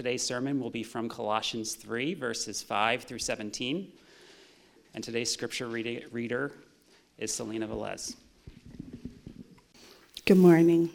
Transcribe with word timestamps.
Today's 0.00 0.22
sermon 0.22 0.58
will 0.60 0.70
be 0.70 0.82
from 0.82 1.10
Colossians 1.10 1.74
3, 1.74 2.14
verses 2.14 2.62
5 2.62 3.02
through 3.02 3.18
17. 3.18 3.92
And 4.94 5.04
today's 5.04 5.30
scripture 5.30 5.66
reader 5.66 6.52
is 7.18 7.34
Selena 7.34 7.68
Velez. 7.68 8.16
Good 10.24 10.38
morning. 10.38 10.88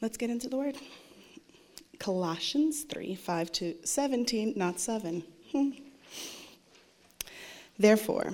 Let's 0.00 0.16
get 0.16 0.30
into 0.30 0.48
the 0.48 0.56
word. 0.56 0.74
Colossians 2.00 2.82
3 2.82 3.14
5 3.14 3.52
to 3.52 3.76
17, 3.84 4.54
not 4.56 4.80
7. 4.80 5.22
Hmm. 5.52 5.70
Therefore, 7.78 8.32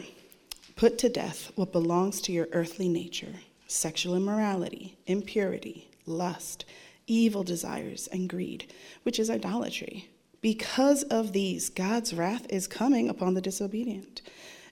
put 0.76 0.96
to 0.96 1.10
death 1.10 1.52
what 1.56 1.72
belongs 1.72 2.22
to 2.22 2.32
your 2.32 2.48
earthly 2.52 2.88
nature 2.88 3.34
sexual 3.66 4.16
immorality, 4.16 4.96
impurity, 5.06 5.90
lust, 6.06 6.64
evil 7.06 7.42
desires, 7.42 8.08
and 8.08 8.28
greed, 8.28 8.72
which 9.02 9.18
is 9.18 9.30
idolatry. 9.30 10.08
Because 10.40 11.02
of 11.04 11.32
these, 11.32 11.70
God's 11.70 12.12
wrath 12.12 12.46
is 12.50 12.66
coming 12.66 13.08
upon 13.08 13.34
the 13.34 13.40
disobedient. 13.40 14.22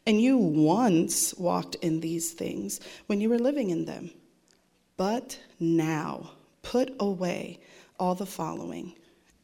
And 0.07 0.21
you 0.21 0.37
once 0.37 1.33
walked 1.35 1.77
in 1.77 2.01
these 2.01 2.33
things 2.33 2.81
when 3.07 3.21
you 3.21 3.29
were 3.29 3.39
living 3.39 3.71
in 3.71 3.85
them. 3.85 4.11
But 4.97 5.39
now, 5.59 6.33
put 6.63 6.95
away 7.01 7.61
all 7.99 8.15
the 8.15 8.27
following 8.27 8.95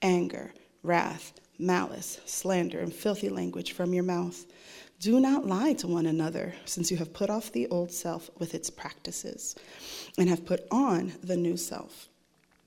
anger, 0.03 0.53
wrath, 0.83 1.33
malice, 1.59 2.21
slander, 2.27 2.81
and 2.81 2.93
filthy 2.93 3.29
language 3.29 3.73
from 3.73 3.93
your 3.93 4.05
mouth. 4.05 4.47
Do 5.01 5.21
not 5.21 5.47
lie 5.47 5.75
to 5.75 5.87
one 5.87 6.07
another, 6.07 6.55
since 6.65 6.91
you 6.91 6.97
have 6.97 7.13
put 7.13 7.31
off 7.31 7.53
the 7.53 7.69
old 7.69 7.93
self 7.93 8.31
with 8.39 8.55
its 8.55 8.69
practices 8.69 9.55
and 10.19 10.29
have 10.29 10.45
put 10.45 10.67
on 10.71 11.13
the 11.23 11.37
new 11.37 11.57
self. 11.57 12.09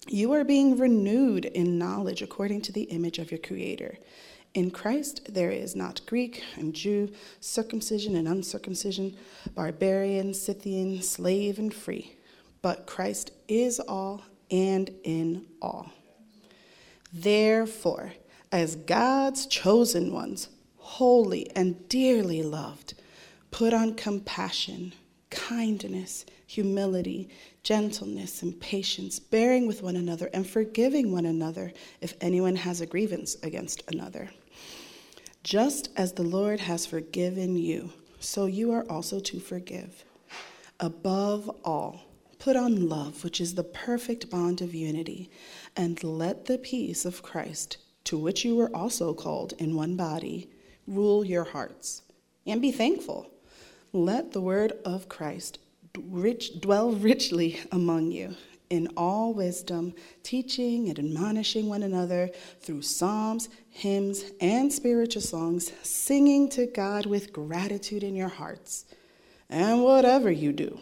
You 0.08 0.32
are 0.34 0.44
being 0.44 0.78
renewed 0.78 1.46
in 1.46 1.78
knowledge 1.78 2.22
according 2.22 2.62
to 2.64 2.72
the 2.72 2.84
image 2.84 3.20
of 3.20 3.32
your 3.32 3.40
Creator. 3.40 3.98
In 4.53 4.72
Christ, 4.72 5.34
there 5.34 5.52
is 5.52 5.75
not 5.75 6.06
Greek 6.06 6.44
and 6.58 6.73
Jew, 6.73 7.12
circumcision 7.39 8.16
and 8.16 8.28
uncircumcision, 8.28 9.16
barbarian, 9.53 10.34
Scythian, 10.34 11.02
slave 11.02 11.59
and 11.59 11.73
free, 11.73 12.16
but 12.62 12.86
Christ 12.88 13.31
is 13.48 13.80
all 13.80 14.23
and 14.50 14.90
in 15.03 15.45
all. 15.62 15.92
Therefore, 17.14 18.14
as 18.52 18.75
God's 18.75 19.45
chosen 19.45 20.12
ones, 20.12 20.50
holy 20.78 21.50
and 21.56 21.88
dearly 21.88 22.42
loved, 22.44 22.95
put 23.52 23.73
on 23.73 23.94
compassion, 23.94 24.94
kindness, 25.30 26.25
humility, 26.45 27.30
gentleness, 27.64 28.42
and 28.42 28.59
patience, 28.59 29.20
bearing 29.20 29.67
with 29.67 29.84
one 29.84 29.95
another 29.95 30.30
and 30.34 30.48
forgiving 30.48 31.12
one 31.12 31.26
another 31.26 31.72
if 32.02 32.16
anyone 32.20 32.56
has 32.56 32.81
a 32.81 32.86
grievance 32.86 33.38
against 33.44 33.84
another. 33.92 34.30
Just 35.44 35.90
as 35.95 36.14
the 36.14 36.23
Lord 36.23 36.59
has 36.59 36.86
forgiven 36.86 37.56
you, 37.56 37.92
so 38.20 38.45
you 38.45 38.72
are 38.72 38.86
also 38.90 39.20
to 39.20 39.40
forgive. 39.40 40.03
Above 40.80 41.50
all, 41.64 42.06
put 42.40 42.56
on 42.56 42.90
love, 42.90 43.23
which 43.23 43.40
is 43.40 43.53
the 43.56 43.64
perfect 43.64 44.30
bond 44.30 44.62
of 44.62 44.73
unity, 44.73 45.30
and 45.75 46.03
let 46.03 46.46
the 46.46 46.58
peace 46.58 47.06
of 47.06 47.22
Christ, 47.22 47.78
to 48.06 48.18
which 48.18 48.44
you 48.44 48.56
were 48.56 48.75
also 48.75 49.14
called 49.14 49.53
in 49.59 49.75
one 49.75 49.96
body, 49.96 50.50
rule 50.88 51.23
your 51.23 51.44
hearts. 51.44 52.02
And 52.46 52.62
be 52.62 52.72
thankful. 52.72 53.30
Let 53.94 54.31
the 54.31 54.42
word 54.42 54.73
of 54.84 55.08
Christ 55.08 55.59
rich, 55.97 56.59
dwell 56.61 56.92
richly 56.92 57.59
among 57.72 58.11
you 58.11 58.36
in 58.72 58.88
all 58.95 59.34
wisdom, 59.34 59.94
teaching 60.23 60.88
and 60.88 60.97
admonishing 60.97 61.67
one 61.67 61.84
another 61.84 62.30
through 62.61 62.81
psalms, 62.81 63.50
hymns, 63.70 64.23
and 64.39 64.72
spiritual 64.72 65.22
songs, 65.22 65.73
singing 65.84 66.47
to 66.47 66.66
God 66.66 67.06
with 67.06 67.34
gratitude 67.34 68.02
in 68.02 68.16
your 68.16 68.30
hearts. 68.30 68.85
And 69.50 69.84
whatever 69.84 70.31
you 70.31 70.53
do, 70.53 70.79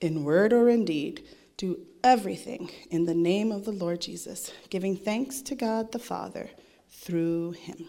in 0.00 0.24
word 0.24 0.54
or 0.54 0.70
in 0.70 0.86
deed, 0.86 1.22
do 1.58 1.78
everything 2.02 2.70
in 2.90 3.04
the 3.04 3.14
name 3.14 3.52
of 3.52 3.66
the 3.66 3.72
Lord 3.72 4.00
Jesus, 4.00 4.50
giving 4.70 4.96
thanks 4.96 5.42
to 5.42 5.54
God 5.54 5.92
the 5.92 5.98
Father 5.98 6.48
through 6.88 7.52
him. 7.52 7.88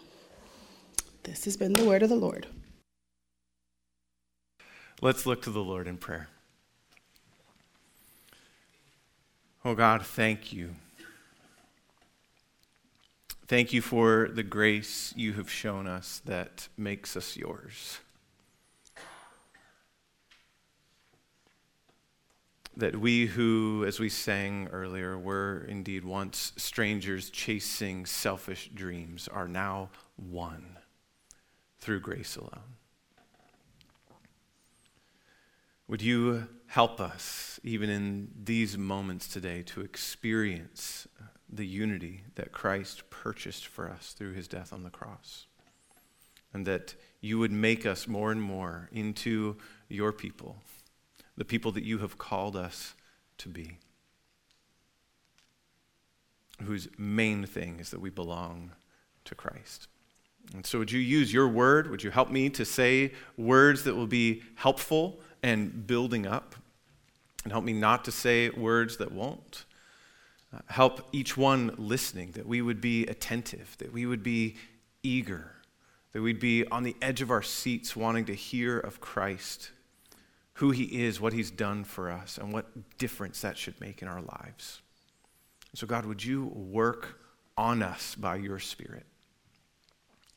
This 1.23 1.45
has 1.45 1.55
been 1.55 1.71
the 1.71 1.85
word 1.85 2.03
of 2.03 2.09
the 2.09 2.15
Lord. 2.15 2.47
Let's 5.01 5.25
look 5.25 5.41
to 5.43 5.49
the 5.49 5.63
Lord 5.63 5.87
in 5.87 5.97
prayer. 5.97 6.27
Oh 9.65 9.75
God, 9.75 10.05
thank 10.05 10.53
you. 10.53 10.73
Thank 13.45 13.73
you 13.73 13.81
for 13.81 14.29
the 14.31 14.43
grace 14.43 15.13
you 15.17 15.33
have 15.33 15.49
shown 15.49 15.85
us 15.85 16.21
that 16.23 16.69
makes 16.77 17.17
us 17.17 17.35
yours. 17.35 17.99
That 22.77 23.01
we 23.01 23.25
who, 23.25 23.83
as 23.85 23.99
we 23.99 24.07
sang 24.07 24.69
earlier, 24.71 25.17
were 25.17 25.65
indeed 25.67 26.05
once 26.05 26.53
strangers 26.55 27.29
chasing 27.29 28.05
selfish 28.05 28.69
dreams 28.73 29.27
are 29.27 29.49
now 29.49 29.89
one 30.15 30.77
through 31.79 31.99
grace 31.99 32.37
alone. 32.37 32.78
Would 35.89 36.03
you 36.03 36.47
help 36.67 37.01
us, 37.01 37.59
even 37.63 37.89
in 37.89 38.29
these 38.43 38.77
moments 38.77 39.27
today, 39.27 39.63
to 39.63 39.81
experience 39.81 41.07
the 41.51 41.65
unity 41.65 42.25
that 42.35 42.51
Christ 42.51 43.09
purchased 43.09 43.65
for 43.65 43.89
us 43.89 44.13
through 44.13 44.33
his 44.33 44.47
death 44.47 44.71
on 44.71 44.83
the 44.83 44.91
cross? 44.91 45.47
And 46.53 46.67
that 46.67 46.93
you 47.21 47.39
would 47.39 47.51
make 47.51 47.87
us 47.87 48.07
more 48.07 48.31
and 48.31 48.39
more 48.39 48.87
into 48.91 49.57
your 49.87 50.11
people, 50.11 50.57
the 51.35 51.43
people 51.43 51.71
that 51.71 51.83
you 51.83 51.97
have 51.97 52.19
called 52.19 52.55
us 52.55 52.93
to 53.39 53.49
be, 53.49 53.79
whose 56.61 56.87
main 56.99 57.47
thing 57.47 57.79
is 57.79 57.89
that 57.89 57.99
we 57.99 58.11
belong 58.11 58.73
to 59.25 59.33
Christ. 59.33 59.87
And 60.53 60.65
so, 60.65 60.79
would 60.79 60.91
you 60.91 60.99
use 60.99 61.33
your 61.33 61.47
word? 61.47 61.89
Would 61.89 62.03
you 62.03 62.11
help 62.11 62.29
me 62.29 62.49
to 62.51 62.65
say 62.65 63.13
words 63.37 63.83
that 63.83 63.95
will 63.95 64.07
be 64.07 64.43
helpful 64.55 65.19
and 65.43 65.85
building 65.87 66.25
up? 66.25 66.55
And 67.43 67.51
help 67.51 67.63
me 67.63 67.73
not 67.73 68.05
to 68.05 68.11
say 68.11 68.49
words 68.49 68.97
that 68.97 69.11
won't. 69.11 69.65
Uh, 70.53 70.59
help 70.67 71.07
each 71.11 71.37
one 71.37 71.73
listening 71.77 72.31
that 72.31 72.47
we 72.47 72.61
would 72.61 72.81
be 72.81 73.05
attentive, 73.05 73.75
that 73.77 73.93
we 73.93 74.05
would 74.05 74.23
be 74.23 74.55
eager, 75.03 75.51
that 76.11 76.21
we'd 76.21 76.39
be 76.39 76.65
on 76.67 76.83
the 76.83 76.95
edge 77.01 77.21
of 77.21 77.29
our 77.29 77.43
seats 77.43 77.95
wanting 77.95 78.25
to 78.25 78.33
hear 78.33 78.79
of 78.79 78.99
Christ, 78.99 79.71
who 80.53 80.71
he 80.71 81.03
is, 81.05 81.21
what 81.21 81.33
he's 81.33 81.51
done 81.51 81.83
for 81.83 82.11
us, 82.11 82.37
and 82.37 82.51
what 82.51 82.97
difference 82.97 83.41
that 83.41 83.57
should 83.57 83.79
make 83.79 84.01
in 84.01 84.07
our 84.07 84.21
lives. 84.21 84.81
So, 85.75 85.85
God, 85.85 86.05
would 86.05 86.23
you 86.23 86.45
work 86.45 87.21
on 87.55 87.83
us 87.83 88.15
by 88.15 88.37
your 88.37 88.57
Spirit? 88.57 89.05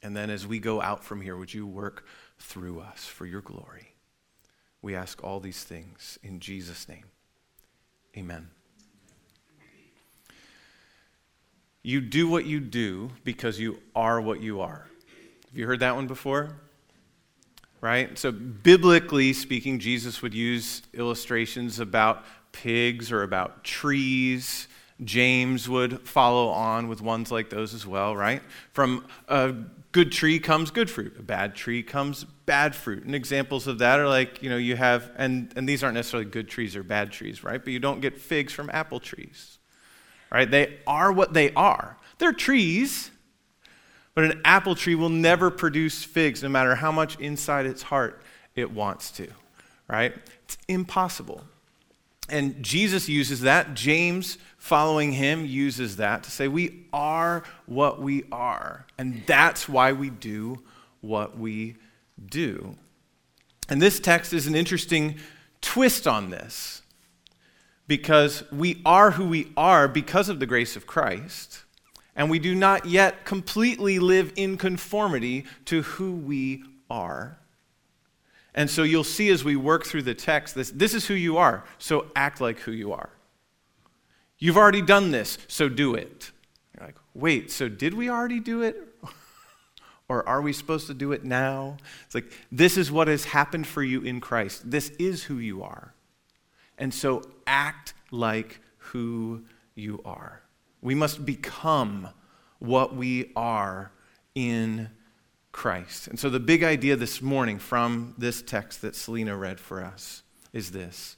And 0.02 0.16
then 0.16 0.28
as 0.30 0.46
we 0.46 0.58
go 0.58 0.82
out 0.82 1.02
from 1.04 1.20
here, 1.20 1.36
would 1.36 1.54
you 1.54 1.66
work 1.66 2.04
through 2.38 2.80
us 2.80 3.06
for 3.06 3.24
your 3.24 3.40
glory? 3.40 3.91
We 4.82 4.96
ask 4.96 5.22
all 5.22 5.38
these 5.38 5.62
things 5.62 6.18
in 6.22 6.40
Jesus' 6.40 6.88
name. 6.88 7.04
Amen. 8.16 8.48
You 11.84 12.00
do 12.00 12.28
what 12.28 12.44
you 12.44 12.60
do 12.60 13.10
because 13.24 13.58
you 13.58 13.78
are 13.94 14.20
what 14.20 14.40
you 14.40 14.60
are. 14.60 14.86
Have 15.50 15.58
you 15.58 15.66
heard 15.66 15.80
that 15.80 15.96
one 15.96 16.06
before? 16.06 16.56
Right? 17.80 18.16
So, 18.16 18.30
biblically 18.30 19.32
speaking, 19.32 19.80
Jesus 19.80 20.22
would 20.22 20.34
use 20.34 20.82
illustrations 20.92 21.80
about 21.80 22.24
pigs 22.52 23.10
or 23.10 23.22
about 23.22 23.64
trees. 23.64 24.68
James 25.02 25.68
would 25.68 26.00
follow 26.06 26.48
on 26.48 26.88
with 26.88 27.00
ones 27.00 27.30
like 27.30 27.50
those 27.50 27.74
as 27.74 27.86
well, 27.86 28.16
right? 28.16 28.42
From 28.72 29.06
a 29.28 29.54
good 29.92 30.10
tree 30.10 30.38
comes 30.38 30.70
good 30.70 30.90
fruit. 30.90 31.16
A 31.18 31.22
bad 31.22 31.54
tree 31.54 31.82
comes 31.82 32.24
bad 32.46 32.74
fruit. 32.74 33.04
And 33.04 33.14
examples 33.14 33.66
of 33.66 33.78
that 33.78 34.00
are 34.00 34.08
like, 34.08 34.42
you 34.42 34.50
know, 34.50 34.56
you 34.56 34.76
have, 34.76 35.10
and, 35.16 35.52
and 35.56 35.68
these 35.68 35.84
aren't 35.84 35.94
necessarily 35.94 36.28
good 36.28 36.48
trees 36.48 36.74
or 36.74 36.82
bad 36.82 37.12
trees, 37.12 37.44
right? 37.44 37.62
But 37.62 37.72
you 37.72 37.78
don't 37.78 38.00
get 38.00 38.18
figs 38.18 38.52
from 38.52 38.70
apple 38.72 39.00
trees, 39.00 39.58
right? 40.30 40.50
They 40.50 40.78
are 40.86 41.12
what 41.12 41.34
they 41.34 41.52
are. 41.54 41.98
They're 42.18 42.32
trees, 42.32 43.10
but 44.14 44.24
an 44.24 44.40
apple 44.44 44.74
tree 44.74 44.94
will 44.94 45.08
never 45.08 45.50
produce 45.50 46.04
figs 46.04 46.42
no 46.42 46.48
matter 46.48 46.74
how 46.74 46.92
much 46.92 47.18
inside 47.18 47.66
its 47.66 47.82
heart 47.82 48.22
it 48.54 48.70
wants 48.70 49.10
to, 49.12 49.28
right? 49.88 50.14
It's 50.44 50.58
impossible. 50.68 51.44
And 52.28 52.62
Jesus 52.62 53.08
uses 53.08 53.40
that. 53.42 53.74
James, 53.74 54.38
following 54.56 55.12
him, 55.12 55.44
uses 55.44 55.96
that 55.96 56.22
to 56.24 56.30
say, 56.30 56.48
We 56.48 56.86
are 56.92 57.42
what 57.66 58.00
we 58.00 58.24
are. 58.30 58.86
And 58.96 59.22
that's 59.26 59.68
why 59.68 59.92
we 59.92 60.10
do 60.10 60.62
what 61.00 61.36
we 61.36 61.76
do. 62.24 62.76
And 63.68 63.80
this 63.80 64.00
text 64.00 64.32
is 64.32 64.46
an 64.46 64.54
interesting 64.54 65.16
twist 65.60 66.06
on 66.06 66.30
this 66.30 66.82
because 67.86 68.44
we 68.50 68.80
are 68.86 69.12
who 69.12 69.26
we 69.26 69.52
are 69.56 69.88
because 69.88 70.28
of 70.28 70.40
the 70.40 70.46
grace 70.46 70.76
of 70.76 70.86
Christ, 70.86 71.62
and 72.14 72.30
we 72.30 72.38
do 72.38 72.54
not 72.54 72.86
yet 72.86 73.24
completely 73.24 73.98
live 73.98 74.32
in 74.36 74.56
conformity 74.56 75.44
to 75.66 75.82
who 75.82 76.12
we 76.12 76.64
are. 76.88 77.38
And 78.54 78.68
so 78.68 78.82
you'll 78.82 79.04
see 79.04 79.30
as 79.30 79.44
we 79.44 79.56
work 79.56 79.86
through 79.86 80.02
the 80.02 80.14
text, 80.14 80.54
this, 80.54 80.70
this 80.70 80.94
is 80.94 81.06
who 81.06 81.14
you 81.14 81.38
are, 81.38 81.64
so 81.78 82.06
act 82.14 82.40
like 82.40 82.60
who 82.60 82.72
you 82.72 82.92
are. 82.92 83.10
You've 84.38 84.56
already 84.56 84.82
done 84.82 85.10
this, 85.10 85.38
so 85.48 85.68
do 85.68 85.94
it. 85.94 86.32
You're 86.76 86.86
like, 86.86 86.96
wait, 87.14 87.50
so 87.50 87.68
did 87.68 87.94
we 87.94 88.10
already 88.10 88.40
do 88.40 88.62
it? 88.62 88.76
or 90.08 90.28
are 90.28 90.42
we 90.42 90.52
supposed 90.52 90.86
to 90.88 90.94
do 90.94 91.12
it 91.12 91.24
now? 91.24 91.76
It's 92.04 92.14
like, 92.14 92.30
this 92.50 92.76
is 92.76 92.90
what 92.90 93.08
has 93.08 93.24
happened 93.24 93.66
for 93.66 93.82
you 93.82 94.02
in 94.02 94.20
Christ. 94.20 94.70
This 94.70 94.90
is 94.98 95.24
who 95.24 95.38
you 95.38 95.62
are. 95.62 95.94
And 96.76 96.92
so 96.92 97.22
act 97.46 97.94
like 98.10 98.60
who 98.76 99.44
you 99.74 100.02
are. 100.04 100.42
We 100.80 100.94
must 100.94 101.24
become 101.24 102.08
what 102.58 102.94
we 102.94 103.32
are 103.36 103.92
in 104.34 104.90
Christ. 105.52 106.08
And 106.08 106.18
so 106.18 106.28
the 106.30 106.40
big 106.40 106.64
idea 106.64 106.96
this 106.96 107.22
morning 107.22 107.58
from 107.58 108.14
this 108.18 108.42
text 108.42 108.82
that 108.82 108.96
Selena 108.96 109.36
read 109.36 109.60
for 109.60 109.84
us 109.84 110.22
is 110.52 110.72
this 110.72 111.16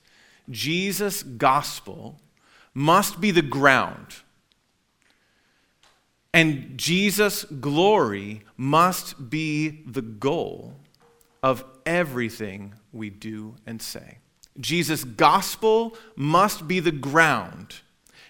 Jesus' 0.50 1.22
gospel 1.22 2.20
must 2.74 3.20
be 3.20 3.30
the 3.30 3.42
ground. 3.42 4.16
And 6.32 6.76
Jesus' 6.76 7.44
glory 7.44 8.42
must 8.56 9.30
be 9.30 9.84
the 9.86 10.02
goal 10.02 10.74
of 11.44 11.64
everything 11.86 12.74
we 12.92 13.08
do 13.08 13.54
and 13.66 13.80
say. 13.80 14.18
Jesus' 14.58 15.04
gospel 15.04 15.96
must 16.16 16.66
be 16.66 16.80
the 16.80 16.92
ground, 16.92 17.76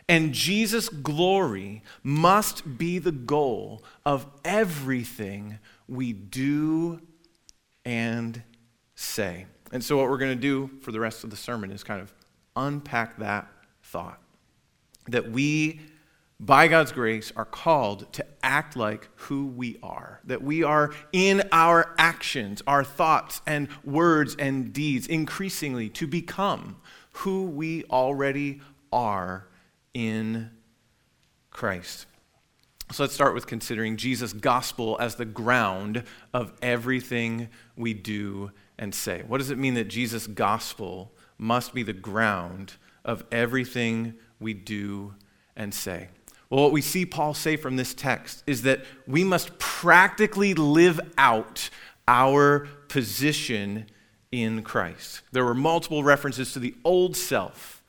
and 0.09 0.33
Jesus' 0.33 0.89
glory 0.89 1.83
must 2.03 2.77
be 2.79 2.99
the 2.99 3.13
goal 3.13 3.83
of 4.05 4.27
everything 4.45 5.59
we 5.89 6.13
do 6.13 7.01
and 7.85 8.43
say. 8.95 9.47
And 9.73 9.83
so, 9.83 9.97
what 9.97 10.09
we're 10.09 10.19
going 10.19 10.37
to 10.37 10.41
do 10.41 10.71
for 10.81 10.93
the 10.93 11.01
rest 11.01 11.25
of 11.25 11.31
the 11.31 11.37
sermon 11.37 11.71
is 11.71 11.83
kind 11.83 12.01
of 12.01 12.13
unpack 12.57 13.19
that 13.19 13.49
thought 13.83 14.21
that 15.09 15.31
we, 15.31 15.81
by 16.41 16.69
God's 16.69 16.93
grace, 16.93 17.33
are 17.37 17.45
called 17.45 18.13
to 18.15 18.25
act 18.43 18.77
like 18.77 19.09
who 19.17 19.47
we 19.47 19.79
are. 19.83 20.21
That 20.25 20.43
we 20.43 20.63
are 20.63 20.93
in 21.13 21.43
our 21.53 21.95
actions, 21.99 22.63
our 22.67 22.85
thoughts 22.85 23.43
and 23.47 23.69
words 23.85 24.37
and 24.39 24.73
deeds, 24.73 25.07
increasingly 25.07 25.89
to 25.91 26.07
become 26.07 26.77
who 27.13 27.45
we 27.45 27.85
already 27.85 28.61
are 28.93 29.49
in 29.93 30.51
Christ. 31.51 32.07
So 32.93 33.03
let's 33.03 33.15
start 33.15 33.35
with 33.35 33.47
considering 33.47 33.97
Jesus' 33.97 34.33
gospel 34.33 34.97
as 35.01 35.17
the 35.17 35.25
ground 35.25 36.05
of 36.33 36.53
everything 36.63 37.49
we 37.77 37.95
do 37.95 38.53
and 38.79 38.95
say. 38.95 39.23
What 39.27 39.39
does 39.39 39.51
it 39.51 39.59
mean 39.59 39.75
that 39.75 39.89
Jesus' 39.89 40.27
gospel 40.27 41.13
must 41.39 41.75
be 41.75 41.83
the 41.83 41.93
ground 41.93 42.75
of 43.05 43.25
everything 43.33 44.15
we 44.39 44.55
do 44.55 45.15
and 45.57 45.75
say? 45.75 46.09
Well, 46.51 46.63
what 46.63 46.73
we 46.73 46.83
see 46.83 47.05
Paul 47.05 47.35
say 47.35 47.57
from 47.57 47.77
this 47.77 47.95
text 47.95 48.45
is 48.47 48.63
that 48.63 48.85
we 49.09 49.25
must 49.25 49.59
practically 49.59 50.55
live 50.55 51.01
out 51.19 51.71
our 52.07 52.69
position 52.89 53.87
in 54.31 54.63
Christ. 54.63 55.23
There 55.33 55.45
were 55.45 55.55
multiple 55.55 56.05
references 56.05 56.53
to 56.53 56.59
the 56.59 56.75
old 56.85 57.17
self 57.17 57.83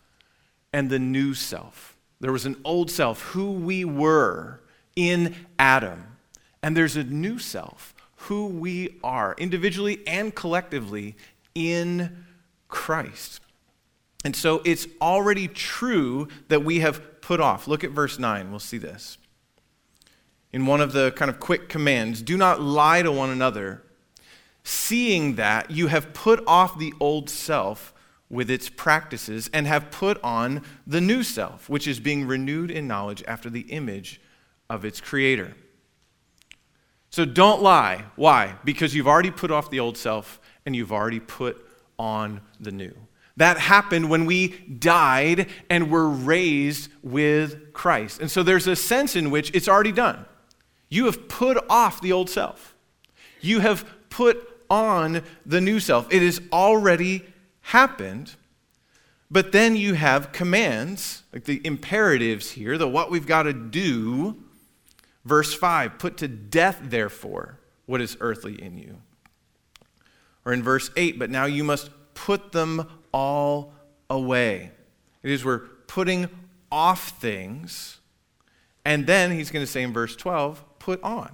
and 0.73 0.89
the 0.89 0.99
new 0.99 1.33
self. 1.33 1.97
There 2.21 2.31
was 2.31 2.45
an 2.45 2.59
old 2.63 2.89
self, 2.89 3.21
who 3.21 3.51
we 3.51 3.85
were 3.85 4.61
in 4.95 5.35
Adam. 5.59 6.17
And 6.63 6.75
there's 6.75 6.95
a 6.95 7.03
new 7.03 7.37
self, 7.37 7.93
who 8.15 8.47
we 8.47 8.97
are, 9.03 9.35
individually 9.37 10.01
and 10.07 10.33
collectively, 10.33 11.15
in 11.53 12.25
Christ. 12.67 13.41
And 14.23 14.35
so 14.35 14.61
it's 14.65 14.87
already 14.99 15.47
true 15.47 16.27
that 16.47 16.63
we 16.63 16.79
have 16.79 17.21
put 17.21 17.39
off. 17.39 17.67
Look 17.67 17.83
at 17.83 17.91
verse 17.91 18.17
9. 18.17 18.49
We'll 18.49 18.59
see 18.59 18.79
this. 18.79 19.17
In 20.51 20.65
one 20.65 20.81
of 20.81 20.93
the 20.93 21.11
kind 21.11 21.29
of 21.29 21.39
quick 21.39 21.69
commands 21.69 22.21
do 22.21 22.37
not 22.37 22.61
lie 22.61 23.01
to 23.01 23.11
one 23.11 23.29
another, 23.29 23.83
seeing 24.63 25.35
that 25.35 25.69
you 25.69 25.87
have 25.87 26.13
put 26.13 26.43
off 26.47 26.79
the 26.79 26.93
old 26.99 27.29
self 27.29 27.93
with 28.29 28.49
its 28.49 28.69
practices 28.69 29.49
and 29.53 29.67
have 29.67 29.91
put 29.91 30.21
on 30.23 30.63
the 30.87 31.01
new 31.01 31.21
self, 31.21 31.69
which 31.69 31.87
is 31.87 31.99
being 31.99 32.25
renewed 32.25 32.71
in 32.71 32.87
knowledge 32.87 33.23
after 33.27 33.49
the 33.49 33.61
image 33.61 34.19
of 34.69 34.85
its 34.85 35.01
creator. 35.01 35.55
So 37.09 37.23
don't 37.23 37.61
lie. 37.61 38.05
Why? 38.15 38.55
Because 38.65 38.93
you've 38.93 39.07
already 39.07 39.31
put 39.31 39.51
off 39.51 39.69
the 39.69 39.79
old 39.79 39.97
self 39.97 40.39
and 40.65 40.75
you've 40.75 40.91
already 40.91 41.19
put 41.19 41.65
on 41.97 42.41
the 42.59 42.71
new. 42.71 42.93
That 43.37 43.57
happened 43.57 44.09
when 44.09 44.25
we 44.25 44.49
died 44.49 45.49
and 45.69 45.89
were 45.91 46.09
raised 46.09 46.89
with 47.03 47.73
Christ. 47.73 48.21
And 48.21 48.31
so 48.31 48.43
there's 48.43 48.67
a 48.67 48.75
sense 48.75 49.15
in 49.15 49.29
which 49.29 49.51
it's 49.53 49.67
already 49.67 49.91
done. 49.91 50.25
You 50.89 51.05
have 51.05 51.27
put 51.27 51.57
off 51.69 52.01
the 52.01 52.11
old 52.11 52.29
self, 52.29 52.75
you 53.41 53.59
have 53.59 53.85
put 54.09 54.49
on 54.69 55.21
the 55.45 55.61
new 55.61 55.79
self. 55.79 56.11
It 56.11 56.21
has 56.21 56.41
already 56.51 57.23
happened. 57.61 58.35
But 59.29 59.51
then 59.51 59.75
you 59.75 59.95
have 59.95 60.31
commands, 60.31 61.23
like 61.33 61.45
the 61.45 61.59
imperatives 61.65 62.51
here, 62.51 62.77
the 62.77 62.87
what 62.87 63.09
we've 63.09 63.25
got 63.25 63.43
to 63.43 63.53
do 63.53 64.43
Verse 65.25 65.53
5 65.53 65.97
Put 65.97 66.17
to 66.17 66.27
death, 66.27 66.79
therefore, 66.83 67.59
what 67.85 68.01
is 68.01 68.15
earthly 68.19 68.61
in 68.61 68.77
you. 68.77 69.01
Or 70.45 70.53
in 70.53 70.61
verse 70.61 70.91
8, 70.95 71.17
but 71.17 71.29
now 71.29 71.45
you 71.45 71.63
must 71.63 71.89
put 72.13 72.51
them 72.51 72.87
all 73.11 73.73
away. 74.09 74.71
It 75.23 75.31
is 75.31 75.43
we're 75.43 75.59
putting 75.87 76.29
off 76.71 77.19
things. 77.19 77.99
And 78.83 79.07
then 79.07 79.31
he's 79.31 79.49
going 79.49 79.65
to 79.65 79.71
say 79.71 79.81
in 79.81 79.91
verse 79.91 80.15
12, 80.15 80.63
put 80.77 81.01
on. 81.01 81.31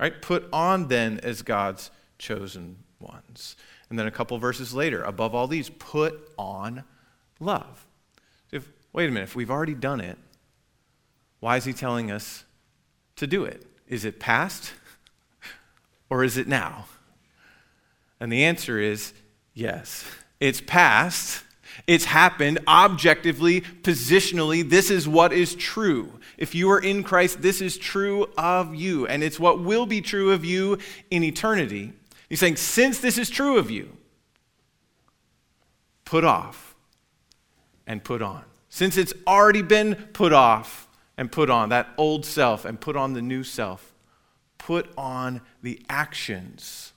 Right? 0.00 0.20
Put 0.20 0.48
on 0.52 0.88
then 0.88 1.20
as 1.22 1.42
God's 1.42 1.90
chosen 2.18 2.78
ones. 2.98 3.56
And 3.90 3.98
then 3.98 4.06
a 4.06 4.10
couple 4.10 4.36
verses 4.38 4.74
later, 4.74 5.02
above 5.02 5.34
all 5.34 5.46
these, 5.46 5.70
put 5.70 6.32
on 6.36 6.84
love. 7.38 7.86
If, 8.50 8.68
wait 8.92 9.08
a 9.08 9.12
minute, 9.12 9.28
if 9.28 9.36
we've 9.36 9.50
already 9.50 9.74
done 9.74 10.00
it, 10.00 10.18
why 11.40 11.56
is 11.56 11.64
he 11.64 11.72
telling 11.72 12.10
us 12.10 12.44
to 13.18 13.26
do 13.26 13.44
it? 13.44 13.64
Is 13.86 14.04
it 14.04 14.18
past 14.18 14.72
or 16.10 16.24
is 16.24 16.36
it 16.36 16.48
now? 16.48 16.86
And 18.20 18.32
the 18.32 18.44
answer 18.44 18.78
is 18.78 19.12
yes. 19.54 20.04
It's 20.40 20.60
past. 20.60 21.44
It's 21.86 22.06
happened 22.06 22.58
objectively, 22.66 23.60
positionally. 23.60 24.68
This 24.68 24.90
is 24.90 25.06
what 25.06 25.32
is 25.32 25.54
true. 25.54 26.18
If 26.36 26.54
you 26.54 26.70
are 26.70 26.80
in 26.80 27.02
Christ, 27.02 27.40
this 27.40 27.60
is 27.60 27.78
true 27.78 28.26
of 28.36 28.74
you, 28.74 29.06
and 29.06 29.22
it's 29.22 29.38
what 29.38 29.60
will 29.60 29.86
be 29.86 30.00
true 30.00 30.32
of 30.32 30.44
you 30.44 30.78
in 31.10 31.22
eternity. 31.22 31.92
He's 32.28 32.40
saying, 32.40 32.56
since 32.56 32.98
this 32.98 33.16
is 33.16 33.30
true 33.30 33.58
of 33.58 33.70
you, 33.70 33.96
put 36.04 36.24
off 36.24 36.74
and 37.86 38.02
put 38.02 38.22
on. 38.22 38.44
Since 38.68 38.96
it's 38.96 39.14
already 39.26 39.62
been 39.62 39.94
put 40.12 40.32
off, 40.32 40.87
and 41.18 41.30
put 41.30 41.50
on, 41.50 41.68
that 41.68 41.88
old 41.98 42.24
self 42.24 42.64
and 42.64 42.80
put 42.80 42.96
on 42.96 43.12
the 43.12 43.20
new 43.20 43.42
self. 43.42 43.92
Put 44.56 44.90
on 44.96 45.42
the 45.62 45.82
actions 45.90 46.92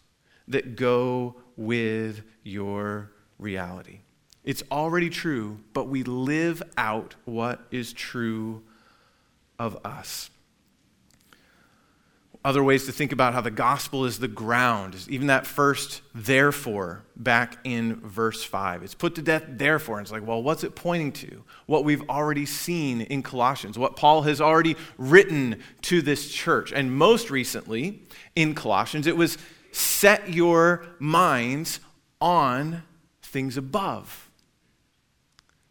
that 0.48 0.78
go 0.78 1.36
with 1.58 2.22
your 2.44 3.12
reality. 3.38 4.00
It's 4.44 4.64
already 4.72 5.10
true, 5.10 5.60
but 5.74 5.88
we 5.88 6.04
live 6.04 6.64
out 6.78 7.16
what 7.26 7.62
is 7.72 7.94
true 7.94 8.64
of 9.60 9.78
us 9.86 10.31
other 12.44 12.64
ways 12.64 12.88
to 12.88 12.92
think 12.92 13.12
about 13.12 13.34
how 13.34 13.42
the 13.42 13.52
gospel 13.52 14.06
is 14.06 14.18
the 14.18 14.28
ground. 14.28 14.96
Even 15.08 15.28
that 15.28 15.46
first 15.46 16.02
therefore 16.16 17.04
back 17.16 17.58
in 17.64 17.96
verse 17.98 18.44
5. 18.44 18.82
It's 18.82 18.96
put 18.96 19.14
to 19.16 19.22
death, 19.22 19.44
therefore. 19.48 20.00
And 20.00 20.06
it's 20.06 20.12
like, 20.12 20.26
well, 20.26 20.42
what's 20.42 20.64
it 20.64 20.76
pointing 20.76 21.12
to? 21.14 21.44
What 21.68 21.86
we've 21.86 22.10
already 22.10 22.48
seen 22.48 23.02
in 23.02 23.22
Colossians, 23.22 23.78
what 23.78 23.96
Paul 23.96 24.24
has 24.24 24.42
already 24.42 24.76
written 24.98 25.60
to 25.84 26.02
this 26.02 26.30
church. 26.30 26.72
And 26.72 26.92
most 26.92 27.30
recently 27.30 28.02
in 28.36 28.56
Colossians, 28.56 29.06
it 29.06 29.16
was 29.16 29.38
set 29.72 30.34
your 30.34 30.88
minds 30.98 31.80
on 32.20 32.82
things 33.22 33.56
above. 33.56 34.32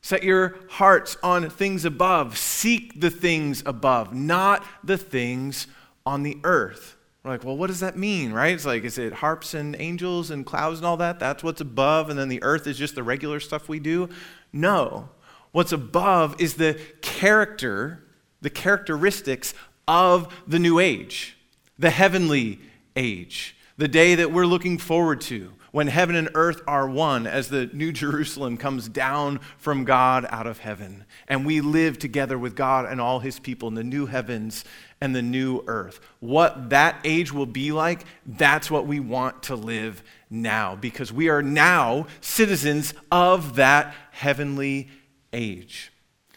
Set 0.02 0.22
your 0.22 0.56
hearts 0.68 1.16
on 1.22 1.50
things 1.50 1.84
above. 1.84 2.38
Seek 2.38 3.00
the 3.00 3.10
things 3.10 3.62
above, 3.66 4.14
not 4.14 4.64
the 4.84 4.96
things 4.96 5.66
on 6.06 6.22
the 6.22 6.38
earth. 6.44 6.96
We're 7.22 7.32
like, 7.32 7.44
well, 7.44 7.56
what 7.56 7.66
does 7.66 7.80
that 7.80 7.98
mean, 7.98 8.32
right? 8.32 8.54
It's 8.54 8.64
like, 8.64 8.84
is 8.84 8.96
it 8.96 9.12
harps 9.12 9.52
and 9.52 9.76
angels 9.78 10.30
and 10.30 10.46
clouds 10.46 10.78
and 10.78 10.86
all 10.86 10.96
that? 10.96 11.18
That's 11.18 11.42
what's 11.42 11.60
above, 11.60 12.08
and 12.08 12.18
then 12.18 12.28
the 12.28 12.42
earth 12.42 12.66
is 12.66 12.78
just 12.78 12.94
the 12.94 13.02
regular 13.02 13.40
stuff 13.40 13.68
we 13.68 13.78
do? 13.78 14.08
No. 14.52 15.10
What's 15.52 15.72
above 15.72 16.40
is 16.40 16.54
the 16.54 16.80
character, 17.02 18.04
the 18.40 18.50
characteristics 18.50 19.52
of 19.86 20.34
the 20.46 20.58
new 20.58 20.78
age, 20.78 21.36
the 21.78 21.90
heavenly 21.90 22.60
age, 22.96 23.56
the 23.76 23.88
day 23.88 24.14
that 24.14 24.32
we're 24.32 24.46
looking 24.46 24.78
forward 24.78 25.20
to 25.22 25.52
when 25.72 25.86
heaven 25.86 26.16
and 26.16 26.28
earth 26.34 26.62
are 26.66 26.88
one 26.88 27.26
as 27.26 27.48
the 27.48 27.66
new 27.72 27.92
Jerusalem 27.92 28.56
comes 28.56 28.88
down 28.88 29.40
from 29.58 29.84
God 29.84 30.26
out 30.30 30.46
of 30.46 30.58
heaven. 30.58 31.04
And 31.28 31.46
we 31.46 31.60
live 31.60 31.98
together 31.98 32.38
with 32.38 32.56
God 32.56 32.86
and 32.86 33.00
all 33.00 33.20
his 33.20 33.38
people 33.38 33.68
in 33.68 33.74
the 33.74 33.84
new 33.84 34.06
heavens 34.06 34.64
and 35.00 35.14
the 35.14 35.22
new 35.22 35.62
earth. 35.66 36.00
What 36.20 36.70
that 36.70 37.00
age 37.04 37.32
will 37.32 37.46
be 37.46 37.72
like, 37.72 38.04
that's 38.26 38.70
what 38.70 38.86
we 38.86 39.00
want 39.00 39.42
to 39.44 39.56
live 39.56 40.02
now 40.28 40.76
because 40.76 41.12
we 41.12 41.28
are 41.28 41.42
now 41.42 42.06
citizens 42.20 42.94
of 43.10 43.56
that 43.56 43.94
heavenly 44.12 44.88
age. 45.32 45.92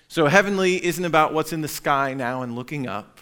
So, 0.07 0.27
heavenly 0.27 0.83
isn't 0.83 1.03
about 1.03 1.33
what's 1.33 1.53
in 1.53 1.61
the 1.61 1.67
sky 1.67 2.13
now 2.13 2.43
and 2.43 2.55
looking 2.55 2.87
up, 2.87 3.19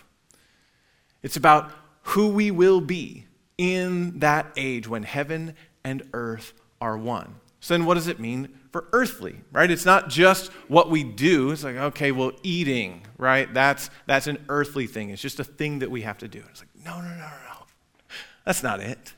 it's 1.24 1.38
about 1.38 1.72
who 2.04 2.30
we 2.30 2.52
will 2.52 2.82
be 2.82 3.26
in 3.58 4.20
that 4.20 4.52
age 4.58 4.88
when 4.88 5.04
heaven 5.04 5.56
and 5.84 6.04
earth 6.14 6.54
are 6.80 6.98
one. 6.98 7.36
So 7.60 7.76
then 7.76 7.86
what 7.86 7.94
does 7.94 8.08
it 8.08 8.20
mean 8.20 8.50
for 8.72 8.88
earthly, 8.94 9.42
right? 9.51 9.70
It's 9.70 9.86
not 9.86 10.10
just 10.10 10.51
what 10.68 10.90
we 10.90 11.04
do. 11.04 11.51
It's 11.51 11.63
like, 11.63 11.75
okay, 11.75 12.12
well, 12.12 12.32
eating, 12.42 13.06
right? 13.18 13.54
That's, 13.54 13.90
that's 14.06 14.28
an 14.28 14.44
earthly 14.50 14.88
thing. 14.88 15.10
It's 15.10 15.22
just 15.22 15.40
a 15.40 15.44
thing 15.44 15.80
that 15.80 15.92
we 15.92 16.01
have 16.01 16.18
to 16.20 16.28
do. 16.28 16.42
It's 16.50 16.62
like, 16.62 16.70
no, 16.86 17.01
no, 17.01 17.10
no, 17.10 17.16
no, 17.16 17.20
no. 17.20 17.66
That's 18.46 18.63
not 18.63 18.80
it. 18.80 19.13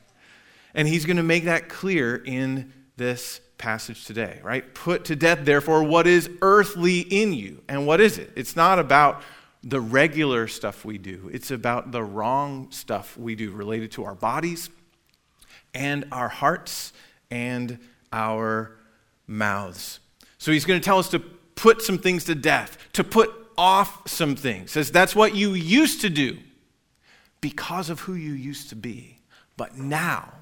And 0.74 0.88
he's 0.88 1.04
going 1.06 1.18
to 1.18 1.22
make 1.22 1.44
that 1.44 1.68
clear 1.68 2.16
in 2.16 2.72
this 2.96 3.40
passage 3.58 4.04
today, 4.04 4.40
right? 4.42 4.74
Put 4.74 5.04
to 5.06 5.16
death, 5.16 5.40
therefore, 5.44 5.84
what 5.84 6.06
is 6.06 6.28
earthly 6.42 7.00
in 7.00 7.32
you. 7.32 7.62
And 7.68 7.86
what 7.86 8.00
is 8.00 8.18
it? 8.18 8.32
It's 8.34 8.56
not 8.56 8.78
about 8.78 9.22
the 9.62 9.80
regular 9.80 10.46
stuff 10.46 10.84
we 10.84 10.98
do, 10.98 11.30
it's 11.32 11.50
about 11.50 11.90
the 11.90 12.02
wrong 12.02 12.70
stuff 12.70 13.16
we 13.16 13.34
do 13.34 13.50
related 13.50 13.92
to 13.92 14.04
our 14.04 14.14
bodies 14.14 14.68
and 15.72 16.04
our 16.12 16.28
hearts 16.28 16.92
and 17.30 17.78
our 18.12 18.76
mouths. 19.26 20.00
So 20.38 20.52
he's 20.52 20.64
going 20.64 20.80
to 20.80 20.84
tell 20.84 20.98
us 20.98 21.08
to 21.10 21.18
put 21.20 21.82
some 21.82 21.98
things 21.98 22.24
to 22.24 22.34
death, 22.34 22.76
to 22.92 23.04
put 23.04 23.30
off 23.56 24.08
some 24.08 24.36
things. 24.36 24.72
Says 24.72 24.90
that's 24.90 25.14
what 25.14 25.34
you 25.34 25.54
used 25.54 26.00
to 26.02 26.10
do 26.10 26.38
because 27.40 27.90
of 27.90 28.00
who 28.00 28.14
you 28.14 28.32
used 28.32 28.68
to 28.70 28.76
be. 28.76 29.18
But 29.56 29.76
now 29.78 30.32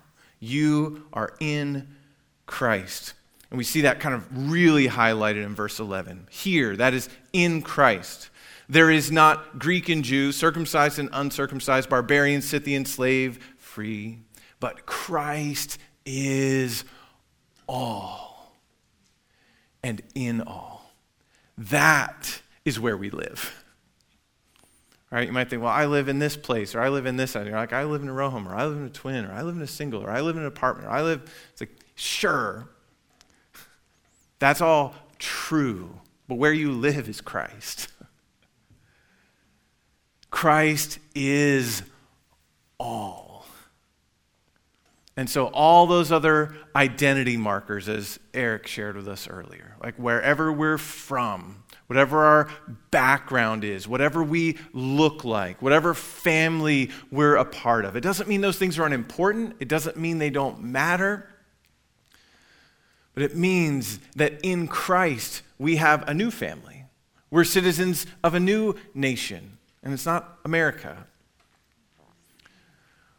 you 0.40 1.06
are 1.12 1.34
in 1.40 1.88
Christ. 2.46 3.14
And 3.50 3.58
we 3.58 3.64
see 3.64 3.82
that 3.82 4.00
kind 4.00 4.14
of 4.14 4.50
really 4.50 4.88
highlighted 4.88 5.44
in 5.44 5.54
verse 5.54 5.78
11. 5.78 6.28
Here, 6.30 6.76
that 6.76 6.94
is 6.94 7.08
in 7.32 7.62
Christ. 7.62 8.30
There 8.68 8.90
is 8.90 9.12
not 9.12 9.58
Greek 9.58 9.90
and 9.90 10.02
Jew, 10.02 10.32
circumcised 10.32 10.98
and 10.98 11.10
uncircumcised, 11.12 11.90
barbarian, 11.90 12.40
Scythian, 12.40 12.86
slave, 12.86 13.54
free 13.58 14.20
but 14.62 14.86
Christ 14.86 15.76
is 16.06 16.84
all 17.66 18.31
and 19.82 20.02
in 20.14 20.40
all. 20.40 20.92
That 21.58 22.40
is 22.64 22.78
where 22.78 22.96
we 22.96 23.10
live. 23.10 23.64
Right? 25.10 25.26
You 25.26 25.32
might 25.32 25.50
think, 25.50 25.62
well, 25.62 25.70
I 25.70 25.84
live 25.84 26.08
in 26.08 26.18
this 26.18 26.36
place, 26.36 26.74
or 26.74 26.80
I 26.80 26.88
live 26.88 27.04
in 27.04 27.16
this. 27.16 27.34
And 27.34 27.46
You're 27.46 27.56
like, 27.56 27.74
I 27.74 27.84
live 27.84 28.02
in 28.02 28.08
a 28.08 28.12
row 28.12 28.30
home, 28.30 28.48
or 28.48 28.54
I 28.54 28.64
live 28.64 28.78
in 28.78 28.84
a 28.84 28.90
twin, 28.90 29.26
or 29.26 29.32
I 29.32 29.42
live 29.42 29.56
in 29.56 29.62
a 29.62 29.66
single, 29.66 30.02
or 30.02 30.10
I 30.10 30.22
live 30.22 30.36
in 30.36 30.42
an 30.42 30.48
apartment, 30.48 30.88
or 30.88 30.90
I 30.90 31.02
live. 31.02 31.30
It's 31.52 31.60
like, 31.60 31.76
sure. 31.94 32.68
That's 34.38 34.62
all 34.62 34.94
true. 35.18 36.00
But 36.28 36.36
where 36.36 36.52
you 36.52 36.72
live 36.72 37.10
is 37.10 37.20
Christ. 37.20 37.88
Christ 40.30 40.98
is 41.14 41.82
all. 42.80 43.21
And 45.16 45.28
so, 45.28 45.46
all 45.48 45.86
those 45.86 46.10
other 46.10 46.54
identity 46.74 47.36
markers, 47.36 47.88
as 47.88 48.18
Eric 48.32 48.66
shared 48.66 48.96
with 48.96 49.06
us 49.08 49.28
earlier, 49.28 49.76
like 49.82 49.96
wherever 49.96 50.50
we're 50.50 50.78
from, 50.78 51.62
whatever 51.86 52.24
our 52.24 52.48
background 52.90 53.62
is, 53.62 53.86
whatever 53.86 54.22
we 54.22 54.58
look 54.72 55.22
like, 55.22 55.60
whatever 55.60 55.92
family 55.92 56.90
we're 57.10 57.36
a 57.36 57.44
part 57.44 57.84
of, 57.84 57.94
it 57.94 58.00
doesn't 58.00 58.26
mean 58.26 58.40
those 58.40 58.56
things 58.56 58.78
are 58.78 58.86
unimportant. 58.86 59.56
It 59.60 59.68
doesn't 59.68 59.98
mean 59.98 60.16
they 60.16 60.30
don't 60.30 60.62
matter. 60.62 61.28
But 63.12 63.24
it 63.24 63.36
means 63.36 63.98
that 64.16 64.40
in 64.42 64.66
Christ, 64.66 65.42
we 65.58 65.76
have 65.76 66.08
a 66.08 66.14
new 66.14 66.30
family. 66.30 66.86
We're 67.30 67.44
citizens 67.44 68.06
of 68.24 68.34
a 68.34 68.40
new 68.40 68.76
nation, 68.94 69.58
and 69.82 69.92
it's 69.92 70.06
not 70.06 70.38
America. 70.46 71.06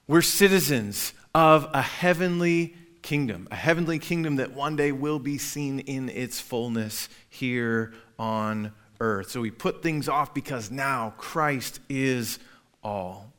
We're 0.07 0.21
citizens 0.23 1.13
of 1.33 1.67
a 1.73 1.81
heavenly 1.81 2.75
kingdom, 3.01 3.47
a 3.51 3.55
heavenly 3.55 3.99
kingdom 3.99 4.37
that 4.37 4.53
one 4.53 4.75
day 4.75 4.91
will 4.91 5.19
be 5.19 5.37
seen 5.37 5.79
in 5.79 6.09
its 6.09 6.39
fullness 6.39 7.09
here 7.29 7.93
on 8.17 8.71
earth. 8.99 9.29
So 9.31 9.41
we 9.41 9.51
put 9.51 9.83
things 9.83 10.07
off 10.07 10.33
because 10.33 10.71
now 10.71 11.13
Christ 11.17 11.79
is 11.89 12.39
all. 12.83 13.33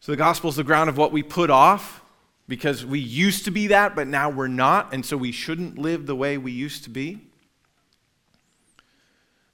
So 0.00 0.12
the 0.12 0.16
gospel 0.16 0.50
is 0.50 0.56
the 0.56 0.64
ground 0.64 0.88
of 0.88 0.96
what 0.96 1.12
we 1.12 1.22
put 1.22 1.50
off 1.50 2.02
because 2.48 2.84
we 2.84 2.98
used 2.98 3.44
to 3.44 3.50
be 3.50 3.68
that, 3.68 3.94
but 3.94 4.06
now 4.06 4.28
we're 4.28 4.48
not, 4.48 4.92
and 4.92 5.06
so 5.06 5.16
we 5.16 5.30
shouldn't 5.30 5.78
live 5.78 6.06
the 6.06 6.16
way 6.16 6.36
we 6.36 6.52
used 6.52 6.84
to 6.84 6.90
be. 6.90 7.18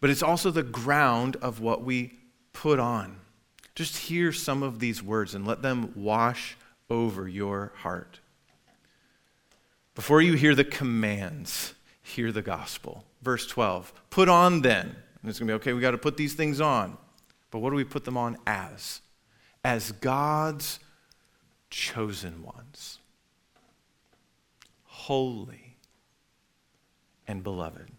But 0.01 0.11
it's 0.11 0.23
also 0.23 0.51
the 0.51 0.63
ground 0.63 1.37
of 1.37 1.61
what 1.61 1.83
we 1.83 2.19
put 2.53 2.79
on. 2.79 3.19
Just 3.77 3.99
hear 3.99 4.33
some 4.33 4.63
of 4.63 4.81
these 4.81 5.03
words 5.03 5.35
and 5.35 5.47
let 5.47 5.61
them 5.61 5.93
wash 5.95 6.57
over 6.89 7.29
your 7.29 7.73
heart. 7.77 8.21
Before 9.95 10.23
you 10.23 10.33
hear 10.33 10.55
the 10.55 10.65
commands, 10.65 11.75
hear 12.03 12.33
the 12.33 12.43
gospel. 12.43 13.05
Verse 13.23 13.47
12 13.47 13.93
Put 14.11 14.29
on 14.29 14.63
then. 14.63 14.97
And 15.21 15.31
it's 15.31 15.39
going 15.39 15.49
to 15.49 15.53
be 15.53 15.57
okay, 15.57 15.73
we 15.75 15.81
got 15.81 15.91
to 15.91 15.99
put 15.99 16.17
these 16.17 16.35
things 16.35 16.61
on. 16.61 16.97
But 17.51 17.59
what 17.59 17.71
do 17.71 17.77
we 17.77 17.85
put 17.85 18.05
them 18.05 18.17
on 18.17 18.39
as? 18.47 19.03
As 19.63 19.93
God's 19.93 20.79
chosen 21.69 22.43
ones, 22.43 22.99
holy 24.85 25.77
and 27.27 27.43
beloved. 27.43 27.91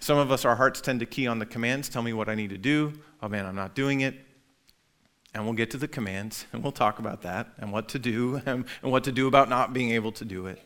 Some 0.00 0.18
of 0.18 0.32
us, 0.32 0.44
our 0.44 0.56
hearts 0.56 0.80
tend 0.80 1.00
to 1.00 1.06
key 1.06 1.26
on 1.26 1.38
the 1.38 1.46
commands. 1.46 1.88
Tell 1.88 2.02
me 2.02 2.12
what 2.12 2.28
I 2.28 2.34
need 2.34 2.50
to 2.50 2.58
do. 2.58 2.94
Oh 3.22 3.28
man, 3.28 3.46
I'm 3.46 3.54
not 3.54 3.74
doing 3.74 4.00
it. 4.00 4.14
And 5.32 5.44
we'll 5.44 5.54
get 5.54 5.70
to 5.72 5.76
the 5.76 5.88
commands 5.88 6.46
and 6.52 6.62
we'll 6.62 6.72
talk 6.72 6.98
about 6.98 7.22
that 7.22 7.48
and 7.58 7.72
what 7.72 7.88
to 7.90 7.98
do 7.98 8.42
and, 8.46 8.64
what 8.80 9.04
to 9.04 9.12
do 9.12 9.26
about 9.26 9.48
not 9.48 9.72
being 9.72 9.90
able 9.90 10.12
to 10.12 10.24
do 10.24 10.46
it. 10.46 10.60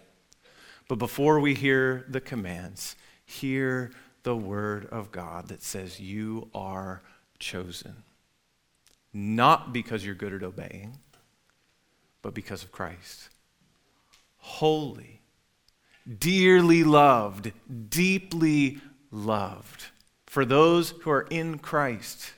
But 0.88 0.96
before 0.96 1.40
we 1.40 1.54
hear 1.54 2.04
the 2.08 2.20
commands, 2.20 2.94
hear 3.25 3.90
the 4.23 4.37
word 4.37 4.87
of 4.87 5.12
God 5.12 5.49
that 5.49 5.62
says, 5.62 5.99
You 5.99 6.50
are 6.54 7.02
chosen. 7.38 8.02
Not 9.12 9.73
because 9.73 10.04
you're 10.04 10.14
good 10.14 10.34
at 10.34 10.42
obeying, 10.42 10.99
but 12.20 12.34
because 12.34 12.62
of 12.62 12.73
Christ. 12.73 13.28
Holy, 14.38 15.20
dearly 16.18 16.84
loved, 16.84 17.52
deeply 17.88 18.80
loved. 19.11 19.87
For 20.26 20.44
those 20.44 20.90
who 20.90 21.11
are 21.11 21.26
in 21.30 21.58
Christ, 21.58 22.32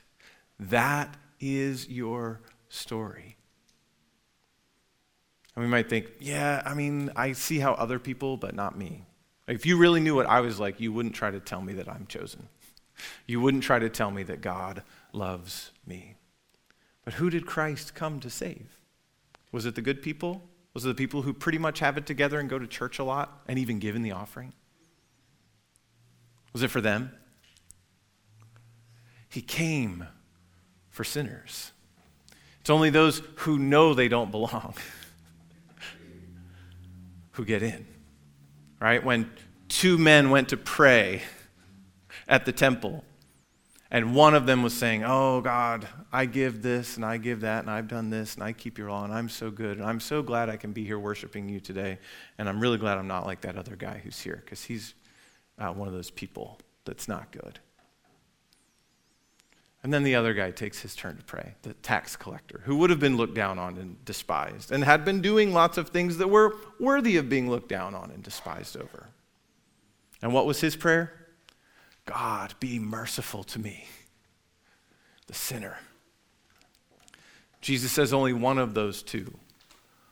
that 0.59 1.15
is 1.39 1.87
your 1.87 2.41
story? 2.69 3.37
And 5.55 5.63
we 5.63 5.69
might 5.69 5.89
think, 5.89 6.11
yeah, 6.19 6.61
I 6.65 6.73
mean, 6.73 7.11
I 7.15 7.31
see 7.31 7.59
how 7.59 7.73
other 7.73 7.99
people, 7.99 8.37
but 8.37 8.53
not 8.53 8.77
me. 8.77 9.05
If 9.47 9.65
you 9.65 9.77
really 9.77 9.99
knew 9.99 10.15
what 10.15 10.27
I 10.27 10.41
was 10.41 10.59
like, 10.59 10.79
you 10.79 10.91
wouldn't 10.91 11.15
try 11.15 11.31
to 11.31 11.39
tell 11.39 11.61
me 11.61 11.73
that 11.73 11.89
I'm 11.89 12.05
chosen. 12.07 12.47
You 13.25 13.41
wouldn't 13.41 13.63
try 13.63 13.79
to 13.79 13.89
tell 13.89 14.11
me 14.11 14.23
that 14.23 14.41
God 14.41 14.83
loves 15.13 15.71
me. 15.85 16.15
But 17.05 17.15
who 17.15 17.29
did 17.29 17.45
Christ 17.45 17.95
come 17.95 18.19
to 18.19 18.29
save? 18.29 18.77
Was 19.51 19.65
it 19.65 19.75
the 19.75 19.81
good 19.81 20.01
people? 20.01 20.43
Was 20.73 20.85
it 20.85 20.89
the 20.89 20.93
people 20.93 21.23
who 21.23 21.33
pretty 21.33 21.57
much 21.57 21.79
have 21.79 21.97
it 21.97 22.05
together 22.05 22.39
and 22.39 22.49
go 22.49 22.59
to 22.59 22.67
church 22.67 22.99
a 22.99 23.03
lot 23.03 23.41
and 23.47 23.57
even 23.57 23.79
give 23.79 23.95
in 23.95 24.03
the 24.03 24.11
offering? 24.11 24.53
Was 26.53 26.63
it 26.63 26.69
for 26.69 26.81
them? 26.81 27.11
He 29.29 29.41
came 29.41 30.05
for 30.97 31.03
sinners. 31.03 31.71
It's 32.59 32.71
only 32.71 32.89
those 32.89 33.21
who 33.35 33.59
know 33.59 33.93
they 33.93 34.07
don't 34.07 34.31
belong 34.31 34.73
who 37.33 37.45
get 37.45 37.61
in. 37.61 37.85
Right? 38.81 39.03
When 39.03 39.31
two 39.69 39.99
men 39.99 40.31
went 40.31 40.49
to 40.49 40.57
pray 40.57 41.21
at 42.27 42.45
the 42.45 42.51
temple, 42.51 43.03
and 43.91 44.15
one 44.15 44.33
of 44.33 44.47
them 44.47 44.63
was 44.63 44.73
saying, 44.73 45.03
Oh, 45.05 45.39
God, 45.39 45.87
I 46.11 46.25
give 46.25 46.63
this 46.63 46.95
and 46.95 47.05
I 47.05 47.17
give 47.17 47.41
that, 47.41 47.61
and 47.61 47.69
I've 47.69 47.87
done 47.87 48.09
this, 48.09 48.33
and 48.33 48.43
I 48.43 48.51
keep 48.51 48.79
your 48.79 48.89
law, 48.89 49.03
and 49.03 49.13
I'm 49.13 49.29
so 49.29 49.51
good, 49.51 49.77
and 49.77 49.85
I'm 49.85 49.99
so 49.99 50.23
glad 50.23 50.49
I 50.49 50.57
can 50.57 50.73
be 50.73 50.83
here 50.83 50.97
worshiping 50.97 51.47
you 51.47 51.59
today. 51.59 51.99
And 52.39 52.49
I'm 52.49 52.59
really 52.59 52.79
glad 52.79 52.97
I'm 52.97 53.07
not 53.07 53.25
like 53.27 53.41
that 53.41 53.55
other 53.55 53.75
guy 53.75 54.01
who's 54.03 54.19
here, 54.19 54.41
because 54.43 54.63
he's, 54.63 54.95
uh, 55.59 55.71
one 55.71 55.87
of 55.87 55.93
those 55.93 56.09
people 56.09 56.57
that's 56.85 57.07
not 57.07 57.31
good. 57.31 57.59
And 59.83 59.93
then 59.93 60.03
the 60.03 60.15
other 60.15 60.33
guy 60.33 60.51
takes 60.51 60.81
his 60.81 60.95
turn 60.95 61.17
to 61.17 61.23
pray, 61.23 61.53
the 61.61 61.73
tax 61.75 62.15
collector, 62.15 62.61
who 62.65 62.77
would 62.77 62.89
have 62.89 62.99
been 62.99 63.15
looked 63.15 63.35
down 63.35 63.59
on 63.59 63.77
and 63.77 64.03
despised, 64.05 64.71
and 64.71 64.83
had 64.83 65.05
been 65.05 65.21
doing 65.21 65.53
lots 65.53 65.77
of 65.77 65.89
things 65.89 66.17
that 66.17 66.29
were 66.29 66.55
worthy 66.79 67.17
of 67.17 67.29
being 67.29 67.49
looked 67.49 67.69
down 67.69 67.93
on 67.93 68.11
and 68.11 68.23
despised 68.23 68.75
over. 68.75 69.07
And 70.21 70.33
what 70.33 70.45
was 70.45 70.61
his 70.61 70.75
prayer? 70.75 71.13
God, 72.05 72.55
be 72.59 72.79
merciful 72.79 73.43
to 73.45 73.59
me, 73.59 73.85
the 75.27 75.33
sinner. 75.33 75.77
Jesus 77.61 77.91
says 77.91 78.13
only 78.13 78.33
one 78.33 78.57
of 78.57 78.73
those 78.73 79.03
two 79.03 79.37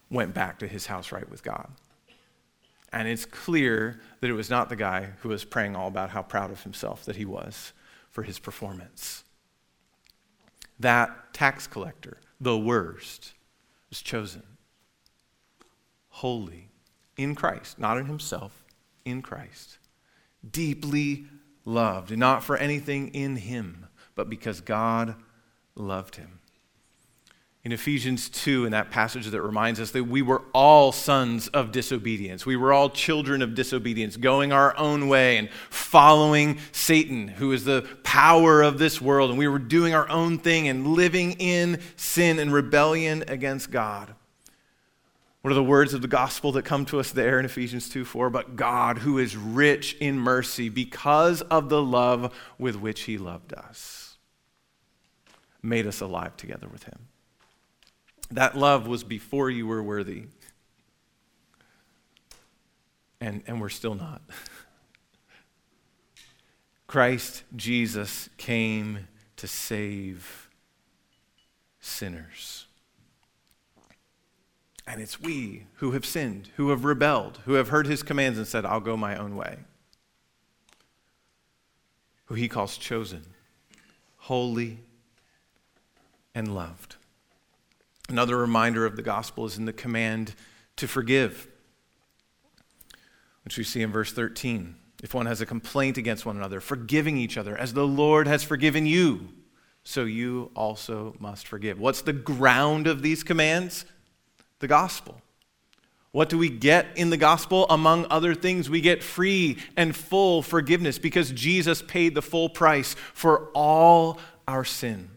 went 0.10 0.34
back 0.34 0.60
to 0.60 0.68
his 0.68 0.86
house 0.86 1.12
right 1.12 1.30
with 1.30 1.44
God. 1.44 1.70
And 2.94 3.08
it's 3.08 3.26
clear 3.26 4.00
that 4.22 4.30
it 4.30 4.34
was 4.34 4.50
not 4.50 4.70
the 4.70 4.76
guy 4.78 5.10
who 5.20 5.30
was 5.30 5.44
praying 5.44 5.76
all 5.76 5.88
about 5.88 6.12
how 6.12 6.22
proud 6.22 6.52
of 6.52 6.64
himself 6.64 7.04
that 7.06 7.18
he 7.18 7.26
was 7.26 7.74
for 8.10 8.24
his 8.24 8.40
performance. 8.40 9.25
That 10.80 11.34
tax 11.34 11.68
collector, 11.68 12.20
the 12.40 12.58
worst, 12.58 13.34
was 13.90 14.02
chosen. 14.02 14.44
Holy 16.10 16.70
in 17.18 17.36
Christ, 17.36 17.80
not 17.80 17.98
in 17.98 18.06
himself, 18.06 18.64
in 19.06 19.22
Christ. 19.22 19.80
Deeply 20.50 21.26
loved, 21.64 22.18
not 22.18 22.44
for 22.44 22.58
anything 22.58 23.10
in 23.10 23.38
him, 23.38 23.88
but 24.16 24.30
because 24.30 24.62
God 24.62 25.16
loved 25.76 26.18
him 26.18 26.40
in 27.66 27.72
Ephesians 27.72 28.30
2, 28.30 28.66
in 28.66 28.72
that 28.74 28.92
passage 28.92 29.26
that 29.26 29.42
reminds 29.42 29.80
us 29.80 29.90
that 29.90 30.04
we 30.04 30.22
were 30.22 30.44
all 30.54 30.92
sons 30.92 31.48
of 31.48 31.72
disobedience. 31.72 32.46
We 32.46 32.56
were 32.56 32.72
all 32.72 32.92
children 32.92 33.42
of 33.42 33.56
disobedience, 33.56 34.18
going 34.18 34.54
our 34.54 34.78
own 34.78 35.08
way 35.08 35.40
and 35.40 35.50
following 35.72 36.60
Satan, 36.72 37.28
who 37.28 37.52
is 37.52 37.66
the 37.66 37.82
power 38.04 38.62
of 38.62 38.78
this 38.78 39.02
world. 39.02 39.32
And 39.32 39.40
we 39.40 39.48
were 39.48 39.58
doing 39.58 39.96
our 39.96 40.08
own 40.10 40.38
thing 40.38 40.68
and 40.68 40.90
living 40.90 41.32
in 41.40 41.82
sin 41.96 42.38
and 42.38 42.54
rebellion 42.54 43.24
against 43.28 43.72
God. 43.72 44.14
What 45.42 45.50
are 45.50 45.56
the 45.56 45.64
words 45.64 45.96
of 45.96 46.04
the 46.04 46.08
gospel 46.08 46.52
that 46.52 46.66
come 46.66 46.86
to 46.86 47.00
us 47.00 47.12
there 47.12 47.40
in 47.40 47.46
Ephesians 47.46 47.90
2 47.90 48.06
4? 48.06 48.30
But 48.30 48.56
God, 48.56 49.00
who 49.00 49.18
is 49.18 49.36
rich 49.36 49.96
in 50.00 50.20
mercy 50.20 50.70
because 50.70 51.42
of 51.42 51.70
the 51.70 51.82
love 51.82 52.32
with 52.60 52.76
which 52.76 53.02
he 53.02 53.18
loved 53.18 53.54
us, 53.54 54.18
made 55.64 55.88
us 55.88 56.00
alive 56.00 56.38
together 56.38 56.68
with 56.68 56.84
him. 56.84 57.08
That 58.32 58.58
love 58.58 58.88
was 58.88 59.04
before 59.04 59.50
you 59.50 59.68
were 59.68 59.84
worthy. 59.84 60.26
And, 63.22 63.44
and 63.48 63.62
we're 63.62 63.70
still 63.70 63.96
not. 63.96 64.22
Christ 66.88 67.44
Jesus 67.56 68.30
came 68.38 69.08
to 69.38 69.48
save 69.48 70.50
sinners. 71.80 72.68
And 74.88 75.02
it's 75.02 75.20
we 75.20 75.66
who 75.76 75.92
have 75.92 76.06
sinned, 76.06 76.50
who 76.58 76.70
have 76.70 76.86
rebelled, 76.86 77.40
who 77.46 77.54
have 77.54 77.70
heard 77.70 77.88
his 77.88 78.04
commands 78.04 78.38
and 78.38 78.48
said, 78.48 78.66
I'll 78.66 78.80
go 78.80 78.96
my 78.96 79.16
own 79.16 79.36
way. 79.36 79.58
Who 82.26 82.36
he 82.36 82.48
calls 82.48 82.78
chosen, 82.78 83.24
holy, 84.18 84.80
and 86.34 86.54
loved. 86.54 86.96
Another 88.08 88.38
reminder 88.38 88.86
of 88.86 88.96
the 88.96 89.02
gospel 89.02 89.46
is 89.46 89.58
in 89.58 89.66
the 89.66 89.74
command 89.74 90.36
to 90.76 90.88
forgive, 90.88 91.48
which 93.44 93.58
we 93.58 93.64
see 93.64 93.82
in 93.82 93.92
verse 93.92 94.12
13. 94.14 94.76
If 95.04 95.14
one 95.14 95.26
has 95.26 95.42
a 95.42 95.46
complaint 95.46 95.98
against 95.98 96.26
one 96.26 96.38
another, 96.38 96.60
forgiving 96.60 97.18
each 97.18 97.38
other 97.38 97.58
as 97.58 97.74
the 97.74 97.86
Lord 97.86 98.28
has 98.28 98.44
forgiven 98.44 98.86
you, 98.86 99.30
so 99.84 100.04
you 100.04 100.52
also 100.56 101.16
must 101.20 101.48
forgive. 101.48 101.80
What's 101.80 102.02
the 102.02 102.14
ground 102.14 102.88
of 102.88 103.02
these 103.02 103.24
commands? 103.24 103.86
The 104.60 104.68
gospel. 104.68 105.22
What 106.12 106.30
do 106.30 106.38
we 106.38 106.50
get 106.50 106.88
in 106.96 107.10
the 107.10 107.18
gospel? 107.18 107.68
Among 107.70 108.08
other 108.10 108.34
things, 108.34 108.70
we 108.70 108.82
get 108.82 109.04
free 109.04 109.58
and 109.76 109.96
full 109.96 110.42
forgiveness 110.42 110.98
because 110.98 111.32
Jesus 111.32 111.82
paid 111.82 112.16
the 112.16 112.22
full 112.22 112.50
price 112.50 112.96
for 113.14 113.50
all 113.54 114.20
our 114.48 114.64
sin. 114.64 115.10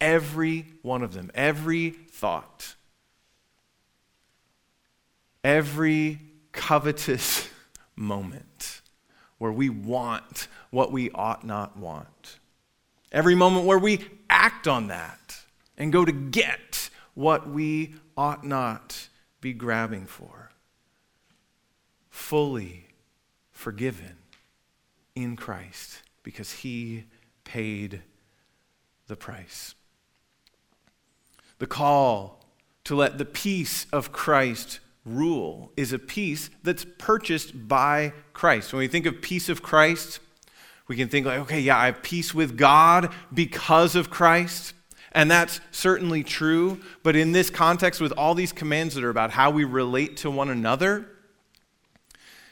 Every 0.00 0.66
one 0.82 1.02
of 1.02 1.14
them, 1.14 1.30
every 1.34 1.90
thought, 1.90 2.74
every 5.42 6.20
covetous 6.52 7.48
moment 7.96 8.82
where 9.38 9.52
we 9.52 9.68
want 9.68 10.48
what 10.70 10.92
we 10.92 11.10
ought 11.10 11.44
not 11.44 11.76
want, 11.76 12.38
every 13.12 13.34
moment 13.34 13.66
where 13.66 13.78
we 13.78 14.00
act 14.28 14.66
on 14.66 14.88
that 14.88 15.44
and 15.76 15.92
go 15.92 16.04
to 16.04 16.12
get 16.12 16.90
what 17.14 17.48
we 17.48 17.94
ought 18.16 18.44
not 18.44 19.08
be 19.40 19.52
grabbing 19.52 20.06
for. 20.06 20.50
Fully 22.10 22.88
forgiven 23.50 24.16
in 25.14 25.36
Christ 25.36 26.02
because 26.22 26.52
he 26.52 27.04
paid 27.44 28.02
the 29.06 29.16
price 29.16 29.74
the 31.64 31.68
call 31.68 32.44
to 32.84 32.94
let 32.94 33.16
the 33.16 33.24
peace 33.24 33.86
of 33.90 34.12
Christ 34.12 34.80
rule 35.06 35.72
is 35.78 35.94
a 35.94 35.98
peace 35.98 36.50
that's 36.62 36.84
purchased 36.98 37.66
by 37.66 38.12
Christ. 38.34 38.70
When 38.70 38.80
we 38.80 38.88
think 38.88 39.06
of 39.06 39.22
peace 39.22 39.48
of 39.48 39.62
Christ, 39.62 40.20
we 40.88 40.94
can 40.94 41.08
think 41.08 41.24
like, 41.24 41.40
okay, 41.40 41.60
yeah, 41.60 41.78
I 41.78 41.86
have 41.86 42.02
peace 42.02 42.34
with 42.34 42.58
God 42.58 43.10
because 43.32 43.96
of 43.96 44.10
Christ. 44.10 44.74
And 45.12 45.30
that's 45.30 45.62
certainly 45.70 46.22
true. 46.22 46.82
But 47.02 47.16
in 47.16 47.32
this 47.32 47.48
context, 47.48 47.98
with 47.98 48.12
all 48.12 48.34
these 48.34 48.52
commands 48.52 48.94
that 48.94 49.02
are 49.02 49.08
about 49.08 49.30
how 49.30 49.50
we 49.50 49.64
relate 49.64 50.18
to 50.18 50.30
one 50.30 50.50
another, 50.50 51.08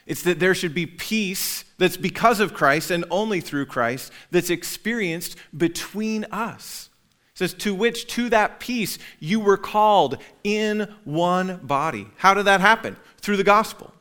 it's 0.07 0.23
that 0.23 0.39
there 0.39 0.55
should 0.55 0.73
be 0.73 0.87
peace 0.87 1.65
that's 1.77 1.97
because 1.97 2.39
of 2.39 2.55
Christ 2.55 2.89
and 2.89 3.05
only 3.11 3.41
through 3.41 3.67
Christ 3.67 4.11
that's 4.31 4.49
experienced 4.49 5.37
between 5.55 6.25
us. 6.31 6.89
It 7.33 7.39
says, 7.39 7.53
To 7.55 7.73
which, 7.73 8.07
to 8.07 8.29
that 8.29 8.59
peace, 8.59 8.99
you 9.19 9.39
were 9.39 9.57
called 9.57 10.17
in 10.43 10.93
one 11.03 11.57
body. 11.63 12.07
How 12.17 12.33
did 12.33 12.45
that 12.45 12.61
happen? 12.61 12.95
Through 13.17 13.37
the 13.37 13.43
gospel. 13.43 13.93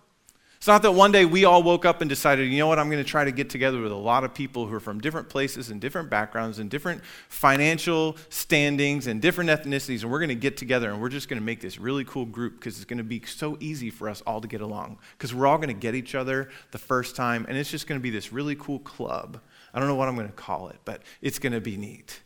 It's 0.63 0.69
not 0.69 0.83
that 0.83 0.93
one 0.93 1.11
day 1.11 1.25
we 1.25 1.45
all 1.45 1.65
woke 1.65 1.85
up 1.85 2.03
and 2.03 2.09
decided, 2.09 2.49
you 2.49 2.59
know 2.61 2.69
what, 2.69 2.79
I'm 2.79 2.89
going 2.89 3.03
to 3.03 3.11
try 3.11 3.25
to 3.25 3.33
get 3.33 3.51
together 3.51 3.81
with 3.81 3.91
a 3.91 3.97
lot 3.97 4.23
of 4.23 4.33
people 4.33 4.65
who 4.65 4.75
are 4.77 4.79
from 4.79 5.01
different 5.01 5.29
places 5.29 5.71
and 5.71 5.81
different 5.81 6.09
backgrounds 6.09 6.61
and 6.61 6.71
different 6.71 7.03
financial 7.29 8.17
standings 8.29 9.09
and 9.09 9.21
different 9.21 9.51
ethnicities, 9.51 10.03
and 10.03 10.13
we're 10.13 10.21
going 10.21 10.29
to 10.29 10.37
get 10.37 10.57
together 10.57 10.93
and 10.93 11.03
we're 11.03 11.09
just 11.09 11.29
going 11.29 11.41
to 11.41 11.45
make 11.45 11.61
this 11.61 11.81
really 11.81 12.05
cool 12.05 12.25
group 12.25 12.61
because 12.61 12.77
it's 12.77 12.85
going 12.85 12.99
to 12.99 13.03
be 13.03 13.21
so 13.27 13.57
easy 13.59 13.91
for 13.91 14.09
us 14.09 14.21
all 14.21 14.41
to 14.41 14.47
get 14.47 14.61
along. 14.61 14.99
Because 15.19 15.35
we're 15.35 15.49
all 15.49 15.57
going 15.57 15.67
to 15.67 15.75
get 15.75 15.97
each 15.97 16.15
other 16.15 16.49
the 16.71 16.79
first 16.79 17.17
time, 17.17 17.45
and 17.49 17.59
it's 17.59 17.73
just 17.73 17.89
going 17.89 17.99
to 17.99 18.03
be 18.03 18.11
this 18.11 18.33
really 18.33 18.55
cool 18.55 18.79
club. 18.79 19.41
I 19.75 19.81
don't 19.81 19.89
know 19.89 19.97
what 19.97 20.07
I'm 20.07 20.15
going 20.15 20.29
to 20.29 20.33
call 20.33 20.69
it, 20.69 20.79
but 20.85 21.03
it's 21.21 21.41
going 21.41 21.55
to 21.55 21.61
be 21.61 21.77
neat. 21.77 22.21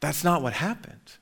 That's 0.00 0.24
not 0.24 0.42
what 0.42 0.54
happened. 0.54 1.18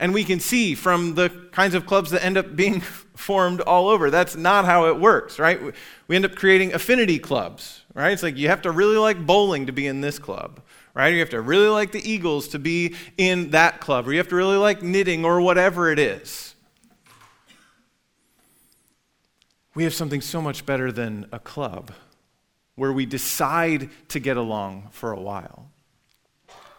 And 0.00 0.14
we 0.14 0.24
can 0.24 0.38
see 0.38 0.74
from 0.74 1.14
the 1.14 1.28
kinds 1.50 1.74
of 1.74 1.86
clubs 1.86 2.10
that 2.10 2.24
end 2.24 2.36
up 2.36 2.54
being 2.54 2.80
formed 3.16 3.60
all 3.60 3.88
over, 3.88 4.10
that's 4.10 4.36
not 4.36 4.64
how 4.64 4.86
it 4.86 4.98
works, 4.98 5.38
right? 5.38 5.60
We 6.06 6.16
end 6.16 6.24
up 6.24 6.36
creating 6.36 6.72
affinity 6.72 7.18
clubs, 7.18 7.82
right? 7.94 8.12
It's 8.12 8.22
like 8.22 8.36
you 8.36 8.48
have 8.48 8.62
to 8.62 8.70
really 8.70 8.96
like 8.96 9.24
bowling 9.24 9.66
to 9.66 9.72
be 9.72 9.86
in 9.86 10.00
this 10.00 10.18
club, 10.18 10.60
right? 10.94 11.12
You 11.12 11.20
have 11.20 11.30
to 11.30 11.40
really 11.40 11.68
like 11.68 11.92
the 11.92 12.08
Eagles 12.08 12.48
to 12.48 12.58
be 12.58 12.94
in 13.16 13.50
that 13.50 13.80
club, 13.80 14.06
or 14.06 14.12
you 14.12 14.18
have 14.18 14.28
to 14.28 14.36
really 14.36 14.56
like 14.56 14.82
knitting 14.82 15.24
or 15.24 15.40
whatever 15.40 15.90
it 15.90 15.98
is. 15.98 16.54
We 19.74 19.84
have 19.84 19.94
something 19.94 20.20
so 20.20 20.40
much 20.40 20.66
better 20.66 20.90
than 20.90 21.26
a 21.30 21.38
club 21.38 21.92
where 22.74 22.92
we 22.92 23.06
decide 23.06 23.90
to 24.08 24.20
get 24.20 24.36
along 24.36 24.88
for 24.92 25.12
a 25.12 25.20
while. 25.20 25.70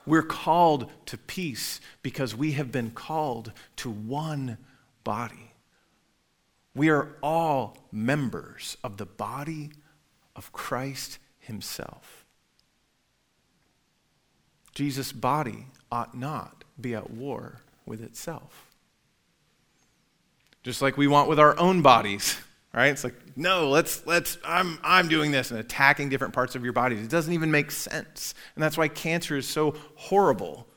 We're 0.09 0.23
called 0.23 0.89
to 1.05 1.19
peace 1.19 1.79
because 2.01 2.35
we 2.35 2.53
have 2.53 2.71
been 2.71 2.89
called 2.89 3.51
to 3.75 3.91
one 3.91 4.57
body. 5.03 5.51
We 6.73 6.89
are 6.89 7.15
all 7.21 7.77
members 7.91 8.75
of 8.83 8.97
the 8.97 9.05
body 9.05 9.69
of 10.35 10.51
Christ 10.51 11.19
Himself. 11.37 12.25
Jesus' 14.73 15.11
body 15.11 15.67
ought 15.91 16.17
not 16.17 16.63
be 16.81 16.95
at 16.95 17.11
war 17.11 17.61
with 17.85 18.01
itself. 18.01 18.65
Just 20.63 20.81
like 20.81 20.97
we 20.97 21.05
want 21.05 21.29
with 21.29 21.39
our 21.39 21.55
own 21.59 21.83
bodies 21.83 22.35
right? 22.73 22.87
It's 22.87 23.03
like, 23.03 23.15
no, 23.35 23.69
let's, 23.69 24.05
let's, 24.05 24.37
I'm, 24.45 24.79
I'm 24.83 25.07
doing 25.07 25.31
this 25.31 25.51
and 25.51 25.59
attacking 25.59 26.09
different 26.09 26.33
parts 26.33 26.55
of 26.55 26.63
your 26.63 26.73
body. 26.73 26.95
It 26.95 27.09
doesn't 27.09 27.33
even 27.33 27.51
make 27.51 27.71
sense. 27.71 28.33
And 28.55 28.63
that's 28.63 28.77
why 28.77 28.87
cancer 28.87 29.37
is 29.37 29.47
so 29.47 29.75
horrible, 29.95 30.67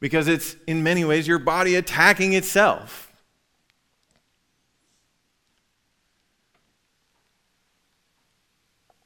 because 0.00 0.28
it's 0.28 0.56
in 0.66 0.82
many 0.82 1.04
ways 1.04 1.26
your 1.26 1.38
body 1.38 1.74
attacking 1.76 2.32
itself. 2.32 3.14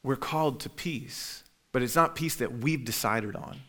we're 0.08 0.16
called 0.16 0.60
to 0.60 0.70
peace, 0.70 1.44
but 1.70 1.82
it's 1.82 1.94
not 1.94 2.14
peace 2.14 2.36
that 2.36 2.60
we've 2.60 2.82
decided 2.82 3.36
on. 3.36 3.60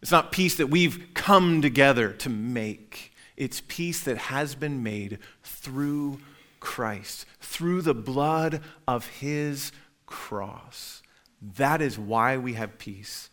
It's 0.00 0.12
not 0.12 0.30
peace 0.30 0.56
that 0.58 0.68
we've 0.68 1.08
come 1.14 1.60
together 1.62 2.12
to 2.12 2.28
make. 2.28 3.12
It's 3.36 3.60
peace 3.66 4.04
that 4.04 4.18
has 4.18 4.54
been 4.54 4.84
made 4.84 5.18
through 5.42 6.20
Christ, 6.60 7.26
through 7.40 7.82
the 7.82 7.94
blood 7.94 8.62
of 8.86 9.06
his 9.06 9.72
cross. 10.06 11.02
That 11.40 11.80
is 11.80 11.98
why 11.98 12.36
we 12.36 12.54
have 12.54 12.78
peace. 12.78 13.30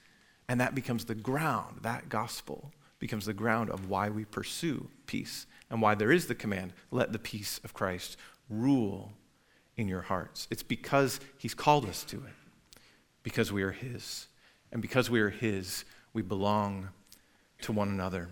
And 0.48 0.60
that 0.62 0.76
becomes 0.76 1.06
the 1.06 1.16
ground, 1.16 1.80
that 1.82 2.10
gospel 2.10 2.72
becomes 3.00 3.26
the 3.26 3.34
ground 3.34 3.70
of 3.70 3.90
why 3.90 4.10
we 4.10 4.26
pursue 4.26 4.88
peace 5.06 5.48
and 5.70 5.82
why 5.82 5.96
there 5.96 6.12
is 6.12 6.28
the 6.28 6.36
command 6.36 6.74
let 6.92 7.12
the 7.12 7.20
peace 7.20 7.60
of 7.64 7.74
Christ 7.74 8.18
rule 8.50 9.14
in 9.76 9.88
your 9.88 10.02
hearts. 10.02 10.48
It's 10.52 10.64
because 10.64 11.20
he's 11.38 11.54
called 11.54 11.86
us 11.86 12.04
to 12.06 12.18
it, 12.18 12.82
because 13.24 13.52
we 13.52 13.64
are 13.64 13.72
his. 13.72 14.28
And 14.72 14.82
because 14.82 15.10
we 15.10 15.22
are 15.22 15.30
his, 15.30 15.86
we 16.14 16.22
belong 16.22 16.90
to 17.62 17.72
one 17.72 17.90
another. 17.90 18.30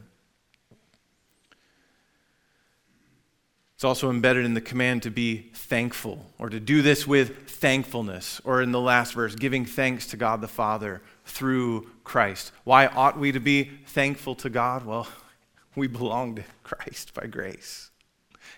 It's 3.84 3.86
also 3.86 4.10
embedded 4.10 4.46
in 4.46 4.54
the 4.54 4.62
command 4.62 5.04
to 5.04 5.12
be 5.12 5.50
thankful, 5.54 6.26
or 6.40 6.48
to 6.48 6.62
do 6.62 6.82
this 6.82 7.06
with 7.06 7.50
thankfulness, 7.50 8.40
or 8.46 8.62
in 8.62 8.72
the 8.72 8.80
last 8.80 9.12
verse, 9.12 9.36
giving 9.36 9.66
thanks 9.66 10.08
to 10.08 10.16
God 10.16 10.40
the 10.40 10.48
Father 10.48 11.02
through 11.26 11.90
Christ. 12.06 12.54
Why 12.64 12.88
ought 12.88 13.20
we 13.20 13.34
to 13.34 13.42
be 13.42 13.66
thankful 13.88 14.36
to 14.36 14.50
God? 14.50 14.86
Well, 14.86 15.10
we 15.76 15.88
belong 15.88 16.36
to 16.36 16.46
Christ 16.64 17.14
by 17.14 17.28
grace. 17.28 17.92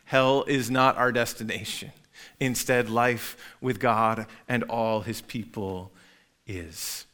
Hell 0.04 0.44
is 0.48 0.70
not 0.70 0.96
our 0.96 1.12
destination. 1.12 1.90
Instead, 2.40 2.92
life 2.92 3.36
with 3.60 3.80
God 3.80 4.28
and 4.48 4.62
all 4.66 5.02
his 5.02 5.22
people 5.22 5.92
is. 6.46 7.08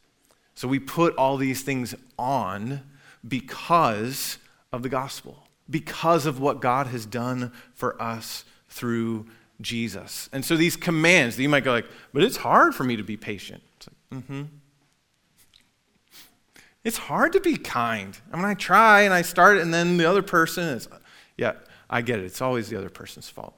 So 0.54 0.68
we 0.68 0.80
put 0.80 1.16
all 1.16 1.38
these 1.38 1.64
things 1.64 1.96
on 2.20 2.82
because 3.26 4.38
of 4.74 4.84
the 4.84 4.90
gospel, 4.90 5.41
because 5.72 6.26
of 6.26 6.40
what 6.40 6.62
God 6.62 6.88
has 6.88 7.06
done 7.06 7.52
for 7.74 8.00
us 8.02 8.46
through 8.70 9.26
Jesus. 9.62 10.30
And 10.32 10.44
so 10.46 10.56
these 10.56 10.76
commands, 10.76 11.40
you 11.40 11.50
might 11.50 11.64
go 11.64 11.72
like, 11.72 11.88
but 12.14 12.24
it's 12.24 12.38
hard 12.38 12.76
for 12.76 12.84
me 12.84 12.96
to 12.98 13.04
be 13.04 13.18
patient. 13.18 13.64
It's 13.78 13.88
like, 13.88 14.24
mm-hmm. 14.24 14.44
It's 16.84 16.98
hard 16.98 17.34
to 17.34 17.40
be 17.40 17.58
kind. 17.58 18.18
I 18.34 18.38
mean, 18.38 18.46
I 18.46 18.56
try 18.56 19.02
and 19.02 19.14
I 19.14 19.22
start, 19.22 19.60
and 19.60 19.74
then 19.74 19.98
the 19.98 20.06
other 20.06 20.24
person 20.24 20.64
is, 20.64 20.88
yeah, 21.38 21.54
I 21.90 22.02
get 22.02 22.20
it. 22.20 22.26
It's 22.26 22.42
always 22.42 22.70
the 22.70 22.78
other 22.78 22.90
person's 22.90 23.30
fault. 23.30 23.54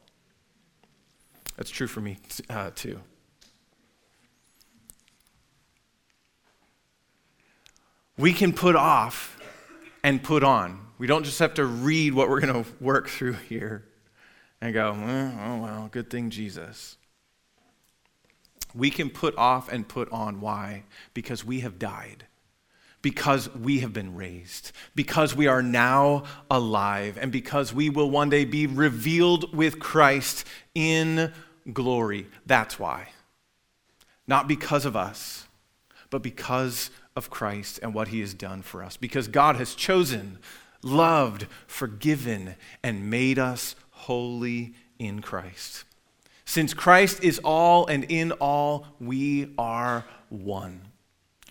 That's 1.56 1.70
true 1.70 1.88
for 1.88 2.02
me 2.02 2.18
uh, 2.50 2.72
too. 2.76 3.00
We 8.18 8.34
can 8.34 8.52
put 8.52 8.76
off 8.76 9.40
and 10.04 10.22
put 10.22 10.44
on. 10.44 10.83
We 10.98 11.08
don't 11.08 11.24
just 11.24 11.40
have 11.40 11.56
to 11.56 11.66
read 11.66 12.14
what 12.14 12.30
we're 12.30 12.40
going 12.40 12.64
to 12.64 12.70
work 12.80 13.10
through 13.10 13.34
here 13.34 13.86
and 14.62 14.74
go, 14.74 14.94
eh, 14.94 15.32
oh, 15.46 15.58
well, 15.58 15.90
good 15.92 16.10
thing 16.10 16.30
Jesus. 16.30 16.98
We 18.74 18.90
can 18.90 19.10
put 19.10 19.36
off 19.38 19.72
and 19.72 19.88
put 19.88 20.12
on. 20.12 20.40
Why? 20.42 20.84
Because 21.14 21.44
we 21.46 21.60
have 21.62 21.78
died 21.78 22.26
because 23.04 23.54
we 23.54 23.82
have 23.82 23.94
been 23.94 24.16
raised, 24.16 24.72
because 24.96 25.36
we 25.36 25.46
are 25.46 25.62
now 25.62 26.24
alive, 26.50 27.20
and 27.22 27.32
because 27.32 27.74
we 27.74 27.90
will 27.90 28.10
one 28.10 28.30
day 28.30 28.46
be 28.46 28.66
revealed 28.66 29.56
with 29.56 29.78
Christ 29.78 30.48
in 30.74 31.32
glory. 31.72 32.28
That's 32.48 32.80
why. 32.80 33.10
Not 34.26 34.48
because 34.48 34.86
of 34.86 34.96
us, 34.96 35.48
but 36.10 36.24
because 36.24 36.90
of 37.16 37.30
Christ 37.30 37.78
and 37.84 37.94
what 37.94 38.08
he 38.08 38.22
has 38.22 38.34
done 38.34 38.62
for 38.62 38.82
us. 38.82 38.96
Because 38.96 39.28
God 39.28 39.58
has 39.58 39.76
chosen, 39.76 40.40
loved, 40.84 41.48
forgiven, 41.68 42.56
and 42.84 43.10
made 43.10 43.40
us 43.40 43.76
holy 43.92 44.74
in 45.00 45.22
Christ. 45.22 45.86
Since 46.46 46.74
Christ 46.74 47.24
is 47.24 47.40
all 47.44 47.88
and 47.88 48.04
in 48.06 48.32
all, 48.34 48.88
we 49.00 49.54
are 49.58 50.06
one. 50.30 50.82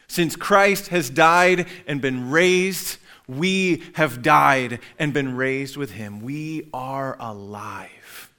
Since 0.06 0.36
Christ 0.36 0.88
has 0.88 1.08
died 1.08 1.66
and 1.86 2.00
been 2.00 2.30
raised, 2.30 2.98
we 3.26 3.82
have 3.94 4.22
died 4.22 4.80
and 4.98 5.14
been 5.14 5.36
raised 5.36 5.76
with 5.76 5.92
him. 5.92 6.20
We 6.20 6.68
are 6.74 7.16
alive. 7.18 8.30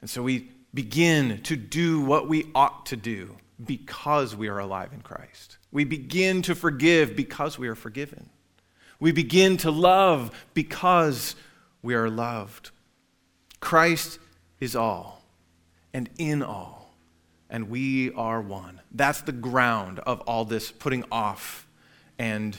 And 0.00 0.10
so 0.10 0.22
we 0.22 0.50
begin 0.74 1.40
to 1.42 1.54
do 1.54 2.00
what 2.00 2.28
we 2.28 2.50
ought 2.54 2.86
to 2.86 2.96
do 2.96 3.36
because 3.64 4.34
we 4.34 4.48
are 4.48 4.58
alive 4.58 4.92
in 4.92 5.00
Christ. 5.00 5.58
We 5.72 5.84
begin 5.84 6.42
to 6.42 6.54
forgive 6.54 7.16
because 7.16 7.58
we 7.58 7.66
are 7.66 7.74
forgiven. 7.74 8.28
We 9.00 9.10
begin 9.10 9.56
to 9.58 9.70
love 9.70 10.30
because 10.54 11.34
we 11.82 11.94
are 11.94 12.08
loved. 12.08 12.70
Christ 13.58 14.20
is 14.60 14.76
all 14.76 15.24
and 15.92 16.08
in 16.18 16.42
all 16.42 16.82
and 17.52 17.68
we 17.68 18.12
are 18.14 18.40
one. 18.40 18.80
That's 18.92 19.20
the 19.20 19.32
ground 19.32 19.98
of 20.00 20.20
all 20.22 20.44
this 20.44 20.72
putting 20.72 21.04
off 21.12 21.66
and 22.18 22.58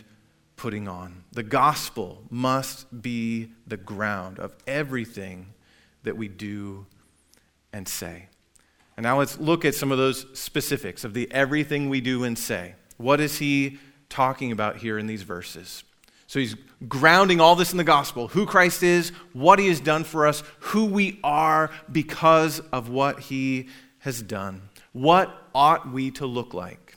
putting 0.56 0.88
on. 0.88 1.24
The 1.32 1.44
gospel 1.44 2.22
must 2.30 3.02
be 3.02 3.52
the 3.66 3.76
ground 3.76 4.40
of 4.40 4.56
everything 4.68 5.48
that 6.04 6.16
we 6.16 6.28
do 6.28 6.86
and 7.74 7.88
say. 7.88 8.28
And 8.96 9.04
now 9.04 9.18
let's 9.18 9.40
look 9.40 9.66
at 9.66 9.74
some 9.74 9.92
of 9.92 9.98
those 9.98 10.28
specifics 10.38 11.04
of 11.04 11.16
the 11.16 11.30
everything 11.32 11.90
we 11.90 12.00
do 12.00 12.24
and 12.24 12.38
say. 12.38 12.76
What 13.04 13.20
is 13.20 13.38
he 13.38 13.80
talking 14.08 14.52
about 14.52 14.78
here 14.78 14.98
in 14.98 15.08
these 15.08 15.24
verses? 15.24 15.84
So 16.26 16.40
he's 16.40 16.56
grounding 16.88 17.42
all 17.42 17.56
this 17.56 17.72
in 17.72 17.78
the 17.78 17.84
gospel 17.84 18.30
who 18.30 18.46
Christ 18.46 18.82
is, 18.82 19.10
what 19.34 19.60
he 19.60 19.68
has 19.68 19.80
done 19.80 20.06
for 20.06 20.26
us, 20.26 20.42
who 20.60 20.86
we 20.86 21.20
are 21.24 21.70
because 21.92 22.62
of 22.72 22.90
what 22.90 23.20
he 23.20 23.68
has 24.00 24.22
done. 24.22 24.70
What 24.94 25.36
ought 25.54 25.92
we 25.92 26.12
to 26.12 26.26
look 26.26 26.54
like? 26.54 26.96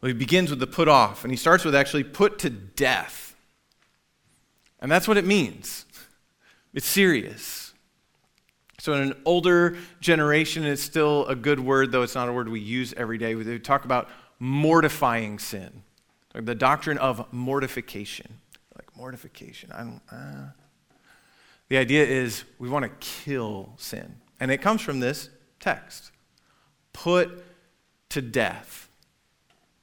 Well, 0.00 0.08
he 0.08 0.14
begins 0.14 0.50
with 0.50 0.60
the 0.60 0.66
put 0.66 0.88
off, 0.88 1.24
and 1.24 1.32
he 1.32 1.36
starts 1.36 1.64
with 1.64 1.74
actually 1.74 2.04
put 2.04 2.38
to 2.38 2.48
death. 2.48 3.34
And 4.80 4.90
that's 4.90 5.06
what 5.06 5.16
it 5.16 5.26
means. 5.26 5.84
It's 6.72 6.86
serious. 6.86 7.69
So, 8.80 8.94
in 8.94 9.00
an 9.00 9.22
older 9.26 9.76
generation, 10.00 10.64
it's 10.64 10.82
still 10.82 11.26
a 11.26 11.34
good 11.34 11.60
word, 11.60 11.92
though 11.92 12.02
it's 12.02 12.14
not 12.14 12.30
a 12.30 12.32
word 12.32 12.48
we 12.48 12.60
use 12.60 12.94
every 12.96 13.18
day. 13.18 13.34
We 13.34 13.58
talk 13.58 13.84
about 13.84 14.08
mortifying 14.38 15.38
sin, 15.38 15.82
the 16.34 16.54
doctrine 16.54 16.96
of 16.96 17.30
mortification. 17.30 18.38
Like 18.74 18.96
mortification. 18.96 19.70
I 19.72 19.78
don't. 19.78 20.00
Uh. 20.10 20.46
The 21.68 21.76
idea 21.76 22.04
is 22.04 22.44
we 22.58 22.70
want 22.70 22.84
to 22.84 22.90
kill 23.00 23.74
sin, 23.76 24.16
and 24.40 24.50
it 24.50 24.62
comes 24.62 24.80
from 24.80 24.98
this 24.98 25.28
text. 25.60 26.10
Put 26.94 27.44
to 28.08 28.22
death. 28.22 28.88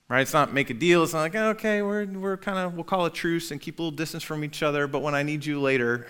Right? 0.10 0.22
It's 0.22 0.34
not 0.34 0.54
make 0.54 0.70
a 0.70 0.74
deal. 0.74 1.04
It's 1.04 1.14
not 1.14 1.22
like, 1.22 1.36
okay, 1.36 1.82
we're, 1.82 2.06
we're 2.06 2.38
kind 2.38 2.58
of, 2.58 2.74
we'll 2.76 2.86
call 2.86 3.06
a 3.06 3.10
truce 3.10 3.52
and 3.52 3.60
keep 3.60 3.78
a 3.78 3.82
little 3.82 3.96
distance 3.96 4.24
from 4.24 4.44
each 4.44 4.64
other, 4.64 4.88
but 4.88 5.02
when 5.02 5.14
I 5.14 5.22
need 5.22 5.46
you 5.46 5.60
later, 5.60 6.08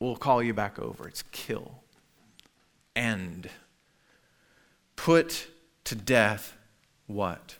we'll 0.00 0.16
call 0.16 0.42
you 0.42 0.52
back 0.52 0.78
over. 0.78 1.06
It's 1.06 1.22
kill. 1.30 1.82
End. 2.96 3.48
Put 4.96 5.46
to 5.84 5.94
death 5.94 6.56
what? 7.06 7.56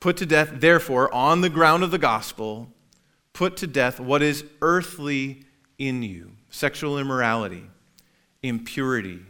Put 0.00 0.16
to 0.16 0.26
death, 0.26 0.50
therefore, 0.54 1.12
on 1.14 1.42
the 1.42 1.50
ground 1.50 1.82
of 1.82 1.90
the 1.90 1.98
gospel, 1.98 2.72
put 3.32 3.56
to 3.58 3.66
death 3.66 4.00
what 4.00 4.22
is 4.22 4.44
earthly 4.62 5.44
in 5.78 6.02
you 6.02 6.32
sexual 6.50 6.98
immorality, 6.98 7.64
impurity 8.42 9.20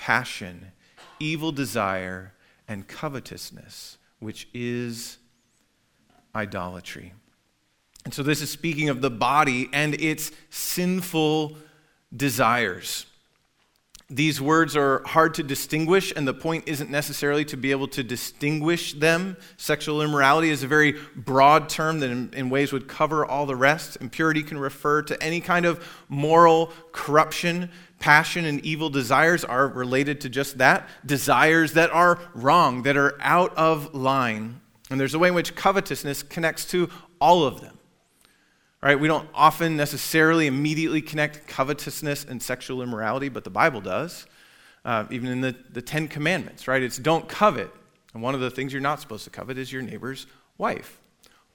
passion, 0.00 0.72
evil 1.18 1.52
desire, 1.52 2.32
and 2.66 2.88
covetousness, 2.88 3.98
which 4.18 4.48
is 4.54 5.18
idolatry. 6.34 7.12
And 8.06 8.14
so 8.14 8.22
this 8.22 8.40
is 8.40 8.50
speaking 8.50 8.88
of 8.88 9.02
the 9.02 9.10
body 9.10 9.68
and 9.74 9.94
its 10.00 10.32
sinful 10.48 11.54
desires. 12.14 13.06
These 14.12 14.40
words 14.40 14.76
are 14.76 15.02
hard 15.06 15.34
to 15.34 15.44
distinguish, 15.44 16.12
and 16.14 16.26
the 16.26 16.34
point 16.34 16.64
isn't 16.66 16.90
necessarily 16.90 17.44
to 17.44 17.56
be 17.56 17.70
able 17.70 17.86
to 17.88 18.02
distinguish 18.02 18.92
them. 18.94 19.36
Sexual 19.56 20.02
immorality 20.02 20.50
is 20.50 20.64
a 20.64 20.66
very 20.66 20.96
broad 21.14 21.68
term 21.68 22.00
that, 22.00 22.10
in, 22.10 22.32
in, 22.34 22.50
ways, 22.50 22.72
would 22.72 22.88
cover 22.88 23.24
all 23.24 23.46
the 23.46 23.54
rest. 23.54 23.98
Impurity 24.00 24.42
can 24.42 24.58
refer 24.58 25.02
to 25.02 25.22
any 25.22 25.40
kind 25.40 25.64
of 25.64 25.86
moral 26.08 26.72
corruption 26.90 27.70
passion 28.00 28.46
and 28.46 28.64
evil 28.64 28.90
desires 28.90 29.44
are 29.44 29.68
related 29.68 30.22
to 30.22 30.28
just 30.28 30.58
that 30.58 30.88
desires 31.06 31.74
that 31.74 31.90
are 31.90 32.18
wrong, 32.34 32.82
that 32.82 32.96
are 32.96 33.16
out 33.20 33.54
of 33.56 33.94
line. 33.94 34.60
And 34.90 34.98
there's 34.98 35.14
a 35.14 35.18
way 35.18 35.28
in 35.28 35.34
which 35.34 35.54
covetousness 35.54 36.24
connects 36.24 36.64
to 36.70 36.90
all 37.20 37.44
of 37.44 37.60
them. 37.60 37.78
Right? 38.82 38.98
We 38.98 39.08
don't 39.08 39.28
often 39.34 39.76
necessarily 39.76 40.46
immediately 40.46 41.02
connect 41.02 41.46
covetousness 41.46 42.24
and 42.24 42.42
sexual 42.42 42.82
immorality, 42.82 43.28
but 43.28 43.44
the 43.44 43.50
Bible 43.50 43.80
does. 43.80 44.26
uh, 44.84 45.04
even 45.10 45.28
in 45.30 45.40
the, 45.40 45.54
the 45.72 45.82
Ten 45.82 46.08
Commandments, 46.08 46.66
right? 46.66 46.82
It's 46.82 46.96
don't 46.96 47.28
covet. 47.28 47.70
And 48.14 48.22
one 48.22 48.34
of 48.34 48.40
the 48.40 48.50
things 48.50 48.72
you're 48.72 48.82
not 48.82 49.00
supposed 49.00 49.24
to 49.24 49.30
covet 49.30 49.58
is 49.58 49.72
your 49.72 49.82
neighbor's 49.82 50.26
wife 50.58 51.00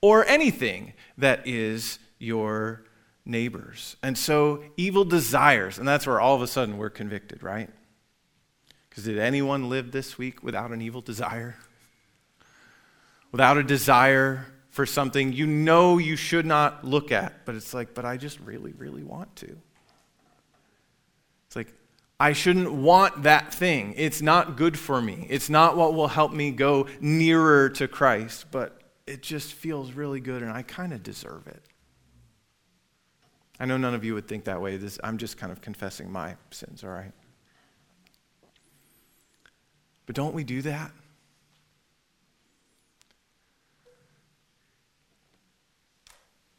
or 0.02 0.26
anything 0.26 0.94
that 1.18 1.46
is 1.48 2.00
your 2.20 2.84
neighbor's. 3.26 3.98
And 4.04 4.18
so 4.18 4.64
evil 4.78 5.04
desires, 5.04 5.80
and 5.80 5.88
that's 5.88 6.06
where 6.06 6.20
all 6.20 6.36
of 6.36 6.42
a 6.42 6.48
sudden 6.48 6.78
we're 6.78 6.90
convicted, 6.90 7.44
right? 7.44 7.70
Because 8.90 9.04
did 9.04 9.18
anyone 9.18 9.70
live 9.70 9.92
this 9.92 10.18
week 10.18 10.44
without 10.44 10.72
an 10.72 10.82
evil 10.82 11.02
desire? 11.02 11.58
Without 13.32 13.58
a 13.58 13.64
desire 13.64 14.46
for 14.76 14.86
something 14.86 15.32
you 15.32 15.48
know 15.48 15.98
you 16.00 16.18
should 16.18 16.46
not 16.46 16.84
look 16.84 17.10
at, 17.10 17.46
but 17.46 17.56
it's 17.56 17.74
like, 17.74 17.94
but 17.94 18.04
I 18.04 18.18
just 18.18 18.42
really, 18.42 18.74
really 18.74 19.04
want 19.04 19.34
to. 19.38 19.56
It's 21.48 21.56
like, 21.56 21.72
I 22.20 22.34
shouldn't 22.34 22.74
want 22.74 23.24
that 23.24 23.54
thing. 23.54 23.94
It's 23.96 24.22
not 24.22 24.58
good 24.58 24.78
for 24.78 25.02
me. 25.02 25.28
It's 25.30 25.50
not 25.50 25.78
what 25.78 25.94
will 25.94 26.10
help 26.10 26.34
me 26.34 26.52
go 26.52 26.88
nearer 27.00 27.70
to 27.70 27.88
Christ, 27.88 28.48
but 28.52 28.82
it 29.08 29.22
just 29.22 29.54
feels 29.54 29.94
really 29.94 30.20
good 30.20 30.42
and 30.42 30.52
I 30.52 30.62
kind 30.62 30.92
of 30.92 31.02
deserve 31.04 31.48
it. 31.48 31.64
I 33.58 33.64
know 33.64 33.78
none 33.78 33.94
of 33.94 34.04
you 34.04 34.14
would 34.16 34.28
think 34.28 34.44
that 34.44 34.62
way. 34.62 34.76
This, 34.76 35.00
I'm 35.02 35.18
just 35.18 35.38
kind 35.38 35.54
of 35.54 35.62
confessing 35.62 36.12
my 36.12 36.36
sins, 36.52 36.84
all 36.84 36.90
right? 36.90 37.14
But 40.06 40.18
don't 40.18 40.36
we 40.36 40.44
do 40.44 40.62
that? 40.64 40.92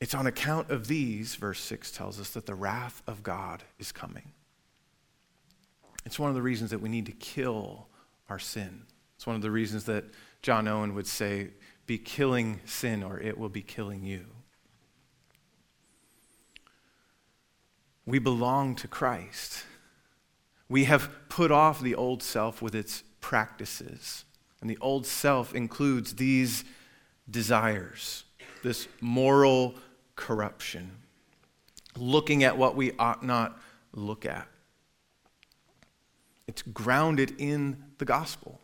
It's 0.00 0.14
on 0.14 0.26
account 0.26 0.70
of 0.70 0.88
these, 0.88 1.36
verse 1.36 1.60
6 1.60 1.90
tells 1.90 2.20
us, 2.20 2.30
that 2.30 2.46
the 2.46 2.54
wrath 2.54 3.02
of 3.06 3.22
God 3.22 3.62
is 3.78 3.92
coming. 3.92 4.32
It's 6.04 6.18
one 6.18 6.28
of 6.28 6.34
the 6.34 6.42
reasons 6.42 6.70
that 6.70 6.80
we 6.80 6.88
need 6.88 7.06
to 7.06 7.12
kill 7.12 7.88
our 8.28 8.38
sin. 8.38 8.82
It's 9.16 9.26
one 9.26 9.36
of 9.36 9.42
the 9.42 9.50
reasons 9.50 9.84
that 9.84 10.04
John 10.42 10.68
Owen 10.68 10.94
would 10.94 11.06
say, 11.06 11.48
Be 11.86 11.98
killing 11.98 12.60
sin, 12.64 13.02
or 13.02 13.18
it 13.18 13.38
will 13.38 13.48
be 13.48 13.62
killing 13.62 14.04
you. 14.04 14.26
We 18.04 18.18
belong 18.18 18.76
to 18.76 18.88
Christ. 18.88 19.64
We 20.68 20.84
have 20.84 21.10
put 21.28 21.50
off 21.50 21.80
the 21.80 21.94
old 21.94 22.22
self 22.22 22.60
with 22.60 22.74
its 22.74 23.02
practices. 23.20 24.24
And 24.60 24.70
the 24.70 24.78
old 24.80 25.06
self 25.06 25.54
includes 25.54 26.14
these 26.14 26.64
desires, 27.28 28.24
this 28.62 28.86
moral 29.00 29.74
corruption, 30.16 30.90
looking 31.96 32.42
at 32.42 32.58
what 32.58 32.74
we 32.74 32.92
ought 32.98 33.22
not 33.22 33.58
look 33.92 34.26
at. 34.26 34.48
It's 36.46 36.62
grounded 36.62 37.34
in 37.38 37.84
the 37.98 38.04
gospel. 38.04 38.60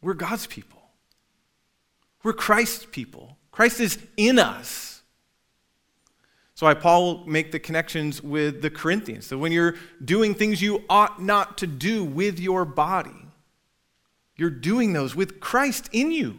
We're 0.00 0.14
God's 0.14 0.46
people. 0.46 0.82
We're 2.22 2.32
Christ's 2.32 2.86
people. 2.90 3.36
Christ 3.52 3.80
is 3.80 3.98
in 4.16 4.38
us. 4.38 5.02
So 6.54 6.66
I 6.66 6.74
Paul 6.74 7.04
will 7.04 7.26
make 7.26 7.52
the 7.52 7.58
connections 7.58 8.22
with 8.22 8.62
the 8.62 8.70
Corinthians. 8.70 9.26
So 9.26 9.36
when 9.36 9.52
you're 9.52 9.74
doing 10.04 10.34
things 10.34 10.62
you 10.62 10.84
ought 10.88 11.20
not 11.20 11.58
to 11.58 11.66
do 11.66 12.04
with 12.04 12.38
your 12.38 12.64
body, 12.64 13.10
you're 14.36 14.50
doing 14.50 14.92
those 14.92 15.14
with 15.14 15.40
Christ 15.40 15.88
in 15.92 16.10
you. 16.12 16.38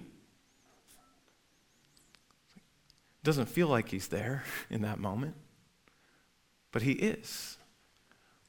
It 3.15 3.15
doesn't 3.26 3.48
feel 3.48 3.68
like 3.68 3.90
he's 3.90 4.08
there 4.08 4.44
in 4.70 4.82
that 4.84 5.00
moment, 5.00 5.36
but 6.72 6.84
he 6.84 6.94
is. 6.94 7.58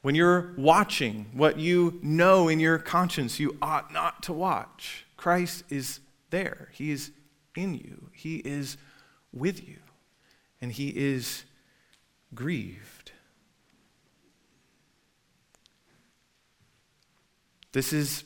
When 0.02 0.14
you're 0.14 0.54
watching 0.56 1.26
what 1.32 1.58
you 1.58 1.98
know 2.00 2.46
in 2.46 2.60
your 2.60 2.78
conscience 2.78 3.40
you 3.40 3.56
ought 3.60 3.92
not 3.92 4.22
to 4.24 4.32
watch, 4.32 5.04
Christ 5.16 5.64
is 5.68 5.98
there. 6.30 6.68
He 6.72 6.92
is 6.92 7.10
in 7.56 7.74
you, 7.74 8.10
He 8.12 8.36
is 8.36 8.76
with 9.32 9.66
you, 9.66 9.78
and 10.60 10.70
He 10.70 10.90
is 10.90 11.44
grieved. 12.34 13.12
This 17.72 17.92
is 17.92 18.24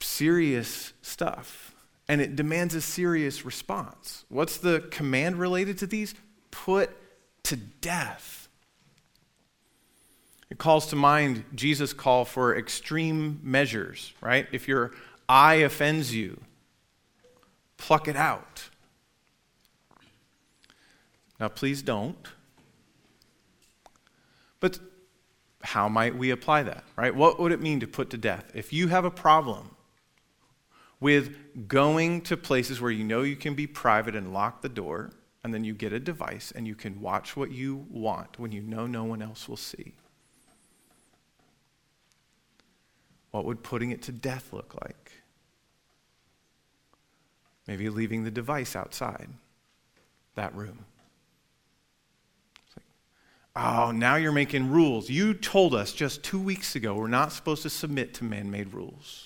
serious 0.00 0.92
stuff, 1.00 1.73
and 2.08 2.20
it 2.20 2.36
demands 2.36 2.74
a 2.74 2.80
serious 2.80 3.44
response. 3.44 4.24
What's 4.28 4.58
the 4.58 4.80
command 4.90 5.36
related 5.36 5.78
to 5.78 5.86
these? 5.86 6.14
Put 6.50 6.90
to 7.44 7.56
death. 7.56 8.48
It 10.50 10.58
calls 10.58 10.86
to 10.88 10.96
mind 10.96 11.44
Jesus' 11.54 11.92
call 11.92 12.24
for 12.24 12.56
extreme 12.56 13.40
measures, 13.42 14.12
right? 14.20 14.46
If 14.52 14.68
your 14.68 14.92
eye 15.28 15.54
offends 15.54 16.14
you, 16.14 16.40
pluck 17.76 18.06
it 18.06 18.16
out. 18.16 18.68
Now, 21.40 21.48
please 21.48 21.82
don't. 21.82 22.28
But 24.60 24.78
how 25.62 25.88
might 25.88 26.14
we 26.16 26.30
apply 26.30 26.62
that, 26.64 26.84
right? 26.96 27.14
What 27.14 27.40
would 27.40 27.50
it 27.50 27.60
mean 27.60 27.80
to 27.80 27.86
put 27.86 28.10
to 28.10 28.18
death? 28.18 28.52
If 28.54 28.72
you 28.72 28.88
have 28.88 29.04
a 29.04 29.10
problem 29.10 29.73
with 31.04 31.68
going 31.68 32.22
to 32.22 32.34
places 32.34 32.80
where 32.80 32.90
you 32.90 33.04
know 33.04 33.20
you 33.20 33.36
can 33.36 33.52
be 33.52 33.66
private 33.66 34.16
and 34.16 34.32
lock 34.32 34.62
the 34.62 34.70
door, 34.70 35.10
and 35.42 35.52
then 35.52 35.62
you 35.62 35.74
get 35.74 35.92
a 35.92 36.00
device 36.00 36.50
and 36.56 36.66
you 36.66 36.74
can 36.74 36.98
watch 36.98 37.36
what 37.36 37.50
you 37.50 37.84
want 37.90 38.38
when 38.38 38.52
you 38.52 38.62
know 38.62 38.86
no 38.86 39.04
one 39.04 39.20
else 39.20 39.46
will 39.46 39.58
see. 39.58 39.92
What 43.32 43.44
would 43.44 43.62
putting 43.62 43.90
it 43.90 44.00
to 44.04 44.12
death 44.12 44.50
look 44.50 44.74
like? 44.80 45.12
Maybe 47.66 47.90
leaving 47.90 48.24
the 48.24 48.30
device 48.30 48.74
outside 48.74 49.28
that 50.36 50.54
room. 50.54 50.86
Oh, 53.54 53.90
now 53.90 54.16
you're 54.16 54.32
making 54.32 54.70
rules. 54.70 55.10
You 55.10 55.34
told 55.34 55.74
us 55.74 55.92
just 55.92 56.24
two 56.24 56.40
weeks 56.40 56.74
ago 56.74 56.94
we're 56.94 57.08
not 57.08 57.30
supposed 57.30 57.62
to 57.64 57.68
submit 57.68 58.14
to 58.14 58.24
man 58.24 58.50
made 58.50 58.72
rules. 58.72 59.23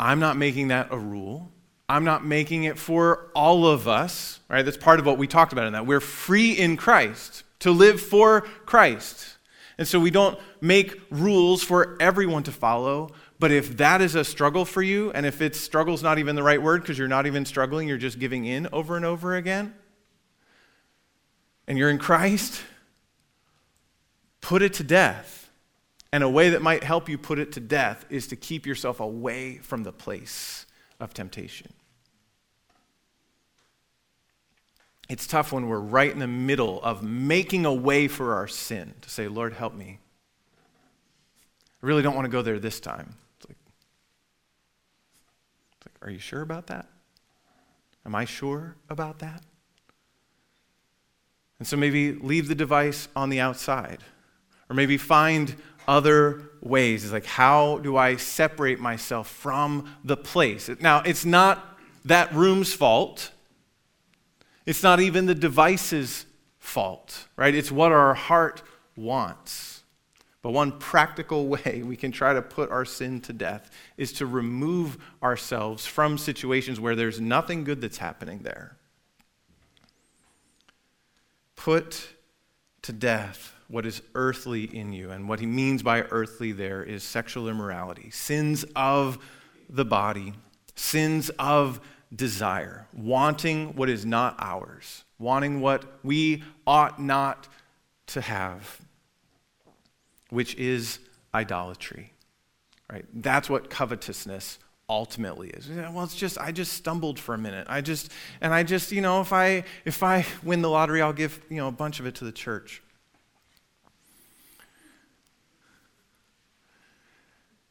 I'm 0.00 0.18
not 0.18 0.38
making 0.38 0.68
that 0.68 0.88
a 0.90 0.98
rule. 0.98 1.52
I'm 1.86 2.04
not 2.04 2.24
making 2.24 2.64
it 2.64 2.78
for 2.78 3.28
all 3.34 3.66
of 3.66 3.86
us, 3.86 4.40
right? 4.48 4.64
That's 4.64 4.78
part 4.78 4.98
of 4.98 5.04
what 5.04 5.18
we 5.18 5.26
talked 5.26 5.52
about 5.52 5.66
in 5.66 5.74
that. 5.74 5.86
We're 5.86 6.00
free 6.00 6.52
in 6.52 6.78
Christ 6.78 7.44
to 7.58 7.70
live 7.70 8.00
for 8.00 8.40
Christ. 8.64 9.36
And 9.76 9.86
so 9.86 10.00
we 10.00 10.10
don't 10.10 10.38
make 10.60 10.98
rules 11.10 11.62
for 11.62 11.98
everyone 12.00 12.44
to 12.44 12.52
follow. 12.52 13.10
But 13.38 13.50
if 13.50 13.76
that 13.76 14.00
is 14.00 14.14
a 14.14 14.24
struggle 14.24 14.64
for 14.64 14.82
you, 14.82 15.10
and 15.12 15.26
if 15.26 15.42
it's 15.42 15.60
struggle's 15.60 16.02
not 16.02 16.18
even 16.18 16.34
the 16.34 16.42
right 16.42 16.62
word 16.62 16.80
because 16.80 16.98
you're 16.98 17.08
not 17.08 17.26
even 17.26 17.44
struggling, 17.44 17.86
you're 17.86 17.98
just 17.98 18.18
giving 18.18 18.46
in 18.46 18.68
over 18.72 18.96
and 18.96 19.04
over 19.04 19.36
again, 19.36 19.74
and 21.66 21.76
you're 21.76 21.90
in 21.90 21.98
Christ, 21.98 22.62
put 24.40 24.62
it 24.62 24.74
to 24.74 24.84
death. 24.84 25.39
And 26.12 26.24
a 26.24 26.28
way 26.28 26.50
that 26.50 26.62
might 26.62 26.82
help 26.82 27.08
you 27.08 27.16
put 27.16 27.38
it 27.38 27.52
to 27.52 27.60
death 27.60 28.04
is 28.10 28.26
to 28.28 28.36
keep 28.36 28.66
yourself 28.66 29.00
away 29.00 29.58
from 29.58 29.84
the 29.84 29.92
place 29.92 30.66
of 30.98 31.14
temptation. 31.14 31.72
It's 35.08 35.26
tough 35.26 35.52
when 35.52 35.68
we're 35.68 35.80
right 35.80 36.10
in 36.10 36.20
the 36.20 36.26
middle 36.26 36.80
of 36.82 37.02
making 37.02 37.66
a 37.66 37.74
way 37.74 38.06
for 38.06 38.34
our 38.34 38.46
sin 38.46 38.94
to 39.00 39.10
say, 39.10 39.26
Lord, 39.28 39.52
help 39.52 39.74
me. 39.74 39.98
I 41.82 41.86
really 41.86 42.02
don't 42.02 42.14
want 42.14 42.26
to 42.26 42.30
go 42.30 42.42
there 42.42 42.58
this 42.58 42.78
time. 42.78 43.16
It's 43.38 43.48
like, 43.48 43.56
it's 45.76 45.86
like, 45.86 46.08
are 46.08 46.12
you 46.12 46.18
sure 46.18 46.42
about 46.42 46.68
that? 46.68 46.86
Am 48.06 48.14
I 48.14 48.24
sure 48.24 48.76
about 48.88 49.18
that? 49.18 49.42
And 51.58 51.66
so 51.66 51.76
maybe 51.76 52.12
leave 52.12 52.48
the 52.48 52.54
device 52.54 53.08
on 53.14 53.30
the 53.30 53.40
outside. 53.40 54.00
Or 54.68 54.74
maybe 54.74 54.96
find 54.96 55.56
other 55.86 56.50
ways. 56.60 57.04
It's 57.04 57.12
like, 57.12 57.26
how 57.26 57.78
do 57.78 57.96
I 57.96 58.16
separate 58.16 58.80
myself 58.80 59.28
from 59.28 59.88
the 60.04 60.16
place? 60.16 60.70
Now, 60.80 61.02
it's 61.02 61.24
not 61.24 61.78
that 62.04 62.32
room's 62.32 62.72
fault. 62.72 63.30
It's 64.66 64.82
not 64.82 65.00
even 65.00 65.26
the 65.26 65.34
device's 65.34 66.26
fault, 66.58 67.26
right? 67.36 67.54
It's 67.54 67.72
what 67.72 67.92
our 67.92 68.14
heart 68.14 68.62
wants. 68.96 69.82
But 70.42 70.52
one 70.52 70.78
practical 70.78 71.48
way 71.64 71.82
we 71.84 71.96
can 71.96 72.12
try 72.12 72.32
to 72.32 72.42
put 72.42 72.70
our 72.70 72.84
sin 72.84 73.20
to 73.22 73.32
death 73.32 73.70
is 73.96 74.12
to 74.14 74.26
remove 74.26 74.98
ourselves 75.22 75.86
from 75.86 76.18
situations 76.18 76.80
where 76.80 76.96
there's 76.96 77.20
nothing 77.20 77.64
good 77.64 77.80
that's 77.80 77.98
happening 77.98 78.40
there. 78.42 78.76
Put 81.56 82.08
to 82.82 82.92
death 82.92 83.54
what 83.70 83.86
is 83.86 84.02
earthly 84.14 84.64
in 84.64 84.92
you. 84.92 85.10
And 85.10 85.28
what 85.28 85.40
he 85.40 85.46
means 85.46 85.82
by 85.82 86.02
earthly 86.02 86.52
there 86.52 86.82
is 86.82 87.02
sexual 87.02 87.48
immorality, 87.48 88.10
sins 88.10 88.64
of 88.74 89.18
the 89.68 89.84
body, 89.84 90.32
sins 90.74 91.30
of 91.38 91.80
desire, 92.14 92.86
wanting 92.92 93.76
what 93.76 93.88
is 93.88 94.04
not 94.04 94.34
ours, 94.40 95.04
wanting 95.18 95.60
what 95.60 95.84
we 96.02 96.42
ought 96.66 97.00
not 97.00 97.46
to 98.06 98.20
have. 98.20 98.80
which 100.30 100.54
is 100.54 100.98
idolatry. 101.34 102.12
Right? 102.90 103.04
That's 103.12 103.48
what 103.48 103.70
covetousness 103.70 104.58
ultimately 104.88 105.50
is. 105.50 105.68
Well, 105.68 106.02
it's 106.02 106.16
just 106.16 106.38
I 106.38 106.50
just 106.50 106.72
stumbled 106.72 107.18
for 107.20 107.34
a 107.34 107.38
minute. 107.38 107.66
I 107.70 107.80
just 107.80 108.10
and 108.40 108.52
I 108.52 108.64
just, 108.64 108.90
you 108.90 109.00
know, 109.00 109.20
if 109.20 109.32
I 109.32 109.64
if 109.84 110.02
I 110.02 110.26
win 110.42 110.62
the 110.62 110.70
lottery, 110.70 111.02
I'll 111.02 111.12
give, 111.12 111.40
you 111.48 111.58
know, 111.58 111.68
a 111.68 111.72
bunch 111.72 112.00
of 112.00 112.06
it 112.06 112.16
to 112.16 112.24
the 112.24 112.32
church. 112.32 112.82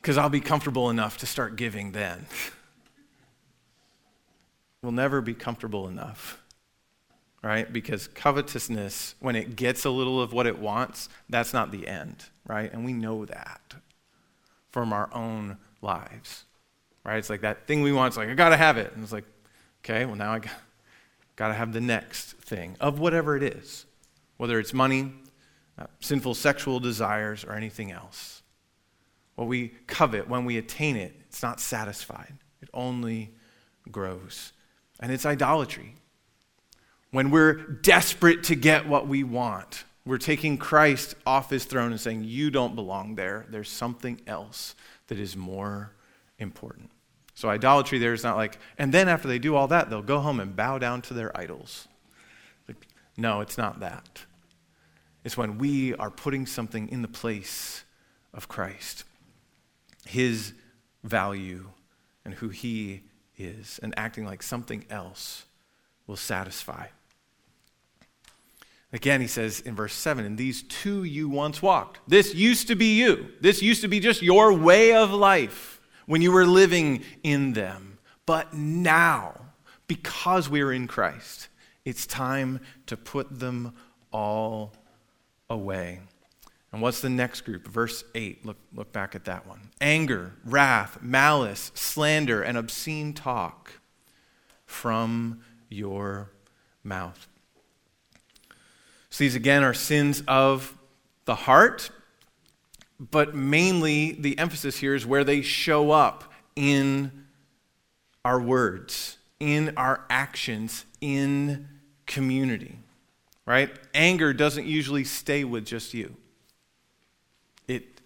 Cuz 0.01 0.17
I'll 0.17 0.29
be 0.29 0.41
comfortable 0.41 0.89
enough 0.89 1.17
to 1.17 1.25
start 1.25 1.55
giving 1.55 1.91
then. 1.91 2.25
we'll 4.81 4.91
never 4.91 5.21
be 5.21 5.33
comfortable 5.33 5.87
enough. 5.87 6.41
Right? 7.41 7.71
Because 7.71 8.07
covetousness, 8.07 9.15
when 9.19 9.35
it 9.35 9.55
gets 9.55 9.85
a 9.85 9.89
little 9.89 10.21
of 10.21 10.33
what 10.33 10.45
it 10.45 10.59
wants, 10.59 11.07
that's 11.29 11.53
not 11.53 11.71
the 11.71 11.87
end, 11.87 12.25
right? 12.45 12.71
And 12.71 12.83
we 12.83 12.91
know 12.91 13.25
that 13.25 13.75
from 14.71 14.91
our 14.91 15.09
own 15.13 15.57
lives 15.81 16.43
right? 17.09 17.17
It's 17.17 17.29
like 17.29 17.41
that 17.41 17.65
thing 17.67 17.81
we 17.81 17.91
want. 17.91 18.11
It's 18.11 18.17
like, 18.17 18.29
I 18.29 18.33
got 18.33 18.49
to 18.49 18.57
have 18.57 18.77
it. 18.77 18.93
And 18.93 19.03
it's 19.03 19.11
like, 19.11 19.25
okay, 19.83 20.05
well, 20.05 20.15
now 20.15 20.33
I 20.33 20.39
got, 20.39 20.51
got 21.35 21.47
to 21.49 21.53
have 21.53 21.73
the 21.73 21.81
next 21.81 22.33
thing 22.37 22.75
of 22.79 22.99
whatever 22.99 23.35
it 23.35 23.43
is, 23.43 23.85
whether 24.37 24.59
it's 24.59 24.73
money, 24.73 25.13
uh, 25.77 25.87
sinful 25.99 26.35
sexual 26.35 26.79
desires, 26.79 27.43
or 27.43 27.53
anything 27.53 27.91
else. 27.91 28.38
What 29.39 29.47
we 29.47 29.69
covet, 29.87 30.27
when 30.27 30.43
we 30.43 30.57
attain 30.57 30.97
it, 30.97 31.15
it's 31.29 31.41
not 31.41 31.61
satisfied, 31.61 32.33
it 32.61 32.67
only 32.73 33.31
grows. 33.89 34.51
And 34.99 35.13
it's 35.13 35.25
idolatry. 35.25 35.95
When 37.11 37.31
we're 37.31 37.53
desperate 37.53 38.43
to 38.43 38.55
get 38.55 38.85
what 38.85 39.07
we 39.07 39.23
want, 39.23 39.85
we're 40.05 40.17
taking 40.17 40.57
Christ 40.57 41.15
off 41.25 41.49
his 41.49 41.63
throne 41.63 41.91
and 41.91 42.01
saying, 42.01 42.25
You 42.25 42.51
don't 42.51 42.75
belong 42.75 43.15
there. 43.15 43.45
There's 43.49 43.69
something 43.69 44.19
else 44.27 44.75
that 45.07 45.17
is 45.17 45.37
more 45.37 45.93
important. 46.37 46.91
So 47.33 47.47
idolatry 47.47 47.97
there 47.97 48.11
is 48.11 48.25
not 48.25 48.35
like, 48.35 48.57
and 48.77 48.93
then 48.93 49.07
after 49.07 49.29
they 49.29 49.39
do 49.39 49.55
all 49.55 49.69
that, 49.69 49.89
they'll 49.89 50.01
go 50.01 50.19
home 50.19 50.41
and 50.41 50.53
bow 50.53 50.79
down 50.79 51.01
to 51.03 51.13
their 51.13 51.31
idols. 51.39 51.87
Like, 52.67 52.87
no, 53.15 53.39
it's 53.39 53.57
not 53.57 53.79
that. 53.79 54.25
It's 55.23 55.37
when 55.37 55.57
we 55.57 55.95
are 55.95 56.11
putting 56.11 56.45
something 56.45 56.89
in 56.89 57.03
the 57.03 57.07
place 57.07 57.85
of 58.33 58.49
Christ, 58.49 59.05
his 60.09 60.53
value 61.03 61.69
and 62.25 62.33
who 62.33 62.49
he 62.49 63.03
is, 63.37 63.79
and 63.81 63.93
acting 63.95 64.25
like 64.25 64.43
something 64.43 64.83
else 64.89 65.45
will 66.07 66.17
satisfy. 66.17 66.87
Again, 68.91 69.21
he 69.21 69.27
says 69.27 69.59
in 69.59 69.75
verse 69.75 69.93
7 69.93 70.25
In 70.25 70.35
these 70.35 70.63
two 70.63 71.03
you 71.03 71.29
once 71.29 71.61
walked. 71.61 71.99
This 72.07 72.33
used 72.33 72.67
to 72.67 72.75
be 72.75 72.97
you. 72.97 73.27
This 73.39 73.61
used 73.61 73.81
to 73.81 73.87
be 73.87 73.99
just 73.99 74.21
your 74.21 74.51
way 74.51 74.93
of 74.93 75.11
life 75.11 75.79
when 76.07 76.21
you 76.21 76.31
were 76.31 76.45
living 76.45 77.03
in 77.21 77.53
them. 77.53 77.99
But 78.25 78.53
now, 78.53 79.39
because 79.87 80.49
we 80.49 80.61
are 80.61 80.73
in 80.73 80.87
Christ, 80.87 81.49
it's 81.85 82.07
time 82.07 82.59
to 82.87 82.97
put 82.97 83.39
them 83.39 83.73
all 84.11 84.73
away. 85.49 86.01
And 86.71 86.81
what's 86.81 87.01
the 87.01 87.09
next 87.09 87.41
group? 87.41 87.67
Verse 87.67 88.03
8. 88.13 88.45
Look, 88.45 88.57
look 88.73 88.91
back 88.91 89.15
at 89.15 89.25
that 89.25 89.47
one. 89.47 89.69
Anger, 89.81 90.33
wrath, 90.45 90.99
malice, 91.01 91.71
slander, 91.73 92.41
and 92.41 92.57
obscene 92.57 93.13
talk 93.13 93.73
from 94.65 95.41
your 95.69 96.31
mouth. 96.83 97.27
So 99.09 99.23
these 99.23 99.35
again 99.35 99.63
are 99.63 99.73
sins 99.73 100.21
of 100.27 100.77
the 101.25 101.35
heart 101.35 101.89
but 102.99 103.33
mainly 103.33 104.11
the 104.11 104.37
emphasis 104.37 104.77
here 104.77 104.93
is 104.93 105.05
where 105.05 105.23
they 105.23 105.41
show 105.41 105.91
up 105.91 106.33
in 106.55 107.25
our 108.25 108.39
words, 108.39 109.17
in 109.39 109.73
our 109.77 110.05
actions, 110.09 110.85
in 110.99 111.67
community. 112.05 112.77
Right? 113.45 113.71
Anger 113.93 114.33
doesn't 114.33 114.67
usually 114.67 115.05
stay 115.05 115.43
with 115.43 115.65
just 115.65 115.93
you, 115.93 116.15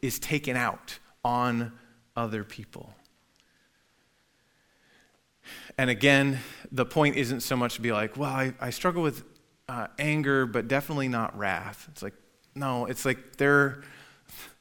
is 0.03 0.19
taken 0.19 0.57
out 0.57 0.99
on 1.23 1.71
other 2.15 2.43
people. 2.43 2.93
And 5.77 5.89
again, 5.89 6.39
the 6.71 6.85
point 6.85 7.15
isn't 7.15 7.39
so 7.39 7.55
much 7.55 7.75
to 7.75 7.81
be 7.81 7.93
like, 7.93 8.17
well, 8.17 8.29
I, 8.29 8.53
I 8.59 8.69
struggle 8.69 9.01
with 9.01 9.23
uh, 9.69 9.87
anger, 9.97 10.45
but 10.45 10.67
definitely 10.67 11.07
not 11.07 11.37
wrath. 11.37 11.87
It's 11.89 12.03
like, 12.03 12.13
no, 12.53 12.85
it's 12.85 13.05
like 13.05 13.37
they're 13.37 13.81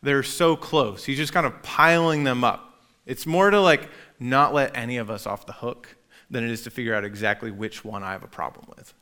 they're 0.00 0.22
so 0.22 0.54
close. 0.56 1.04
He's 1.04 1.16
just 1.16 1.32
kind 1.32 1.46
of 1.46 1.60
piling 1.62 2.24
them 2.24 2.44
up. 2.44 2.80
It's 3.04 3.26
more 3.26 3.50
to 3.50 3.60
like 3.60 3.88
not 4.20 4.54
let 4.54 4.76
any 4.76 4.96
of 4.96 5.10
us 5.10 5.26
off 5.26 5.44
the 5.44 5.52
hook 5.52 5.96
than 6.30 6.44
it 6.44 6.50
is 6.50 6.62
to 6.62 6.70
figure 6.70 6.94
out 6.94 7.04
exactly 7.04 7.50
which 7.50 7.84
one 7.84 8.02
I 8.02 8.12
have 8.12 8.22
a 8.22 8.28
problem 8.28 8.66
with. 8.76 8.94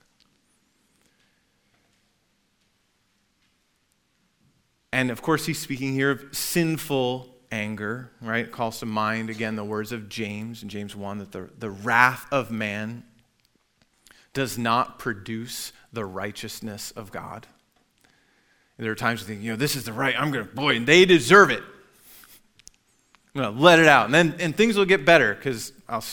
And 4.93 5.11
of 5.11 5.23
course, 5.23 5.47
he's 5.47 5.59
speaking 5.59 5.93
here 5.93 6.11
of 6.11 6.25
sinful 6.33 7.29
anger, 7.53 8.11
right? 8.21 8.45
It 8.45 8.53
calls 8.53 8.81
to 8.81 8.87
mind 8.87 9.31
again 9.31 9.57
the 9.57 9.65
words 9.65 9.93
of 9.93 10.09
James 10.09 10.63
in 10.63 10.69
James 10.69 10.95
1 10.95 11.19
that 11.19 11.33
the, 11.33 11.51
the 11.59 11.71
wrath 11.71 12.27
of 12.33 12.51
man 12.51 13.05
does 14.33 14.57
not 14.57 14.99
produce 14.99 15.73
the 15.93 16.05
righteousness 16.05 16.93
of 16.93 17.11
God. 17.11 17.47
And 18.79 18.85
there 18.85 18.93
are 18.93 18.97
times 18.97 19.21
you 19.21 19.27
think, 19.27 19.43
you 19.43 19.51
know, 19.51 19.57
this 19.57 19.77
is 19.77 19.85
the 19.85 19.93
right, 19.93 20.15
I'm 20.19 20.31
going 20.31 20.47
to, 20.47 20.55
boy, 20.55 20.77
and 20.77 20.87
they 20.87 21.05
deserve 21.05 21.51
it. 21.51 21.63
I'm 23.35 23.43
going 23.43 23.55
to 23.55 23.61
let 23.61 23.79
it 23.79 23.87
out. 23.87 24.07
And 24.07 24.15
then 24.15 24.37
and 24.41 24.57
things 24.57 24.77
will 24.77 24.87
get 24.87 25.05
better 25.05 25.35
because 25.35 25.73
I'll, 25.89 26.05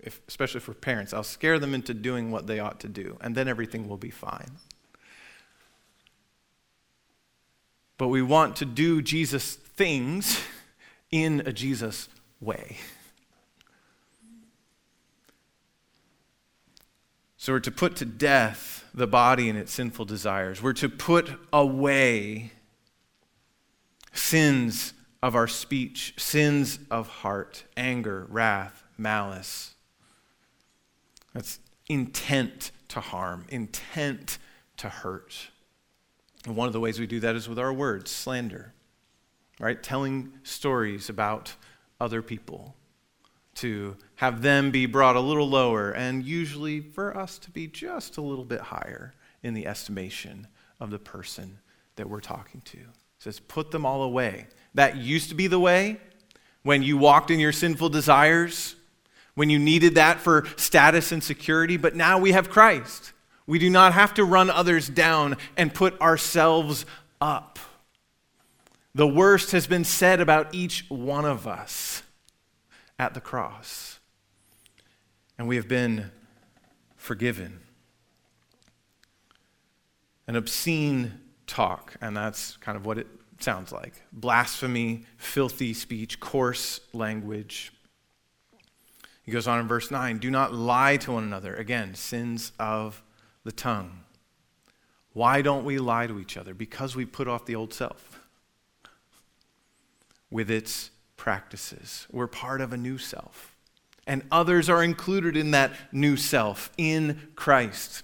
if, 0.00 0.20
especially 0.28 0.60
for 0.60 0.74
parents, 0.74 1.12
I'll 1.12 1.22
scare 1.22 1.58
them 1.58 1.74
into 1.74 1.94
doing 1.94 2.30
what 2.30 2.46
they 2.46 2.60
ought 2.60 2.80
to 2.80 2.88
do. 2.88 3.16
And 3.20 3.34
then 3.34 3.46
everything 3.46 3.88
will 3.88 3.96
be 3.96 4.10
fine. 4.10 4.50
But 7.98 8.08
we 8.08 8.22
want 8.22 8.56
to 8.56 8.64
do 8.64 9.02
Jesus 9.02 9.54
things 9.54 10.40
in 11.10 11.42
a 11.44 11.52
Jesus 11.52 12.08
way. 12.40 12.78
So 17.36 17.52
we're 17.52 17.60
to 17.60 17.70
put 17.70 17.96
to 17.96 18.04
death 18.04 18.84
the 18.94 19.06
body 19.06 19.48
and 19.48 19.58
its 19.58 19.72
sinful 19.72 20.04
desires. 20.04 20.62
We're 20.62 20.72
to 20.74 20.88
put 20.88 21.30
away 21.52 22.52
sins 24.12 24.92
of 25.22 25.34
our 25.34 25.48
speech, 25.48 26.14
sins 26.18 26.78
of 26.90 27.08
heart, 27.08 27.64
anger, 27.76 28.26
wrath, 28.28 28.84
malice. 28.96 29.74
That's 31.32 31.58
intent 31.88 32.70
to 32.88 33.00
harm, 33.00 33.44
intent 33.48 34.38
to 34.78 34.88
hurt. 34.88 35.48
And 36.48 36.56
one 36.56 36.66
of 36.66 36.72
the 36.72 36.80
ways 36.80 36.98
we 36.98 37.06
do 37.06 37.20
that 37.20 37.36
is 37.36 37.46
with 37.46 37.58
our 37.58 37.74
words, 37.74 38.10
slander, 38.10 38.72
right? 39.60 39.82
Telling 39.82 40.32
stories 40.44 41.10
about 41.10 41.54
other 42.00 42.22
people 42.22 42.74
to 43.56 43.96
have 44.14 44.40
them 44.40 44.70
be 44.70 44.86
brought 44.86 45.14
a 45.14 45.20
little 45.20 45.46
lower, 45.46 45.90
and 45.90 46.24
usually 46.24 46.80
for 46.80 47.14
us 47.14 47.38
to 47.40 47.50
be 47.50 47.66
just 47.66 48.16
a 48.16 48.22
little 48.22 48.46
bit 48.46 48.60
higher 48.60 49.12
in 49.42 49.52
the 49.52 49.66
estimation 49.66 50.46
of 50.80 50.88
the 50.88 50.98
person 50.98 51.58
that 51.96 52.08
we're 52.08 52.20
talking 52.20 52.62
to. 52.62 52.78
It 52.78 52.86
says, 53.18 53.40
put 53.40 53.70
them 53.70 53.84
all 53.84 54.02
away. 54.02 54.46
That 54.72 54.96
used 54.96 55.28
to 55.28 55.34
be 55.34 55.48
the 55.48 55.60
way 55.60 56.00
when 56.62 56.82
you 56.82 56.96
walked 56.96 57.30
in 57.30 57.40
your 57.40 57.52
sinful 57.52 57.90
desires, 57.90 58.74
when 59.34 59.50
you 59.50 59.58
needed 59.58 59.96
that 59.96 60.18
for 60.18 60.46
status 60.56 61.12
and 61.12 61.22
security, 61.22 61.76
but 61.76 61.94
now 61.94 62.18
we 62.18 62.32
have 62.32 62.48
Christ. 62.48 63.12
We 63.48 63.58
do 63.58 63.70
not 63.70 63.94
have 63.94 64.12
to 64.14 64.24
run 64.24 64.50
others 64.50 64.90
down 64.90 65.38
and 65.56 65.72
put 65.72 65.98
ourselves 66.02 66.84
up. 67.18 67.58
The 68.94 69.06
worst 69.06 69.52
has 69.52 69.66
been 69.66 69.84
said 69.84 70.20
about 70.20 70.54
each 70.54 70.84
one 70.90 71.24
of 71.24 71.46
us 71.46 72.02
at 72.98 73.14
the 73.14 73.22
cross. 73.22 74.00
And 75.38 75.48
we 75.48 75.56
have 75.56 75.66
been 75.66 76.10
forgiven. 76.94 77.60
An 80.26 80.36
obscene 80.36 81.18
talk, 81.46 81.94
and 82.02 82.14
that's 82.14 82.58
kind 82.58 82.76
of 82.76 82.84
what 82.84 82.98
it 82.98 83.06
sounds 83.40 83.72
like 83.72 83.94
blasphemy, 84.12 85.06
filthy 85.16 85.72
speech, 85.72 86.20
coarse 86.20 86.80
language. 86.92 87.72
He 89.22 89.32
goes 89.32 89.46
on 89.46 89.58
in 89.58 89.68
verse 89.68 89.90
9 89.90 90.18
do 90.18 90.30
not 90.30 90.52
lie 90.52 90.98
to 90.98 91.12
one 91.12 91.24
another. 91.24 91.54
Again, 91.54 91.94
sins 91.94 92.52
of 92.58 93.02
the 93.48 93.52
tongue. 93.52 94.00
Why 95.14 95.40
don't 95.40 95.64
we 95.64 95.78
lie 95.78 96.06
to 96.06 96.20
each 96.20 96.36
other? 96.36 96.52
Because 96.52 96.94
we 96.94 97.06
put 97.06 97.26
off 97.26 97.46
the 97.46 97.54
old 97.54 97.72
self 97.72 98.20
with 100.30 100.50
its 100.50 100.90
practices. 101.16 102.06
We're 102.12 102.26
part 102.26 102.60
of 102.60 102.74
a 102.74 102.76
new 102.76 102.98
self. 102.98 103.56
And 104.06 104.22
others 104.30 104.68
are 104.68 104.84
included 104.84 105.34
in 105.34 105.52
that 105.52 105.72
new 105.92 106.18
self 106.18 106.70
in 106.76 107.30
Christ. 107.36 108.02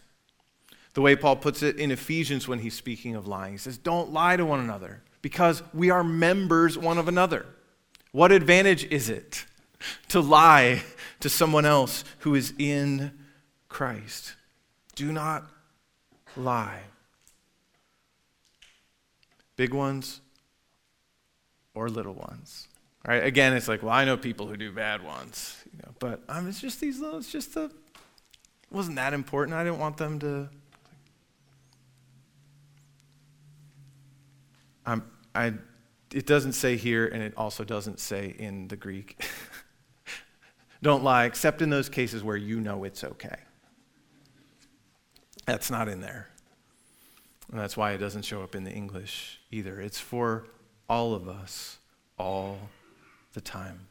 The 0.95 1.03
way 1.03 1.15
Paul 1.15 1.37
puts 1.37 1.63
it 1.63 1.77
in 1.77 1.91
Ephesians 1.91 2.49
when 2.49 2.61
he's 2.61 2.75
speaking 2.75 3.15
of 3.15 3.27
lying, 3.29 3.53
he 3.53 3.59
says, 3.59 3.77
Don't 3.77 4.15
lie 4.15 4.39
to 4.39 4.47
one 4.47 4.61
another, 4.61 5.03
because 5.21 5.63
we 5.75 5.91
are 5.91 6.03
members 6.03 6.79
one 6.79 6.97
of 6.97 7.07
another. 7.07 7.45
What 8.13 8.33
advantage 8.33 8.85
is 8.85 9.11
it 9.11 9.45
to 10.09 10.21
lie 10.21 10.85
to 11.21 11.29
someone 11.29 11.67
else 11.67 12.03
who 12.21 12.35
is 12.35 12.55
in 12.59 13.13
Christ? 13.69 14.37
Do 14.95 15.13
not 15.13 15.45
lie. 16.37 16.81
Big 19.57 19.73
ones 19.73 20.21
or 21.75 21.89
little 21.89 22.15
ones. 22.15 22.69
Right? 23.07 23.23
Again, 23.23 23.53
it's 23.53 23.69
like, 23.69 23.83
well, 23.83 23.93
I 23.93 24.05
know 24.05 24.17
people 24.17 24.47
who 24.47 24.57
do 24.57 24.73
bad 24.73 25.05
ones, 25.05 25.63
you 25.71 25.79
know, 25.85 25.93
but 25.99 26.23
um, 26.29 26.49
it's 26.49 26.61
just 26.61 26.81
these 26.81 27.01
little, 27.01 27.19
it's 27.19 27.31
just 27.31 27.53
the, 27.55 27.71
wasn't 28.71 28.97
that 28.97 29.13
important. 29.13 29.55
I 29.55 29.63
didn't 29.63 29.79
want 29.79 29.99
them 29.99 30.19
to. 30.21 30.49
I'm, 34.87 35.03
I, 35.35 35.53
it 36.13 36.27
doesn't 36.27 36.53
say 36.55 36.77
here, 36.77 37.07
and 37.07 37.23
it 37.23 37.35
also 37.37 37.65
doesn't 37.65 38.01
say 38.01 38.35
in 38.39 38.69
the 38.69 38.77
Greek. 38.77 39.23
Don't 40.83 41.05
lie, 41.05 41.25
except 41.25 41.61
in 41.61 41.71
those 41.71 41.89
cases 41.89 42.23
where 42.23 42.37
you 42.37 42.61
know 42.61 42.85
it's 42.85 43.05
okay. 43.05 43.37
That's 45.47 45.71
not 45.71 45.89
in 45.89 46.01
there. 46.01 46.29
And 47.51 47.61
that's 47.61 47.77
why 47.77 47.93
it 47.93 47.99
doesn't 47.99 48.23
show 48.23 48.43
up 48.43 48.55
in 48.55 48.65
the 48.65 48.73
English 48.73 49.41
either. 49.51 49.81
It's 49.81 50.01
for 50.01 50.45
all 50.89 51.15
of 51.15 51.29
us, 51.29 51.79
all 52.19 52.59
the 53.35 53.41
time. 53.41 53.87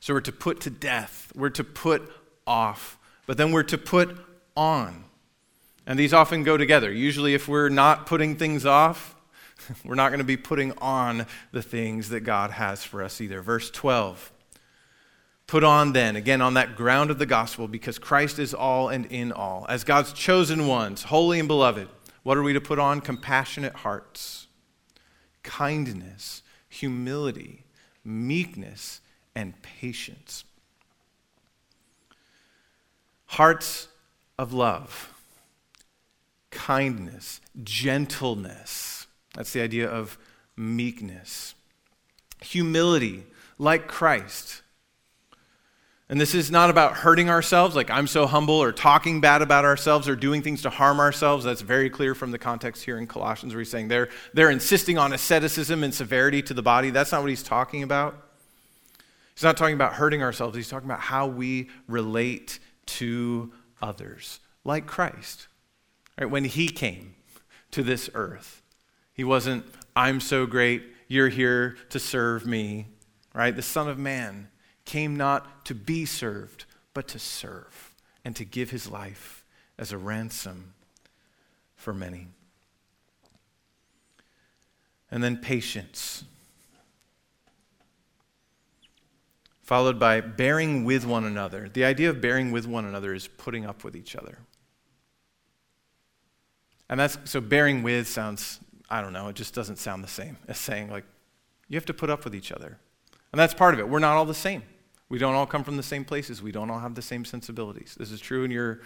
So 0.00 0.14
we're 0.14 0.20
to 0.20 0.32
put 0.32 0.60
to 0.60 0.70
death, 0.70 1.32
we're 1.34 1.50
to 1.50 1.64
put 1.64 2.10
off, 2.46 2.98
but 3.26 3.36
then 3.36 3.52
we're 3.52 3.62
to 3.64 3.78
put 3.78 4.16
on. 4.56 5.04
And 5.86 5.98
these 5.98 6.12
often 6.12 6.44
go 6.44 6.56
together. 6.56 6.92
Usually, 6.92 7.34
if 7.34 7.48
we're 7.48 7.68
not 7.68 8.06
putting 8.06 8.36
things 8.36 8.66
off, 8.66 9.16
we're 9.84 9.94
not 9.94 10.10
going 10.10 10.18
to 10.18 10.24
be 10.24 10.36
putting 10.36 10.72
on 10.78 11.26
the 11.52 11.62
things 11.62 12.10
that 12.10 12.20
God 12.20 12.50
has 12.50 12.84
for 12.84 13.02
us 13.02 13.20
either. 13.20 13.42
Verse 13.42 13.70
12. 13.70 14.32
Put 15.48 15.64
on 15.64 15.94
then, 15.94 16.14
again, 16.14 16.42
on 16.42 16.54
that 16.54 16.76
ground 16.76 17.10
of 17.10 17.18
the 17.18 17.24
gospel, 17.24 17.68
because 17.68 17.98
Christ 17.98 18.38
is 18.38 18.52
all 18.52 18.90
and 18.90 19.06
in 19.06 19.32
all. 19.32 19.64
As 19.66 19.82
God's 19.82 20.12
chosen 20.12 20.66
ones, 20.66 21.04
holy 21.04 21.38
and 21.38 21.48
beloved, 21.48 21.88
what 22.22 22.36
are 22.36 22.42
we 22.42 22.52
to 22.52 22.60
put 22.60 22.78
on? 22.78 23.00
Compassionate 23.00 23.72
hearts, 23.76 24.46
kindness, 25.42 26.42
humility, 26.68 27.64
meekness, 28.04 29.00
and 29.34 29.60
patience. 29.62 30.44
Hearts 33.24 33.88
of 34.38 34.52
love, 34.52 35.14
kindness, 36.50 37.40
gentleness. 37.64 39.06
That's 39.34 39.54
the 39.54 39.62
idea 39.62 39.88
of 39.88 40.18
meekness. 40.58 41.54
Humility, 42.42 43.24
like 43.58 43.88
Christ 43.88 44.60
and 46.10 46.18
this 46.18 46.34
is 46.34 46.50
not 46.50 46.70
about 46.70 46.94
hurting 46.94 47.28
ourselves, 47.28 47.76
like 47.76 47.90
I'm 47.90 48.06
so 48.06 48.26
humble, 48.26 48.54
or 48.54 48.72
talking 48.72 49.20
bad 49.20 49.42
about 49.42 49.66
ourselves, 49.66 50.08
or 50.08 50.16
doing 50.16 50.42
things 50.42 50.62
to 50.62 50.70
harm 50.70 51.00
ourselves. 51.00 51.44
That's 51.44 51.60
very 51.60 51.90
clear 51.90 52.14
from 52.14 52.30
the 52.30 52.38
context 52.38 52.82
here 52.84 52.96
in 52.96 53.06
Colossians, 53.06 53.52
where 53.52 53.60
he's 53.60 53.70
saying 53.70 53.88
they're, 53.88 54.08
they're 54.32 54.50
insisting 54.50 54.96
on 54.96 55.12
asceticism 55.12 55.84
and 55.84 55.92
severity 55.92 56.40
to 56.42 56.54
the 56.54 56.62
body. 56.62 56.88
That's 56.88 57.12
not 57.12 57.20
what 57.20 57.28
he's 57.28 57.42
talking 57.42 57.82
about. 57.82 58.16
He's 59.34 59.42
not 59.42 59.58
talking 59.58 59.74
about 59.74 59.94
hurting 59.94 60.22
ourselves, 60.22 60.56
he's 60.56 60.68
talking 60.68 60.88
about 60.88 61.00
how 61.00 61.26
we 61.26 61.68
relate 61.86 62.58
to 62.86 63.52
others, 63.82 64.40
like 64.64 64.86
Christ. 64.86 65.46
Right? 66.18 66.30
When 66.30 66.44
he 66.44 66.68
came 66.70 67.16
to 67.70 67.82
this 67.82 68.08
earth, 68.14 68.62
he 69.12 69.24
wasn't, 69.24 69.66
I'm 69.94 70.20
so 70.20 70.46
great, 70.46 70.84
you're 71.06 71.28
here 71.28 71.76
to 71.90 71.98
serve 71.98 72.46
me. 72.46 72.86
Right? 73.34 73.54
The 73.54 73.62
Son 73.62 73.88
of 73.88 73.98
Man 73.98 74.48
came 74.88 75.14
not 75.16 75.66
to 75.66 75.74
be 75.74 76.06
served, 76.06 76.64
but 76.94 77.06
to 77.06 77.18
serve 77.18 77.94
and 78.24 78.34
to 78.34 78.44
give 78.44 78.70
his 78.70 78.90
life 78.90 79.44
as 79.78 79.92
a 79.92 79.98
ransom 79.98 80.72
for 81.76 81.92
many. 81.92 82.26
And 85.10 85.22
then 85.22 85.36
patience, 85.36 86.24
followed 89.62 89.98
by 89.98 90.22
bearing 90.22 90.84
with 90.84 91.04
one 91.04 91.24
another. 91.24 91.68
The 91.68 91.84
idea 91.84 92.08
of 92.08 92.22
bearing 92.22 92.50
with 92.50 92.66
one 92.66 92.86
another 92.86 93.12
is 93.12 93.28
putting 93.28 93.66
up 93.66 93.84
with 93.84 93.94
each 93.94 94.16
other. 94.16 94.38
And 96.88 96.98
that's 96.98 97.18
so 97.24 97.42
bearing 97.42 97.82
with 97.82 98.08
sounds, 98.08 98.58
I 98.88 99.02
don't 99.02 99.12
know, 99.12 99.28
it 99.28 99.36
just 99.36 99.52
doesn't 99.54 99.76
sound 99.76 100.02
the 100.02 100.08
same 100.08 100.38
as 100.48 100.56
saying, 100.56 100.90
like, 100.90 101.04
you 101.68 101.76
have 101.76 101.84
to 101.84 101.94
put 101.94 102.08
up 102.08 102.24
with 102.24 102.34
each 102.34 102.50
other. 102.50 102.78
And 103.32 103.38
that's 103.38 103.52
part 103.52 103.74
of 103.74 103.80
it. 103.80 103.86
We're 103.86 103.98
not 103.98 104.16
all 104.16 104.24
the 104.24 104.32
same. 104.32 104.62
We 105.08 105.18
don't 105.18 105.34
all 105.34 105.46
come 105.46 105.64
from 105.64 105.76
the 105.76 105.82
same 105.82 106.04
places. 106.04 106.42
We 106.42 106.52
don't 106.52 106.70
all 106.70 106.80
have 106.80 106.94
the 106.94 107.02
same 107.02 107.24
sensibilities. 107.24 107.96
This 107.98 108.10
is 108.10 108.20
true 108.20 108.44
in 108.44 108.50
your 108.50 108.80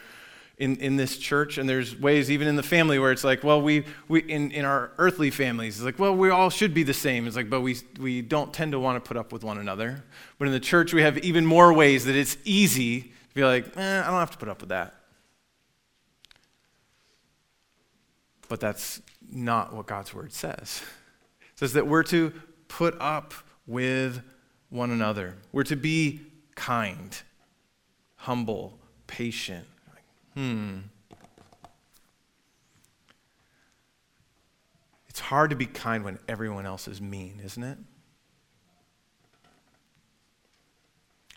in, 0.59 0.77
in 0.77 0.97
this 0.97 1.17
church, 1.17 1.59
and 1.59 1.69
there's 1.69 1.99
ways 1.99 2.31
even 2.31 2.47
in 2.47 2.57
the 2.57 2.63
family 2.63 2.99
where 2.99 3.11
it's 3.11 3.25
like, 3.25 3.43
well, 3.43 3.61
we, 3.61 3.85
we 4.07 4.21
in, 4.21 4.51
in 4.53 4.65
our 4.65 4.93
earthly 4.99 5.31
families, 5.31 5.77
it's 5.77 5.85
like, 5.85 5.99
well, 5.99 6.15
we 6.15 6.31
all 6.31 6.51
should 6.51 6.75
be 6.75 6.83
the 6.83 6.95
same. 6.95 7.27
It's 7.27 7.37
like, 7.37 7.51
but 7.51 7.63
we, 7.63 7.79
we 7.99 8.23
don't 8.23 8.53
tend 8.53 8.73
to 8.73 8.79
want 8.79 9.03
to 9.03 9.07
put 9.07 9.17
up 9.17 9.33
with 9.33 9.43
one 9.43 9.59
another. 9.59 10.05
But 10.39 10.47
in 10.47 10.53
the 10.53 10.61
church, 10.61 10.93
we 10.93 11.03
have 11.03 11.19
even 11.19 11.47
more 11.47 11.73
ways 11.73 12.05
that 12.05 12.15
it's 12.15 12.37
easy 12.45 13.01
to 13.01 13.35
be 13.35 13.43
like, 13.43 13.77
eh, 13.77 14.01
I 14.01 14.07
don't 14.07 14.21
have 14.21 14.31
to 14.33 14.39
put 14.39 14.49
up 14.49 14.61
with 14.61 14.69
that. 14.69 14.95
But 18.49 18.61
that's 18.61 19.01
not 19.31 19.75
what 19.75 19.87
God's 19.87 20.13
word 20.13 20.33
says. 20.33 20.83
It 21.55 21.59
says 21.59 21.73
that 21.73 21.87
we're 21.87 22.03
to 22.05 22.33
put 22.69 22.95
up 23.01 23.33
with 23.67 24.23
one 24.73 24.91
another. 24.91 25.37
We're 25.53 25.65
to 25.65 25.77
be 25.77 26.23
kind, 26.55 27.21
humble, 28.17 28.79
patient. 29.07 29.67
Hmm. 30.35 30.79
It's 35.09 35.21
hard 35.21 35.51
to 35.51 35.57
be 35.57 35.67
kind 35.67 36.05
when 36.05 36.19
everyone 36.27 36.65
else 36.65 36.89
is 36.89 37.03
mean, 37.03 37.39
isn't 37.45 37.63
it? 37.63 37.79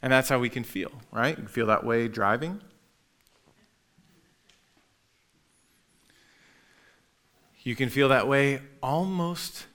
And 0.02 0.14
that's 0.14 0.30
how 0.30 0.40
we 0.40 0.50
can 0.50 0.64
feel, 0.64 0.92
right? 1.12 1.38
You 1.38 1.48
feel 1.48 1.66
that 1.68 1.84
way 1.84 2.08
driving. 2.08 2.62
You 7.64 7.76
can 7.76 7.90
feel 7.90 8.08
that 8.10 8.28
way 8.28 8.62
almost 8.82 9.66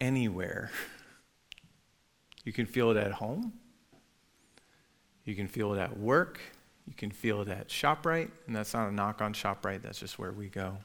anywhere. 0.00 0.70
You 2.44 2.52
can 2.52 2.66
feel 2.66 2.90
it 2.90 2.96
at 2.96 3.12
home. 3.12 3.52
You 5.24 5.34
can 5.34 5.48
feel 5.48 5.74
it 5.74 5.78
at 5.78 5.98
work. 5.98 6.38
You 6.86 6.94
can 6.94 7.10
feel 7.10 7.40
it 7.40 7.48
at 7.48 7.68
ShopRite. 7.68 8.30
And 8.46 8.54
that's 8.54 8.74
not 8.74 8.88
a 8.88 8.92
knock 8.92 9.22
on 9.22 9.32
ShopRite, 9.32 9.82
that's 9.82 9.98
just 9.98 10.18
where 10.18 10.32
we 10.32 10.48
go. 10.48 10.76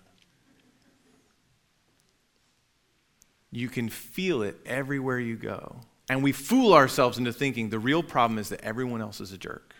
You 3.51 3.67
can 3.67 3.89
feel 3.89 4.41
it 4.43 4.57
everywhere 4.65 5.19
you 5.19 5.35
go. 5.35 5.81
And 6.07 6.23
we 6.23 6.31
fool 6.31 6.73
ourselves 6.73 7.17
into 7.17 7.33
thinking 7.33 7.69
the 7.69 7.79
real 7.79 8.01
problem 8.01 8.39
is 8.39 8.49
that 8.49 8.61
everyone 8.61 9.01
else 9.01 9.19
is 9.19 9.31
a 9.31 9.37
jerk. 9.37 9.75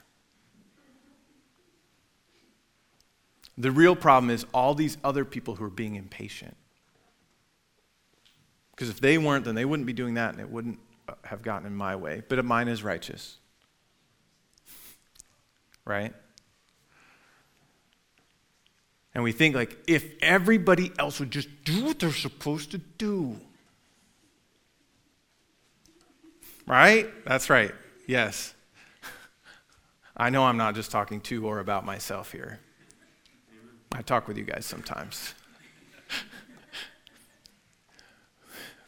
The 3.57 3.71
real 3.71 3.95
problem 3.95 4.30
is 4.30 4.45
all 4.53 4.73
these 4.73 4.97
other 5.03 5.25
people 5.25 5.55
who 5.55 5.65
are 5.65 5.69
being 5.69 5.95
impatient. 5.95 6.55
Because 8.71 8.89
if 8.89 9.01
they 9.01 9.17
weren't, 9.17 9.45
then 9.45 9.55
they 9.55 9.65
wouldn't 9.65 9.88
be 9.88 9.93
doing 9.93 10.13
that 10.13 10.32
and 10.32 10.39
it 10.39 10.49
wouldn't 10.49 10.80
have 11.24 11.41
gotten 11.41 11.68
in 11.68 11.76
my 11.76 11.95
way, 11.95 12.24
but 12.28 12.43
mine 12.45 12.68
is 12.68 12.84
righteous. 12.84 13.38
Right? 15.86 16.14
And 19.14 19.24
we 19.24 19.32
think, 19.32 19.55
like, 19.55 19.78
if 19.88 20.05
everybody 20.22 20.91
else 20.99 21.20
would 21.20 21.32
just 21.32 21.49
do 21.64 21.86
what 21.86 21.99
they're 21.99 22.12
supposed 22.12 22.72
to 22.72 22.78
do. 22.78 23.38
Right? 26.68 27.10
That's 27.26 27.49
right. 27.49 27.74
Yes. 28.07 28.53
I 30.18 30.30
know 30.30 30.45
I'm 30.45 30.57
not 30.57 30.76
just 30.76 30.91
talking 30.91 31.22
to 31.22 31.47
or 31.47 31.60
about 31.60 31.86
myself 31.86 32.32
here. 32.32 32.60
I 33.91 34.03
talk 34.03 34.28
with 34.28 34.38
you 34.38 34.43
guys 34.43 34.66
sometimes. 34.66 35.34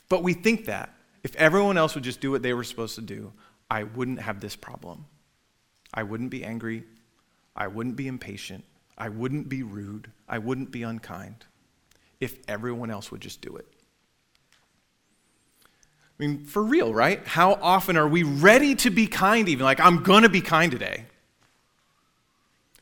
but 0.10 0.22
we 0.22 0.34
think 0.34 0.66
that. 0.66 0.94
If 1.24 1.36
everyone 1.36 1.78
else 1.78 1.96
would 1.96 2.04
just 2.04 2.22
do 2.22 2.32
what 2.32 2.42
they 2.42 2.54
were 2.54 2.64
supposed 2.64 2.96
to 2.96 3.02
do, 3.02 3.34
I 3.70 3.84
wouldn't 3.84 4.22
have 4.22 4.40
this 4.40 4.56
problem. 4.56 5.06
I 5.94 6.04
wouldn't 6.04 6.30
be 6.30 6.44
angry. 6.44 6.84
I 7.56 7.68
wouldn't 7.68 7.96
be 7.96 8.08
impatient. 8.08 8.64
I 8.98 9.10
wouldn't 9.10 9.50
be 9.50 9.64
rude. 9.64 10.12
I 10.28 10.38
wouldn't 10.38 10.72
be 10.72 10.84
unkind 10.84 11.46
if 12.20 12.38
everyone 12.48 12.92
else 12.92 13.12
would 13.12 13.22
just 13.22 13.42
do 13.42 13.56
it. 13.56 13.68
I 16.20 16.28
mean, 16.28 16.46
for 16.46 16.62
real, 16.62 16.94
right? 16.94 17.26
How 17.26 17.54
often 17.54 17.98
are 17.98 18.08
we 18.08 18.24
ready 18.24 18.76
to 18.76 18.92
be 18.92 19.08
kind, 19.08 19.50
even 19.50 19.66
like, 19.66 19.80
I'm 19.80 20.04
going 20.04 20.24
to 20.24 20.30
be 20.30 20.42
kind 20.42 20.72
today? 20.72 21.06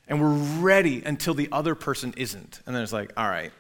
And 0.10 0.20
we're 0.20 0.62
ready 0.62 1.04
until 1.06 1.34
the 1.34 1.48
other 1.52 1.74
person 1.74 2.14
isn't. 2.18 2.62
And 2.66 2.76
then 2.76 2.84
it's 2.84 2.92
like, 2.92 3.14
all 3.16 3.30
right, 3.30 3.54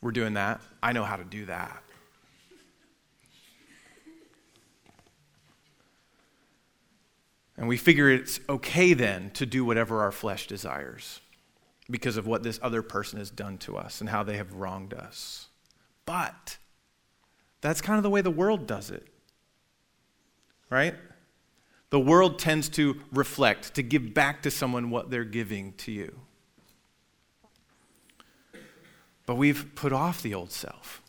we're 0.00 0.12
doing 0.12 0.34
that. 0.34 0.60
I 0.82 0.92
know 0.92 1.04
how 1.04 1.16
to 1.16 1.24
do 1.24 1.46
that. 1.46 1.82
And 7.56 7.66
we 7.66 7.76
figure 7.76 8.08
it's 8.08 8.38
okay 8.48 8.94
then 8.94 9.30
to 9.30 9.44
do 9.44 9.64
whatever 9.64 10.02
our 10.02 10.12
flesh 10.12 10.46
desires 10.46 11.20
because 11.90 12.16
of 12.16 12.26
what 12.26 12.44
this 12.44 12.60
other 12.62 12.82
person 12.82 13.18
has 13.18 13.30
done 13.30 13.58
to 13.58 13.76
us 13.76 14.00
and 14.00 14.08
how 14.08 14.22
they 14.22 14.36
have 14.36 14.54
wronged 14.54 14.94
us. 14.94 15.48
But 16.06 16.56
that's 17.60 17.80
kind 17.80 17.96
of 17.96 18.04
the 18.04 18.10
way 18.10 18.20
the 18.20 18.30
world 18.30 18.68
does 18.68 18.90
it, 18.90 19.06
right? 20.70 20.94
The 21.90 21.98
world 21.98 22.38
tends 22.38 22.68
to 22.70 23.00
reflect, 23.12 23.74
to 23.74 23.82
give 23.82 24.14
back 24.14 24.42
to 24.42 24.50
someone 24.50 24.90
what 24.90 25.10
they're 25.10 25.24
giving 25.24 25.72
to 25.78 25.90
you. 25.90 26.20
But 29.28 29.34
we've 29.34 29.74
put 29.74 29.92
off 29.92 30.22
the 30.22 30.32
old 30.32 30.50
self. 30.52 31.02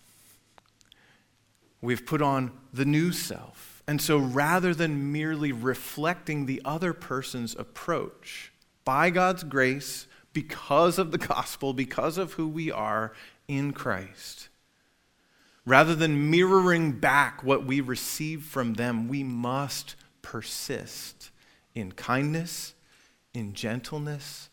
We've 1.80 2.05
put 2.05 2.22
on 2.22 2.51
the 2.74 2.84
new 2.84 3.13
self. 3.13 3.82
And 3.88 4.01
so 4.01 4.17
rather 4.17 4.76
than 4.76 5.13
merely 5.13 5.53
reflecting 5.53 6.45
the 6.45 6.61
other 6.65 6.91
person's 6.91 7.55
approach, 7.55 8.51
by 8.84 9.09
God's 9.09 9.45
grace, 9.45 10.05
because 10.34 10.99
of 10.99 11.13
the 11.13 11.17
gospel, 11.17 11.72
because 11.72 12.17
of 12.17 12.34
who 12.34 12.49
we 12.49 12.70
are 12.70 13.13
in 13.47 13.72
Christ, 13.72 14.49
rather 15.65 15.95
than 15.95 16.30
mirroring 16.30 16.99
back 16.99 17.41
what 17.41 17.63
we 17.63 17.80
receive 17.80 18.43
from 18.43 18.74
them, 18.74 19.07
we 19.07 19.24
must 19.24 19.95
persist 20.22 21.32
in 21.74 21.93
kindness, 21.93 22.74
in 23.34 23.53
gentleness, 23.53 24.48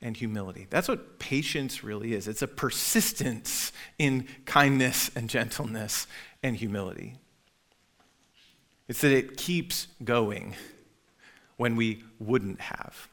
and 0.00 0.16
humility. 0.16 0.66
That's 0.70 0.88
what 0.88 1.18
patience 1.18 1.82
really 1.82 2.14
is. 2.14 2.28
It's 2.28 2.42
a 2.42 2.48
persistence 2.48 3.72
in 3.98 4.28
kindness 4.44 5.10
and 5.16 5.28
gentleness 5.28 6.06
and 6.42 6.56
humility. 6.56 7.16
It's 8.86 9.00
that 9.00 9.12
it 9.12 9.36
keeps 9.36 9.88
going 10.02 10.54
when 11.56 11.76
we 11.76 12.04
wouldn't 12.18 12.60
have. 12.60 13.08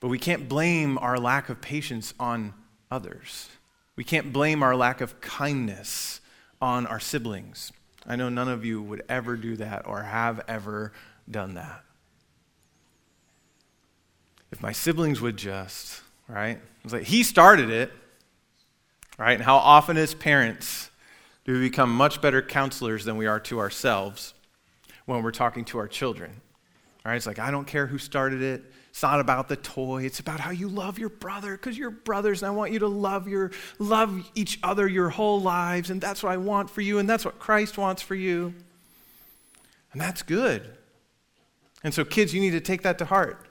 But 0.00 0.08
we 0.08 0.18
can't 0.18 0.48
blame 0.48 0.98
our 0.98 1.18
lack 1.18 1.48
of 1.48 1.62
patience 1.62 2.12
on 2.20 2.52
others. 2.90 3.48
We 3.96 4.04
can't 4.04 4.32
blame 4.32 4.62
our 4.62 4.76
lack 4.76 5.00
of 5.00 5.20
kindness 5.20 6.20
on 6.60 6.86
our 6.86 7.00
siblings. 7.00 7.72
I 8.06 8.16
know 8.16 8.28
none 8.28 8.48
of 8.48 8.66
you 8.66 8.82
would 8.82 9.02
ever 9.08 9.36
do 9.36 9.56
that 9.56 9.86
or 9.86 10.02
have 10.02 10.42
ever 10.46 10.92
done 11.30 11.54
that 11.54 11.84
if 14.54 14.62
my 14.62 14.70
siblings 14.70 15.20
would 15.20 15.36
just, 15.36 16.00
right? 16.28 16.60
It's 16.84 16.92
like 16.92 17.02
he 17.02 17.24
started 17.24 17.70
it, 17.70 17.92
right? 19.18 19.32
And 19.32 19.42
how 19.42 19.56
often 19.56 19.96
as 19.96 20.14
parents 20.14 20.90
do 21.44 21.54
we 21.54 21.58
become 21.58 21.90
much 21.90 22.20
better 22.20 22.40
counselors 22.40 23.04
than 23.04 23.16
we 23.16 23.26
are 23.26 23.40
to 23.40 23.58
ourselves 23.58 24.32
when 25.06 25.24
we're 25.24 25.32
talking 25.32 25.64
to 25.66 25.78
our 25.78 25.88
children? 25.88 26.40
Right? 27.04 27.16
It's 27.16 27.26
like, 27.26 27.40
I 27.40 27.50
don't 27.50 27.66
care 27.66 27.88
who 27.88 27.98
started 27.98 28.42
it. 28.42 28.62
It's 28.90 29.02
not 29.02 29.18
about 29.18 29.48
the 29.48 29.56
toy. 29.56 30.04
It's 30.04 30.20
about 30.20 30.38
how 30.38 30.52
you 30.52 30.68
love 30.68 31.00
your 31.00 31.08
brother 31.08 31.56
because 31.56 31.76
you're 31.76 31.90
brothers 31.90 32.40
and 32.40 32.46
I 32.46 32.54
want 32.54 32.70
you 32.70 32.78
to 32.78 32.86
love 32.86 33.26
your 33.26 33.50
love 33.80 34.30
each 34.36 34.60
other 34.62 34.86
your 34.86 35.08
whole 35.08 35.40
lives 35.40 35.90
and 35.90 36.00
that's 36.00 36.22
what 36.22 36.30
I 36.30 36.36
want 36.36 36.70
for 36.70 36.80
you 36.80 37.00
and 37.00 37.10
that's 37.10 37.24
what 37.24 37.40
Christ 37.40 37.76
wants 37.76 38.02
for 38.02 38.14
you. 38.14 38.54
And 39.90 40.00
that's 40.00 40.22
good. 40.22 40.70
And 41.82 41.92
so 41.92 42.04
kids, 42.04 42.32
you 42.32 42.40
need 42.40 42.52
to 42.52 42.60
take 42.60 42.82
that 42.82 42.98
to 42.98 43.04
heart. 43.04 43.48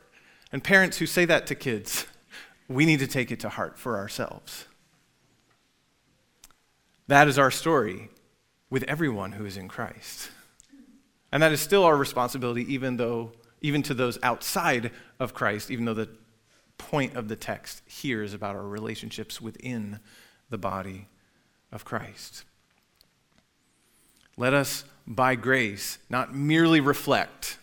And 0.54 0.64
parents 0.64 0.99
who 0.99 1.08
say 1.08 1.26
that 1.26 1.47
to 1.47 1.56
kids, 1.56 2.06
we 2.70 2.86
need 2.86 2.99
to 2.99 3.08
take 3.08 3.32
it 3.32 3.41
to 3.41 3.49
heart 3.49 3.78
for 3.78 3.97
ourselves. 3.97 4.68
That 7.08 7.28
is 7.28 7.38
our 7.38 7.51
story 7.51 8.10
with 8.70 8.84
everyone 8.84 9.34
who 9.34 9.45
is 9.45 9.58
in 9.58 9.68
Christ. 9.68 10.30
And 11.32 11.41
that 11.41 11.51
is 11.51 11.60
still 11.60 11.84
our 11.84 11.97
responsibility, 11.97 12.72
even 12.72 12.97
though, 12.97 13.32
even 13.62 13.82
to 13.84 13.95
those 13.95 14.20
outside 14.22 14.91
of 15.20 15.34
Christ, 15.34 15.72
even 15.72 15.86
though 15.86 15.95
the 15.95 16.10
point 16.78 17.16
of 17.16 17.28
the 17.28 17.36
text 17.36 17.82
here 17.88 18.22
is 18.22 18.34
about 18.34 18.56
our 18.56 18.68
relationships 18.68 19.41
within 19.41 19.99
the 20.49 20.58
body 20.58 21.08
of 21.72 21.84
Christ. 21.84 22.45
Let 24.38 24.54
us, 24.54 24.86
by 25.08 25.34
grace, 25.34 25.97
not 26.10 26.34
merely 26.34 26.80
reflect 26.80 27.58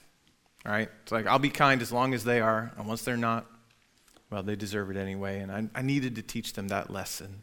right? 0.64 0.88
It's 1.02 1.12
like, 1.12 1.26
I'll 1.26 1.38
be 1.38 1.50
kind 1.50 1.82
as 1.82 1.92
long 1.92 2.14
as 2.14 2.24
they 2.24 2.40
are. 2.40 2.72
And 2.76 2.86
once 2.86 3.02
they're 3.02 3.16
not, 3.16 3.46
well, 4.30 4.42
they 4.42 4.56
deserve 4.56 4.90
it 4.90 4.96
anyway. 4.96 5.40
And 5.40 5.50
I, 5.50 5.68
I 5.74 5.82
needed 5.82 6.16
to 6.16 6.22
teach 6.22 6.52
them 6.52 6.68
that 6.68 6.90
lesson. 6.90 7.42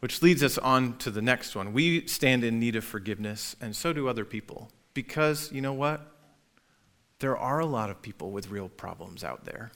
Which 0.00 0.22
leads 0.22 0.42
us 0.42 0.58
on 0.58 0.98
to 0.98 1.10
the 1.10 1.22
next 1.22 1.56
one. 1.56 1.72
We 1.72 2.06
stand 2.06 2.44
in 2.44 2.60
need 2.60 2.76
of 2.76 2.84
forgiveness, 2.84 3.56
and 3.60 3.74
so 3.74 3.92
do 3.92 4.08
other 4.08 4.24
people. 4.24 4.70
Because, 4.92 5.50
you 5.52 5.60
know 5.60 5.72
what? 5.72 6.12
There 7.18 7.36
are 7.36 7.60
a 7.60 7.66
lot 7.66 7.88
of 7.88 8.02
people 8.02 8.30
with 8.30 8.50
real 8.50 8.68
problems 8.68 9.24
out 9.24 9.46
there, 9.46 9.72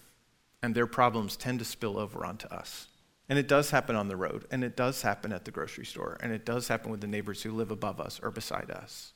and 0.62 0.74
their 0.74 0.86
problems 0.86 1.36
tend 1.36 1.58
to 1.61 1.64
spill 1.64 1.98
over 1.98 2.24
onto 2.24 2.48
us. 2.48 2.88
And 3.30 3.38
it 3.38 3.48
does 3.48 3.70
happen 3.70 3.96
on 3.96 4.08
the 4.08 4.16
road, 4.16 4.44
and 4.50 4.62
it 4.62 4.76
does 4.76 5.02
happen 5.02 5.32
at 5.32 5.46
the 5.46 5.50
grocery 5.50 5.86
store, 5.86 6.18
and 6.20 6.32
it 6.32 6.44
does 6.44 6.68
happen 6.68 6.90
with 6.90 7.00
the 7.00 7.06
neighbors 7.06 7.42
who 7.42 7.52
live 7.52 7.70
above 7.70 7.98
us 7.98 8.20
or 8.22 8.30
beside 8.30 8.70
us. 8.70 9.14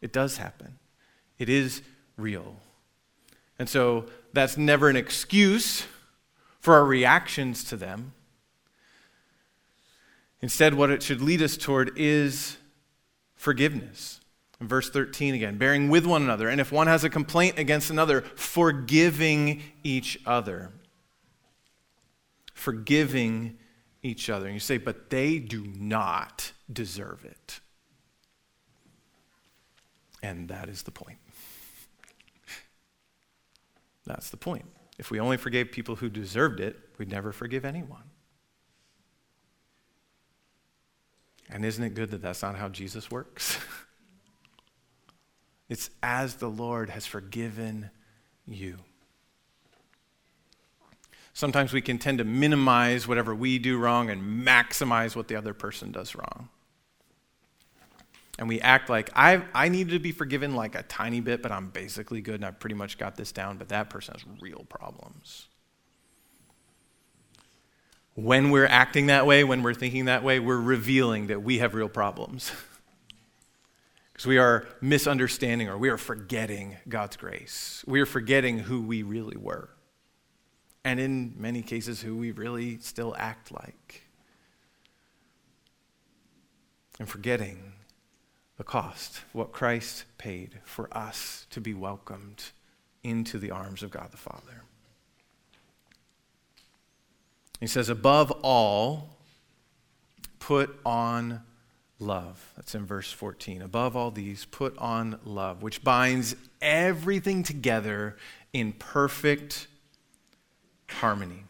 It 0.00 0.12
does 0.12 0.36
happen, 0.36 0.78
it 1.38 1.48
is 1.48 1.82
real. 2.16 2.56
And 3.58 3.68
so 3.68 4.06
that's 4.32 4.58
never 4.58 4.88
an 4.88 4.96
excuse 4.96 5.86
for 6.60 6.74
our 6.74 6.84
reactions 6.84 7.64
to 7.64 7.76
them. 7.76 8.12
Instead, 10.42 10.74
what 10.74 10.90
it 10.90 11.02
should 11.02 11.22
lead 11.22 11.40
us 11.40 11.56
toward 11.56 11.96
is 11.96 12.58
forgiveness. 13.34 14.20
In 14.60 14.68
verse 14.68 14.88
13 14.90 15.34
again, 15.34 15.58
bearing 15.58 15.90
with 15.90 16.06
one 16.06 16.22
another, 16.22 16.48
and 16.48 16.60
if 16.60 16.72
one 16.72 16.86
has 16.86 17.04
a 17.04 17.10
complaint 17.10 17.58
against 17.58 17.90
another, 17.90 18.22
forgiving 18.22 19.62
each 19.82 20.18
other. 20.26 20.72
Forgiving 22.54 23.58
each 24.02 24.30
other. 24.30 24.46
And 24.46 24.54
you 24.54 24.60
say, 24.60 24.78
but 24.78 25.10
they 25.10 25.38
do 25.38 25.66
not 25.66 26.52
deserve 26.72 27.24
it. 27.24 27.60
And 30.26 30.48
that 30.48 30.68
is 30.68 30.82
the 30.82 30.90
point. 30.90 31.18
That's 34.04 34.30
the 34.30 34.36
point. 34.36 34.64
If 34.98 35.12
we 35.12 35.20
only 35.20 35.36
forgave 35.36 35.70
people 35.70 35.94
who 35.94 36.08
deserved 36.08 36.58
it, 36.58 36.76
we'd 36.98 37.08
never 37.08 37.30
forgive 37.30 37.64
anyone. 37.64 38.02
And 41.48 41.64
isn't 41.64 41.82
it 41.82 41.94
good 41.94 42.10
that 42.10 42.22
that's 42.22 42.42
not 42.42 42.56
how 42.56 42.68
Jesus 42.68 43.08
works? 43.08 43.56
it's 45.68 45.90
as 46.02 46.36
the 46.36 46.50
Lord 46.50 46.90
has 46.90 47.06
forgiven 47.06 47.90
you. 48.48 48.78
Sometimes 51.34 51.72
we 51.72 51.82
can 51.82 51.98
tend 51.98 52.18
to 52.18 52.24
minimize 52.24 53.06
whatever 53.06 53.32
we 53.32 53.60
do 53.60 53.78
wrong 53.78 54.10
and 54.10 54.44
maximize 54.44 55.14
what 55.14 55.28
the 55.28 55.36
other 55.36 55.54
person 55.54 55.92
does 55.92 56.16
wrong 56.16 56.48
and 58.38 58.48
we 58.48 58.60
act 58.60 58.90
like 58.90 59.10
I, 59.14 59.42
I 59.54 59.68
need 59.68 59.90
to 59.90 59.98
be 59.98 60.12
forgiven 60.12 60.54
like 60.54 60.74
a 60.74 60.82
tiny 60.82 61.20
bit, 61.20 61.42
but 61.42 61.52
I'm 61.52 61.70
basically 61.70 62.20
good 62.20 62.36
and 62.36 62.44
I've 62.44 62.60
pretty 62.60 62.74
much 62.74 62.98
got 62.98 63.16
this 63.16 63.32
down, 63.32 63.56
but 63.56 63.68
that 63.68 63.90
person 63.90 64.14
has 64.14 64.24
real 64.40 64.66
problems. 64.68 65.46
When 68.14 68.50
we're 68.50 68.66
acting 68.66 69.06
that 69.06 69.26
way, 69.26 69.44
when 69.44 69.62
we're 69.62 69.74
thinking 69.74 70.06
that 70.06 70.22
way, 70.22 70.40
we're 70.40 70.60
revealing 70.60 71.26
that 71.26 71.42
we 71.42 71.58
have 71.58 71.74
real 71.74 71.88
problems. 71.88 72.52
Because 74.12 74.28
we 74.28 74.38
are 74.38 74.66
misunderstanding 74.80 75.68
or 75.68 75.76
we 75.76 75.90
are 75.90 75.98
forgetting 75.98 76.78
God's 76.88 77.18
grace. 77.18 77.84
We 77.86 78.00
are 78.00 78.06
forgetting 78.06 78.60
who 78.60 78.80
we 78.80 79.02
really 79.02 79.36
were. 79.36 79.68
And 80.86 80.98
in 80.98 81.34
many 81.36 81.60
cases, 81.60 82.00
who 82.00 82.16
we 82.16 82.30
really 82.30 82.78
still 82.78 83.14
act 83.18 83.52
like. 83.52 84.04
And 86.98 87.06
forgetting 87.06 87.74
the 88.56 88.64
cost, 88.64 89.22
what 89.32 89.52
Christ 89.52 90.04
paid 90.18 90.60
for 90.64 90.88
us 90.96 91.46
to 91.50 91.60
be 91.60 91.74
welcomed 91.74 92.44
into 93.02 93.38
the 93.38 93.50
arms 93.50 93.82
of 93.82 93.90
God 93.90 94.10
the 94.10 94.16
Father. 94.16 94.62
He 97.60 97.66
says, 97.66 97.88
above 97.88 98.30
all, 98.42 99.16
put 100.38 100.78
on 100.84 101.42
love. 101.98 102.52
That's 102.56 102.74
in 102.74 102.86
verse 102.86 103.12
14. 103.12 103.62
Above 103.62 103.96
all 103.96 104.10
these, 104.10 104.44
put 104.44 104.76
on 104.78 105.18
love, 105.24 105.62
which 105.62 105.82
binds 105.82 106.36
everything 106.60 107.42
together 107.42 108.16
in 108.52 108.72
perfect 108.72 109.66
harmony. 110.88 111.44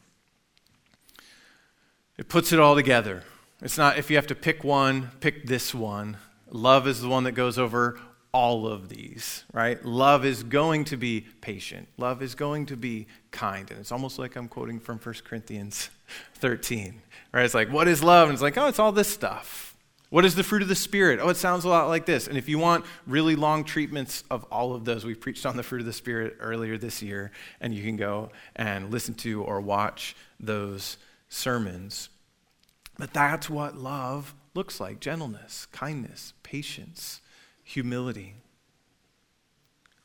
It 2.19 2.29
puts 2.29 2.53
it 2.53 2.61
all 2.61 2.75
together. 2.75 3.23
It's 3.61 3.79
not 3.79 3.99
if 3.99 4.11
you 4.11 4.17
have 4.17 4.27
to 4.29 4.35
pick 4.35 4.65
one, 4.65 5.11
pick 5.21 5.47
this 5.47 5.75
one. 5.75 6.17
Love 6.51 6.87
is 6.87 7.01
the 7.01 7.09
one 7.09 7.25
that 7.25 7.33
goes 7.33 7.59
over 7.59 7.99
all 8.33 8.67
of 8.67 8.89
these, 8.89 9.45
right? 9.53 9.83
Love 9.85 10.25
is 10.25 10.43
going 10.43 10.85
to 10.85 10.97
be 10.97 11.23
patient. 11.41 11.89
Love 11.97 12.23
is 12.23 12.35
going 12.35 12.67
to 12.67 12.77
be 12.77 13.07
kind. 13.31 13.71
And 13.71 13.81
it's 13.81 13.93
almost 13.93 14.19
like 14.19 14.37
I'm 14.37 14.47
quoting 14.47 14.79
from 14.79 14.99
1 14.99 15.15
Corinthians 15.25 15.89
13, 16.35 17.01
right? 17.33 17.45
It's 17.45 17.55
like, 17.55 17.73
what 17.73 17.89
is 17.89 18.03
love? 18.03 18.29
And 18.29 18.35
it's 18.35 18.43
like, 18.43 18.59
oh, 18.59 18.69
it's 18.69 18.79
all 18.79 18.93
this 18.93 19.09
stuff. 19.09 19.75
What 20.11 20.25
is 20.25 20.35
the 20.35 20.45
fruit 20.45 20.63
of 20.63 20.69
the 20.69 20.75
Spirit? 20.75 21.19
Oh, 21.21 21.31
it 21.31 21.37
sounds 21.37 21.65
a 21.65 21.69
lot 21.69 21.89
like 21.89 22.07
this. 22.07 22.29
And 22.29 22.39
if 22.39 22.49
you 22.49 22.59
want 22.59 22.85
really 23.07 23.35
long 23.35 23.65
treatments 23.65 24.23
of 24.31 24.45
all 24.45 24.75
of 24.75 24.85
those, 24.85 25.05
we 25.05 25.15
preached 25.15 25.45
on 25.47 25.57
the 25.57 25.63
fruit 25.63 25.81
of 25.81 25.87
the 25.87 25.93
Spirit 25.93 26.37
earlier 26.39 26.79
this 26.79 27.03
year, 27.03 27.33
and 27.61 27.75
you 27.75 27.83
can 27.83 27.97
go 27.97 28.31
and 28.55 28.91
listen 28.91 29.15
to 29.15 29.43
or 29.43 29.61
watch 29.61 30.15
those 30.39 30.97
sermons. 31.29 32.09
But 32.99 33.13
that's 33.13 33.51
what 33.51 33.77
love 33.77 34.35
looks 34.57 34.81
like 34.81 34.99
gentleness, 35.01 35.67
kindness, 35.67 36.33
patience, 36.43 37.21
humility, 37.63 38.35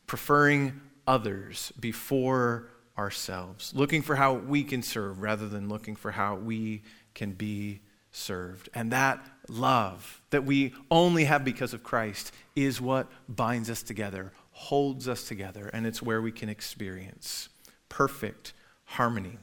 preferring 0.06 0.82
others 1.08 1.72
before 1.80 2.68
ourselves, 2.97 3.74
looking 3.74 4.02
for 4.02 4.16
how 4.16 4.34
we 4.34 4.64
can 4.64 4.84
serve 4.84 5.22
rather 5.22 5.47
than 5.47 5.70
looking 5.70 5.95
for 5.95 6.12
how 6.12 6.36
we 6.36 6.84
can 7.14 7.32
be 7.32 7.80
served. 8.12 8.70
And 8.74 8.91
that 8.91 9.26
love 9.47 10.22
that 10.30 10.43
we 10.43 10.74
only 10.91 11.24
have 11.24 11.43
because 11.43 11.74
of 11.74 11.84
Christ 11.84 12.34
is 12.56 12.82
what 12.82 13.08
binds 13.30 13.70
us 13.70 13.82
together, 13.82 14.34
holds 14.52 15.08
us 15.08 15.24
together, 15.24 15.70
and 15.74 15.88
it's 15.88 16.02
where 16.02 16.22
we 16.22 16.32
can 16.32 16.49
experience 16.49 17.49
perfect 17.89 18.54
harmony, 18.84 19.38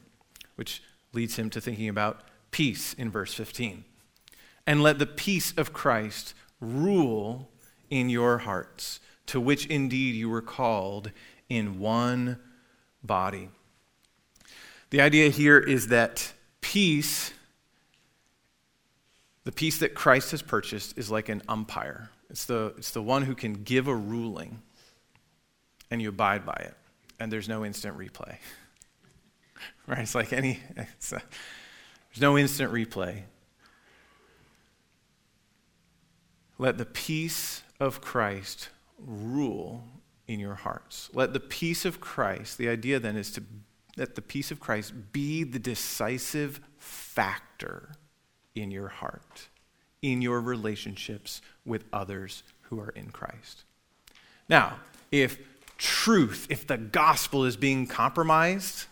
which 0.55 0.83
leads 1.13 1.37
him 1.37 1.49
to 1.49 1.59
thinking 1.59 1.89
about 1.89 2.21
peace 2.51 2.93
in 2.93 3.09
verse 3.09 3.33
15. 3.33 3.83
And 4.69 4.83
let 4.83 4.99
the 4.99 5.07
peace 5.07 5.51
of 5.57 5.73
Christ 5.73 6.35
rule 6.61 7.49
in 7.89 8.07
your 8.09 8.37
hearts, 8.37 8.99
to 9.25 9.41
which 9.41 9.65
indeed 9.65 10.13
you 10.13 10.29
were 10.29 10.43
called 10.43 11.11
in 11.49 11.79
one 11.79 12.37
body. 13.01 13.49
The 14.91 15.01
idea 15.01 15.29
here 15.29 15.57
is 15.57 15.87
that 15.87 16.33
peace 16.61 17.33
the 19.49 19.51
peace 19.51 19.79
that 19.79 19.95
Christ 19.95 20.29
has 20.29 20.43
purchased 20.43 20.95
is 20.95 21.09
like 21.09 21.27
an 21.27 21.41
umpire. 21.47 22.11
It's 22.29 22.45
the, 22.45 22.75
it's 22.77 22.91
the 22.91 23.01
one 23.01 23.23
who 23.23 23.33
can 23.33 23.63
give 23.63 23.87
a 23.87 23.95
ruling 23.95 24.61
and 25.89 25.99
you 25.99 26.09
abide 26.09 26.45
by 26.45 26.53
it, 26.53 26.75
and 27.19 27.31
there's 27.31 27.49
no 27.49 27.65
instant 27.65 27.97
replay. 27.97 28.35
right? 29.87 30.01
It's 30.01 30.13
like 30.13 30.33
any, 30.33 30.59
it's 30.77 31.11
a, 31.13 31.21
there's 32.11 32.21
no 32.21 32.37
instant 32.37 32.71
replay. 32.71 33.23
Let 36.59 36.77
the 36.77 36.85
peace 36.85 37.63
of 37.79 38.01
Christ 38.01 38.69
rule 38.99 39.85
in 40.27 40.39
your 40.39 40.55
hearts. 40.55 41.09
Let 41.13 41.33
the 41.33 41.39
peace 41.39 41.85
of 41.85 42.01
Christ, 42.01 42.57
the 42.57 42.67
idea 42.69 42.99
then 42.99 43.15
is 43.15 43.31
to 43.31 43.43
let 43.97 44.15
the 44.15 44.21
peace 44.21 44.51
of 44.51 44.59
Christ 44.59 44.93
be 45.13 45.43
the 45.43 45.57
decisive 45.57 46.59
factor 46.77 47.93
in 48.55 48.71
your 48.71 48.89
heart, 48.89 49.47
in 50.01 50.21
your 50.21 50.41
relationships 50.41 51.41
with 51.65 51.85
others 51.93 52.43
who 52.63 52.79
are 52.79 52.89
in 52.89 53.09
Christ. 53.09 53.63
Now, 54.49 54.79
if 55.11 55.39
truth, 55.77 56.45
if 56.49 56.67
the 56.67 56.77
gospel 56.77 57.45
is 57.45 57.55
being 57.55 57.87
compromised, 57.87 58.85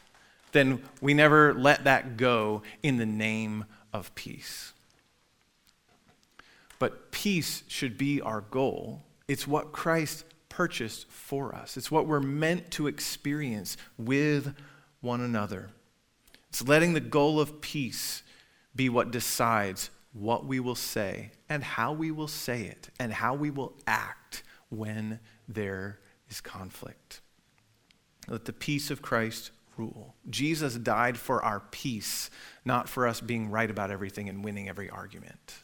then 0.53 0.81
we 1.01 1.13
never 1.13 1.53
let 1.53 1.83
that 1.83 2.15
go 2.15 2.63
in 2.81 2.97
the 2.97 3.05
name 3.05 3.65
of 3.91 4.15
peace. 4.15 4.73
Peace 7.17 7.63
should 7.67 7.97
be 7.97 8.21
our 8.21 8.41
goal. 8.41 9.01
It's 9.27 9.47
what 9.47 9.71
Christ 9.71 10.23
purchased 10.49 11.09
for 11.09 11.55
us, 11.55 11.75
it's 11.75 11.89
what 11.89 12.05
we're 12.05 12.19
meant 12.19 12.69
to 12.71 12.85
experience 12.85 13.75
with 13.97 14.53
one 15.01 15.21
another. 15.21 15.71
It's 16.49 16.67
letting 16.67 16.93
the 16.93 16.99
goal 16.99 17.39
of 17.39 17.59
peace 17.59 18.21
be 18.75 18.87
what 18.87 19.09
decides 19.09 19.89
what 20.13 20.45
we 20.45 20.59
will 20.59 20.75
say 20.75 21.31
and 21.49 21.63
how 21.63 21.91
we 21.91 22.11
will 22.11 22.27
say 22.27 22.65
it 22.65 22.91
and 22.99 23.11
how 23.11 23.33
we 23.33 23.49
will 23.49 23.75
act 23.87 24.43
when 24.69 25.19
there 25.47 25.99
is 26.29 26.39
conflict. 26.39 27.21
Let 28.27 28.45
the 28.45 28.53
peace 28.53 28.91
of 28.91 29.01
Christ 29.01 29.49
rule. 29.75 30.13
Jesus 30.29 30.75
died 30.75 31.17
for 31.17 31.43
our 31.43 31.61
peace, 31.71 32.29
not 32.63 32.87
for 32.87 33.07
us 33.07 33.21
being 33.21 33.49
right 33.49 33.71
about 33.71 33.89
everything 33.89 34.29
and 34.29 34.43
winning 34.43 34.69
every 34.69 34.91
argument. 34.91 35.55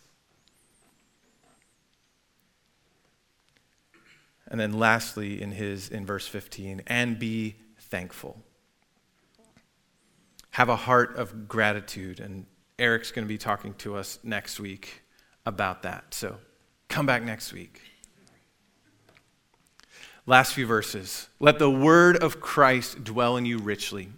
And 4.47 4.59
then 4.59 4.73
lastly 4.73 5.41
in 5.41 5.51
his 5.51 5.89
in 5.89 6.05
verse 6.05 6.27
15, 6.27 6.83
and 6.87 7.17
be 7.17 7.55
thankful. 7.79 8.41
Have 10.51 10.69
a 10.69 10.75
heart 10.75 11.15
of 11.15 11.47
gratitude 11.47 12.19
and 12.19 12.45
Eric's 12.79 13.11
going 13.11 13.25
to 13.25 13.29
be 13.29 13.37
talking 13.37 13.73
to 13.75 13.95
us 13.95 14.19
next 14.23 14.59
week 14.59 15.03
about 15.45 15.83
that. 15.83 16.13
So 16.13 16.37
come 16.89 17.05
back 17.05 17.23
next 17.23 17.53
week. 17.53 17.81
Last 20.25 20.53
few 20.53 20.65
verses. 20.65 21.27
Let 21.39 21.59
the 21.59 21.69
word 21.69 22.17
of 22.17 22.39
Christ 22.39 23.03
dwell 23.03 23.35
in 23.37 23.45
you 23.45 23.57
richly. 23.57 24.09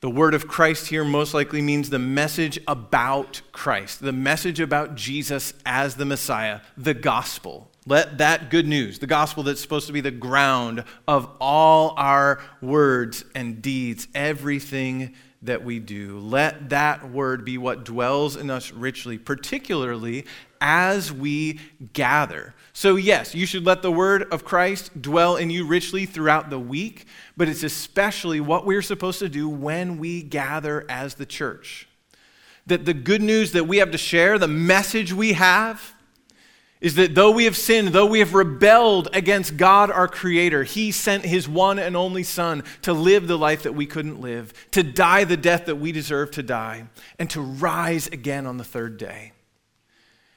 The 0.00 0.10
word 0.10 0.34
of 0.34 0.48
Christ 0.48 0.88
here 0.88 1.04
most 1.04 1.34
likely 1.34 1.62
means 1.62 1.90
the 1.90 1.98
message 1.98 2.58
about 2.66 3.42
Christ, 3.52 4.00
the 4.00 4.12
message 4.12 4.58
about 4.58 4.94
Jesus 4.94 5.52
as 5.64 5.96
the 5.96 6.06
Messiah, 6.06 6.60
the 6.76 6.94
gospel. 6.94 7.69
Let 7.86 8.18
that 8.18 8.50
good 8.50 8.66
news, 8.66 8.98
the 8.98 9.06
gospel 9.06 9.42
that's 9.42 9.60
supposed 9.60 9.86
to 9.86 9.92
be 9.92 10.02
the 10.02 10.10
ground 10.10 10.84
of 11.08 11.30
all 11.40 11.94
our 11.96 12.40
words 12.60 13.24
and 13.34 13.62
deeds, 13.62 14.06
everything 14.14 15.14
that 15.42 15.64
we 15.64 15.78
do. 15.78 16.18
Let 16.18 16.68
that 16.70 17.10
word 17.10 17.44
be 17.44 17.56
what 17.56 17.84
dwells 17.84 18.36
in 18.36 18.50
us 18.50 18.70
richly, 18.72 19.16
particularly 19.16 20.26
as 20.60 21.10
we 21.10 21.58
gather. 21.94 22.54
So, 22.74 22.96
yes, 22.96 23.34
you 23.34 23.46
should 23.46 23.64
let 23.64 23.80
the 23.80 23.90
word 23.90 24.24
of 24.30 24.44
Christ 24.44 25.00
dwell 25.00 25.36
in 25.36 25.48
you 25.48 25.66
richly 25.66 26.04
throughout 26.04 26.50
the 26.50 26.58
week, 26.58 27.06
but 27.36 27.48
it's 27.48 27.62
especially 27.62 28.40
what 28.40 28.66
we're 28.66 28.82
supposed 28.82 29.18
to 29.20 29.28
do 29.30 29.48
when 29.48 29.98
we 29.98 30.22
gather 30.22 30.84
as 30.90 31.14
the 31.14 31.26
church. 31.26 31.88
That 32.66 32.84
the 32.84 32.94
good 32.94 33.22
news 33.22 33.52
that 33.52 33.64
we 33.66 33.78
have 33.78 33.90
to 33.92 33.98
share, 33.98 34.38
the 34.38 34.46
message 34.46 35.14
we 35.14 35.32
have, 35.32 35.94
is 36.80 36.94
that 36.94 37.14
though 37.14 37.30
we 37.30 37.44
have 37.44 37.56
sinned, 37.56 37.88
though 37.88 38.06
we 38.06 38.20
have 38.20 38.32
rebelled 38.32 39.08
against 39.12 39.56
God 39.56 39.90
our 39.90 40.08
Creator, 40.08 40.64
He 40.64 40.90
sent 40.90 41.24
His 41.24 41.48
one 41.48 41.78
and 41.78 41.96
only 41.96 42.22
Son 42.22 42.64
to 42.82 42.92
live 42.92 43.26
the 43.26 43.36
life 43.38 43.64
that 43.64 43.74
we 43.74 43.86
couldn't 43.86 44.20
live, 44.20 44.54
to 44.70 44.82
die 44.82 45.24
the 45.24 45.36
death 45.36 45.66
that 45.66 45.76
we 45.76 45.92
deserve 45.92 46.30
to 46.32 46.42
die, 46.42 46.86
and 47.18 47.28
to 47.30 47.40
rise 47.40 48.06
again 48.06 48.46
on 48.46 48.56
the 48.56 48.64
third 48.64 48.96
day. 48.96 49.32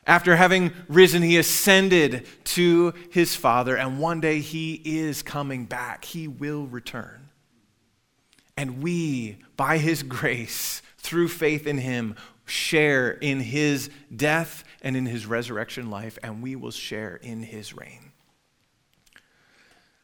After 0.06 0.36
having 0.36 0.74
risen, 0.90 1.22
He 1.22 1.38
ascended 1.38 2.28
to 2.46 2.94
His 3.10 3.38
Father, 3.38 3.78
and 3.78 4.00
one 4.00 4.20
day 4.20 4.40
He 4.40 4.82
is 4.84 5.22
coming 5.22 5.66
back. 5.66 6.04
He 6.04 6.28
will 6.28 6.68
return. 6.68 7.30
And 8.58 8.84
we, 8.84 9.38
by 9.56 9.78
His 9.78 10.04
grace, 10.04 10.82
through 10.98 11.30
faith 11.30 11.66
in 11.66 11.78
Him, 11.78 12.16
share 12.46 13.12
in 13.12 13.40
His 13.40 13.90
death 14.16 14.64
and 14.84 14.98
in 14.98 15.06
his 15.06 15.26
resurrection 15.26 15.90
life, 15.90 16.20
and 16.22 16.44
we 16.44 16.56
will 16.56 16.72
share 16.72 17.16
in 17.16 17.42
his 17.42 17.74
reign. 17.74 18.12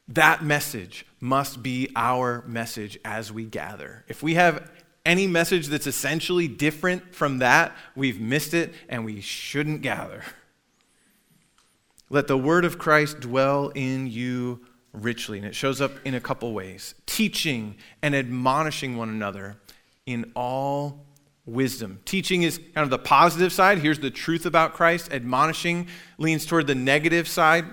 That 0.07 0.43
message 0.43 1.05
must 1.19 1.61
be 1.61 1.89
our 1.95 2.43
message 2.47 2.97
as 3.05 3.31
we 3.31 3.43
gather. 3.45 4.05
If 4.07 4.23
we 4.23 4.35
have 4.35 4.71
any 5.05 5.27
message 5.27 5.67
that's 5.67 5.85
essentially 5.85 6.47
different 6.47 7.13
from 7.13 7.39
that, 7.39 7.75
we've 7.95 8.19
missed 8.19 8.53
it 8.53 8.73
and 8.87 9.05
we 9.05 9.21
shouldn't 9.21 9.81
gather. 9.81 10.23
Let 12.09 12.27
the 12.27 12.37
word 12.37 12.65
of 12.65 12.79
Christ 12.79 13.19
dwell 13.19 13.69
in 13.69 14.07
you 14.07 14.65
richly. 14.93 15.37
And 15.37 15.45
it 15.45 15.53
shows 15.53 15.79
up 15.79 15.91
in 16.05 16.15
a 16.15 16.19
couple 16.19 16.53
ways 16.53 16.95
teaching 17.05 17.75
and 18.01 18.15
admonishing 18.15 18.97
one 18.97 19.09
another 19.09 19.57
in 20.07 20.31
all 20.35 21.05
wisdom. 21.49 21.99
Teaching 22.05 22.43
is 22.43 22.57
kind 22.57 22.83
of 22.83 22.89
the 22.89 22.99
positive 22.99 23.51
side. 23.51 23.79
Here's 23.79 23.99
the 23.99 24.11
truth 24.11 24.45
about 24.45 24.73
Christ. 24.73 25.11
Admonishing 25.11 25.87
leans 26.17 26.45
toward 26.45 26.67
the 26.67 26.75
negative 26.75 27.27
side, 27.27 27.65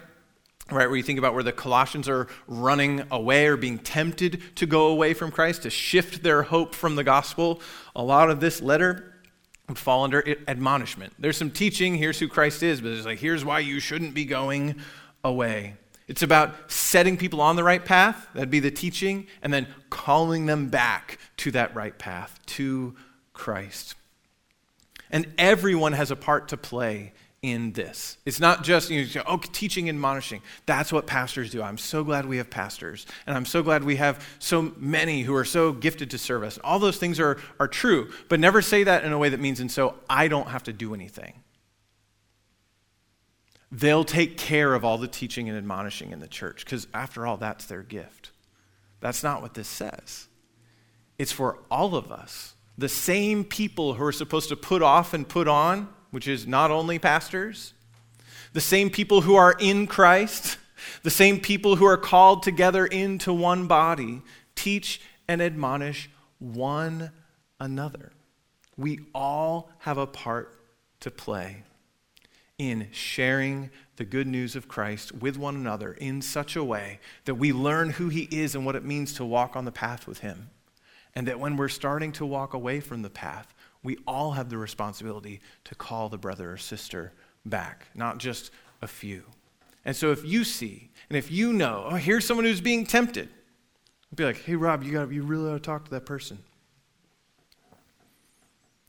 right? 0.71 0.89
Where 0.89 0.97
you 0.97 1.03
think 1.03 1.19
about 1.19 1.35
where 1.35 1.43
the 1.43 1.53
Colossians 1.53 2.09
are 2.09 2.29
running 2.47 3.03
away 3.11 3.47
or 3.47 3.57
being 3.57 3.79
tempted 3.79 4.43
to 4.57 4.67
go 4.67 4.89
away 4.89 5.15
from 5.15 5.31
Christ, 5.31 5.63
to 5.63 5.71
shift 5.71 6.23
their 6.23 6.43
hope 6.43 6.75
from 6.75 6.97
the 6.97 7.05
gospel. 7.05 7.61
A 7.95 8.03
lot 8.03 8.31
of 8.31 8.41
this 8.41 8.61
letter 8.61 9.15
would 9.69 9.79
fall 9.79 10.05
under 10.05 10.25
admonishment. 10.49 11.13
There's 11.19 11.37
some 11.37 11.51
teaching, 11.51 11.95
here's 11.97 12.19
who 12.19 12.29
Christ 12.29 12.63
is, 12.63 12.81
but 12.81 12.93
it's 12.93 13.07
like, 13.07 13.19
here's 13.19 13.45
why 13.45 13.61
you 13.61 13.81
shouldn't 13.81 14.15
be 14.15 14.25
going 14.25 14.77
away. 15.25 15.75
It's 16.09 16.23
about 16.23 16.71
setting 16.71 17.17
people 17.17 17.41
on 17.41 17.57
the 17.57 17.65
right 17.65 17.85
path, 17.85 18.29
that'd 18.33 18.49
be 18.49 18.61
the 18.61 18.71
teaching, 18.71 19.27
and 19.43 19.53
then 19.53 19.67
calling 19.91 20.47
them 20.47 20.69
back 20.69 21.19
to 21.39 21.51
that 21.51 21.75
right 21.75 21.99
path, 21.99 22.39
to 22.47 22.95
Christ. 23.37 23.95
And 25.11 25.33
everyone 25.39 25.93
has 25.93 26.11
a 26.11 26.17
part 26.17 26.49
to 26.49 26.57
play 26.57 27.13
in 27.43 27.73
this. 27.73 28.17
It's 28.25 28.41
not 28.41 28.65
just, 28.65 28.91
you 28.91 29.07
know, 29.15 29.23
oh, 29.27 29.37
teaching 29.37 29.89
and 29.89 29.97
admonishing. 29.97 30.43
That's 30.65 30.93
what 30.93 31.07
pastors 31.07 31.51
do. 31.51 31.63
I'm 31.63 31.79
so 31.79 32.03
glad 32.03 32.27
we 32.27 32.39
have 32.39 32.51
pastors. 32.51 33.07
And 33.27 33.37
I'm 33.37 33.45
so 33.45 33.63
glad 33.63 33.85
we 33.85 33.97
have 33.97 34.27
so 34.41 34.73
many 34.79 35.23
who 35.23 35.35
are 35.37 35.45
so 35.45 35.73
gifted 35.73 36.11
to 36.11 36.19
serve 36.19 36.43
us. 36.43 36.59
All 36.65 36.81
those 36.81 36.97
things 36.97 37.21
are, 37.21 37.39
are 37.61 37.69
true, 37.69 38.11
but 38.29 38.41
never 38.41 38.63
say 38.63 38.83
that 38.83 39.05
in 39.05 39.13
a 39.13 39.19
way 39.19 39.29
that 39.29 39.39
means, 39.39 39.61
and 39.61 39.71
so 39.71 39.95
I 40.11 40.27
don't 40.27 40.49
have 40.49 40.65
to 40.65 40.73
do 40.73 40.93
anything. 40.93 41.35
They'll 43.71 44.05
take 44.05 44.39
care 44.39 44.75
of 44.75 44.85
all 44.85 44.99
the 44.99 45.07
teaching 45.07 45.49
and 45.49 45.57
admonishing 45.57 46.11
in 46.11 46.19
the 46.19 46.29
church 46.29 46.65
because, 46.65 46.89
after 46.95 47.27
all, 47.27 47.37
that's 47.37 47.67
their 47.67 47.83
gift. 47.83 48.31
That's 49.01 49.23
not 49.23 49.43
what 49.43 49.55
this 49.55 49.69
says. 49.69 50.27
It's 51.17 51.33
for 51.33 51.59
all 51.71 51.95
of 51.95 52.11
us. 52.11 52.56
The 52.79 52.89
same 52.89 53.45
people 53.45 53.95
who 53.95 54.05
are 54.05 54.13
supposed 54.13 54.49
to 54.51 54.57
put 54.57 54.83
off 54.83 55.15
and 55.15 55.29
put 55.29 55.49
on 55.49 55.89
which 56.17 56.29
is 56.29 56.47
not 56.47 56.71
only 56.71 56.99
pastors, 56.99 57.75
the 58.55 58.61
same 58.61 58.89
people 58.89 59.21
who 59.21 59.35
are 59.35 59.55
in 59.59 59.87
Christ, 59.87 60.57
the 61.03 61.11
same 61.11 61.41
people 61.41 61.77
who 61.77 61.85
are 61.85 61.99
called 61.99 62.43
together 62.43 62.87
into 62.87 63.35
one 63.35 63.67
body, 63.67 64.23
teach 64.55 65.01
and 65.29 65.43
admonish 65.43 66.09
one 66.39 67.11
another. 67.61 68.13
We 68.79 69.01
all 69.15 69.71
have 69.81 69.99
a 69.99 70.07
part 70.07 70.59
to 71.01 71.11
play 71.11 71.65
in 72.57 72.89
sharing 72.93 73.69
the 73.97 74.05
good 74.07 74.27
news 74.27 74.57
of 74.57 74.69
Christ 74.69 75.13
with 75.13 75.37
one 75.37 75.55
another 75.55 75.93
in 75.93 76.23
such 76.23 76.57
a 76.57 76.65
way 76.65 76.99
that 77.27 77.35
we 77.35 77.53
learn 77.53 77.91
who 77.91 78.09
He 78.09 78.23
is 78.31 78.55
and 78.55 78.65
what 78.65 78.75
it 78.75 78.85
means 78.85 79.13
to 79.15 79.25
walk 79.27 79.55
on 79.55 79.67
the 79.67 79.73
path 79.73 80.07
with 80.07 80.21
Him. 80.21 80.49
And 81.17 81.27
that 81.27 81.41
when 81.41 81.57
we're 81.57 81.69
starting 81.69 82.13
to 82.13 82.25
walk 82.25 82.55
away 82.55 82.79
from 82.79 83.03
the 83.03 83.11
path, 83.11 83.53
we 83.83 83.97
all 84.07 84.33
have 84.33 84.51
the 84.51 84.59
responsibility 84.59 85.41
to 85.65 85.75
call 85.75 86.09
the 86.09 86.19
brother 86.19 86.53
or 86.53 86.57
sister 86.57 87.13
back, 87.45 87.87
not 87.95 88.19
just 88.19 88.53
a 88.83 88.87
few. 88.87 89.25
And 89.85 89.97
so 89.97 90.13
if 90.13 90.25
you 90.25 90.45
see 90.45 90.91
and 91.09 91.17
if 91.17 91.31
you 91.31 91.53
know, 91.53 91.87
oh, 91.91 91.95
here's 91.97 92.25
someone 92.25 92.45
who's 92.45 92.61
being 92.61 92.87
tempted, 92.87 93.29
be 94.15 94.25
like, 94.25 94.43
hey, 94.43 94.57
Rob, 94.57 94.83
you, 94.83 94.93
got 94.93 95.13
you 95.13 95.23
really 95.23 95.51
ought 95.51 95.55
to 95.55 95.61
talk 95.61 95.85
to 95.85 95.91
that 95.91 96.07
person. 96.07 96.39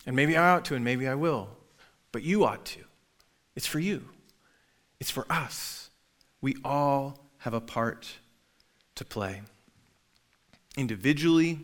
And 0.05 0.15
maybe 0.15 0.37
I 0.37 0.51
ought 0.51 0.65
to, 0.65 0.75
and 0.75 0.85
maybe 0.85 1.07
I 1.07 1.15
will. 1.15 1.49
But 2.13 2.23
you 2.23 2.45
ought 2.45 2.65
to. 2.65 2.79
It's 3.55 3.67
for 3.67 3.79
you, 3.79 4.05
it's 4.99 5.11
for 5.11 5.25
us. 5.29 5.89
We 6.41 6.55
all 6.63 7.19
have 7.39 7.53
a 7.53 7.61
part 7.61 8.17
to 8.95 9.03
play. 9.03 9.41
Individually, 10.77 11.59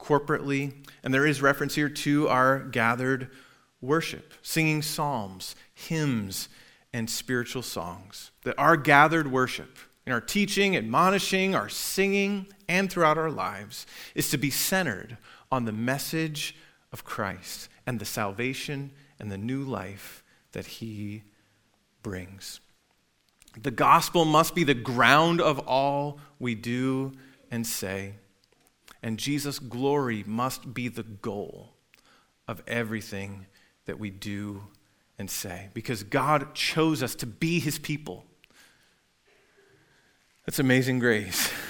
corporately. 0.00 0.72
And 1.02 1.12
there 1.12 1.26
is 1.26 1.42
reference 1.42 1.74
here 1.74 1.88
to 1.88 2.28
our 2.28 2.58
gathered 2.58 3.30
worship, 3.80 4.34
singing 4.42 4.82
psalms, 4.82 5.54
hymns, 5.74 6.48
and 6.92 7.08
spiritual 7.08 7.62
songs. 7.62 8.30
That 8.44 8.58
our 8.58 8.76
gathered 8.76 9.30
worship, 9.30 9.78
in 10.06 10.12
our 10.12 10.20
teaching, 10.20 10.76
admonishing, 10.76 11.54
our 11.54 11.68
singing, 11.68 12.46
and 12.68 12.90
throughout 12.90 13.18
our 13.18 13.30
lives, 13.30 13.86
is 14.14 14.30
to 14.30 14.38
be 14.38 14.50
centered 14.50 15.16
on 15.52 15.64
the 15.64 15.72
message 15.72 16.56
of 16.92 17.04
Christ 17.04 17.68
and 17.86 17.98
the 17.98 18.04
salvation 18.04 18.90
and 19.18 19.30
the 19.30 19.38
new 19.38 19.62
life 19.62 20.24
that 20.52 20.66
he 20.66 21.22
brings. 22.02 22.60
The 23.60 23.70
gospel 23.70 24.24
must 24.24 24.54
be 24.54 24.64
the 24.64 24.74
ground 24.74 25.40
of 25.40 25.58
all 25.60 26.18
we 26.38 26.54
do 26.54 27.12
and 27.50 27.66
say 27.66 28.14
and 29.02 29.18
Jesus' 29.18 29.58
glory 29.58 30.24
must 30.26 30.74
be 30.74 30.88
the 30.88 31.02
goal 31.02 31.74
of 32.46 32.62
everything 32.66 33.46
that 33.86 33.98
we 33.98 34.10
do 34.10 34.62
and 35.18 35.30
say 35.30 35.68
because 35.74 36.02
God 36.02 36.54
chose 36.54 37.02
us 37.02 37.14
to 37.16 37.26
be 37.26 37.60
his 37.60 37.78
people. 37.78 38.24
That's 40.46 40.58
amazing 40.58 40.98
grace. 40.98 41.52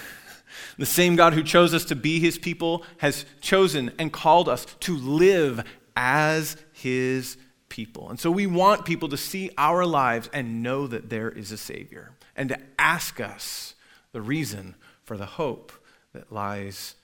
The 0.78 0.86
same 0.86 1.14
God 1.14 1.34
who 1.34 1.42
chose 1.42 1.74
us 1.74 1.84
to 1.86 1.94
be 1.94 2.20
his 2.20 2.38
people 2.38 2.84
has 2.98 3.26
chosen 3.42 3.92
and 3.98 4.10
called 4.10 4.48
us 4.48 4.64
to 4.80 4.96
live 4.96 5.62
as 5.94 6.56
his 6.72 7.36
people. 7.68 8.08
And 8.08 8.18
so 8.18 8.30
we 8.30 8.46
want 8.46 8.86
people 8.86 9.10
to 9.10 9.18
see 9.18 9.50
our 9.58 9.84
lives 9.84 10.30
and 10.32 10.62
know 10.62 10.86
that 10.86 11.10
there 11.10 11.28
is 11.28 11.52
a 11.52 11.58
Savior 11.58 12.12
and 12.34 12.48
to 12.48 12.58
ask 12.78 13.20
us 13.20 13.74
the 14.12 14.22
reason 14.22 14.74
for 15.04 15.18
the 15.18 15.26
hope 15.26 15.70
that 16.14 16.32
lies 16.32 16.94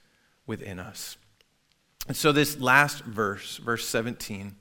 within 0.47 0.79
us. 0.79 1.17
And 2.09 2.17
so, 2.17 2.33
this 2.33 2.61
last 2.61 3.05
verse, 3.05 3.57
verse 3.57 3.89
17, 3.89 4.55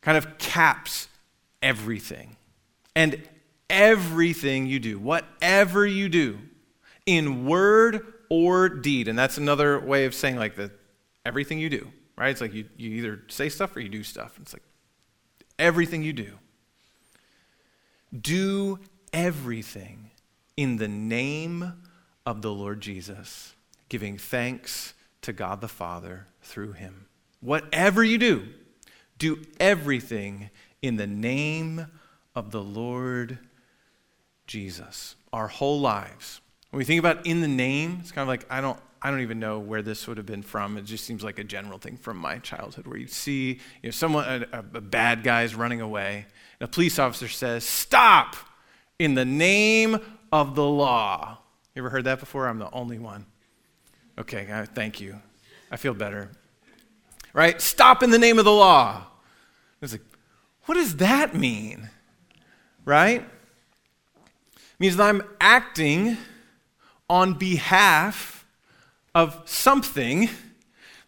kind 0.00 0.18
of 0.18 0.38
caps 0.38 1.08
everything. 1.60 2.36
And 2.94 3.22
everything 3.68 4.66
you 4.66 4.78
do, 4.78 4.98
whatever 4.98 5.86
you 5.86 6.08
do, 6.08 6.38
in 7.06 7.46
word 7.46 8.14
or 8.28 8.68
deed, 8.68 9.08
and 9.08 9.18
that's 9.18 9.38
another 9.38 9.80
way 9.80 10.04
of 10.04 10.14
saying 10.14 10.36
like 10.36 10.56
that 10.56 10.70
everything 11.26 11.58
you 11.58 11.70
do, 11.70 11.90
right? 12.16 12.30
It's 12.30 12.40
like 12.40 12.54
you, 12.54 12.66
you 12.76 12.90
either 12.90 13.22
say 13.28 13.48
stuff 13.48 13.74
or 13.74 13.80
you 13.80 13.88
do 13.88 14.02
stuff. 14.02 14.38
It's 14.40 14.52
like 14.52 14.62
everything 15.58 16.02
you 16.02 16.12
do. 16.12 16.38
Do 18.18 18.78
everything 19.12 20.10
in 20.56 20.76
the 20.76 20.88
name 20.88 21.72
of 22.26 22.42
the 22.42 22.52
Lord 22.52 22.80
Jesus 22.80 23.54
giving 23.92 24.16
thanks 24.16 24.94
to 25.20 25.34
God 25.34 25.60
the 25.60 25.68
Father 25.68 26.26
through 26.40 26.72
him. 26.72 27.04
Whatever 27.42 28.02
you 28.02 28.16
do, 28.16 28.48
do 29.18 29.42
everything 29.60 30.48
in 30.80 30.96
the 30.96 31.06
name 31.06 31.86
of 32.34 32.52
the 32.52 32.62
Lord 32.62 33.38
Jesus. 34.46 35.14
Our 35.30 35.46
whole 35.46 35.78
lives. 35.78 36.40
When 36.70 36.78
we 36.78 36.86
think 36.86 37.00
about 37.00 37.26
in 37.26 37.42
the 37.42 37.48
name, 37.48 37.98
it's 38.00 38.12
kind 38.12 38.22
of 38.22 38.28
like 38.28 38.46
I 38.48 38.62
don't 38.62 38.78
I 39.02 39.10
don't 39.10 39.20
even 39.20 39.38
know 39.38 39.58
where 39.58 39.82
this 39.82 40.08
would 40.08 40.16
have 40.16 40.24
been 40.24 40.42
from. 40.42 40.78
It 40.78 40.86
just 40.86 41.04
seems 41.04 41.22
like 41.22 41.38
a 41.38 41.44
general 41.44 41.78
thing 41.78 41.98
from 41.98 42.16
my 42.16 42.38
childhood 42.38 42.86
where 42.86 42.96
you 42.96 43.08
see 43.08 43.60
you 43.82 43.88
know, 43.88 43.90
someone, 43.90 44.46
a, 44.54 44.58
a 44.58 44.80
bad 44.80 45.22
guy's 45.22 45.54
running 45.54 45.82
away, 45.82 46.24
and 46.60 46.66
a 46.66 46.72
police 46.72 46.98
officer 46.98 47.28
says, 47.28 47.62
Stop 47.62 48.36
in 48.98 49.16
the 49.16 49.26
name 49.26 49.98
of 50.32 50.54
the 50.54 50.64
law. 50.64 51.36
You 51.74 51.82
ever 51.82 51.90
heard 51.90 52.04
that 52.04 52.20
before? 52.20 52.48
I'm 52.48 52.58
the 52.58 52.70
only 52.72 52.98
one. 52.98 53.26
Okay, 54.18 54.46
thank 54.74 55.00
you. 55.00 55.20
I 55.70 55.76
feel 55.76 55.94
better. 55.94 56.30
Right? 57.32 57.60
Stop 57.60 58.02
in 58.02 58.10
the 58.10 58.18
name 58.18 58.38
of 58.38 58.44
the 58.44 58.52
law. 58.52 59.06
It's 59.80 59.92
like, 59.92 60.02
what 60.66 60.74
does 60.74 60.96
that 60.96 61.34
mean? 61.34 61.88
Right? 62.84 63.22
It 63.22 64.78
means 64.78 64.96
that 64.96 65.08
I'm 65.08 65.22
acting 65.40 66.18
on 67.08 67.34
behalf 67.34 68.44
of 69.14 69.40
something 69.44 70.28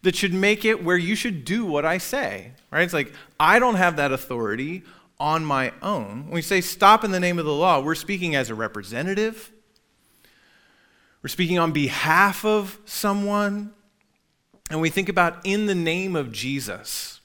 that 0.01 0.15
should 0.15 0.33
make 0.33 0.65
it 0.65 0.83
where 0.83 0.97
you 0.97 1.15
should 1.15 1.45
do 1.45 1.65
what 1.65 1.85
I 1.85 1.99
say. 1.99 2.51
Right? 2.71 2.83
It's 2.83 2.93
like, 2.93 3.13
I 3.39 3.59
don't 3.59 3.75
have 3.75 3.97
that 3.97 4.11
authority 4.11 4.83
on 5.19 5.45
my 5.45 5.71
own. 5.81 6.25
When 6.25 6.33
we 6.33 6.41
say 6.41 6.59
stop 6.59 7.03
in 7.03 7.11
the 7.11 7.19
name 7.19 7.39
of 7.39 7.45
the 7.45 7.53
law, 7.53 7.79
we're 7.79 7.95
speaking 7.95 8.35
as 8.35 8.49
a 8.49 8.55
representative 8.55 9.51
we're 11.25 11.29
speaking 11.29 11.57
on 11.57 11.71
behalf 11.71 12.45
of 12.45 12.77
someone. 12.85 13.73
And 14.69 14.79
we 14.79 14.91
think 14.91 15.09
about 15.09 15.43
in 15.43 15.65
the 15.65 15.73
name 15.73 16.15
of 16.15 16.31
Jesus. 16.31 17.19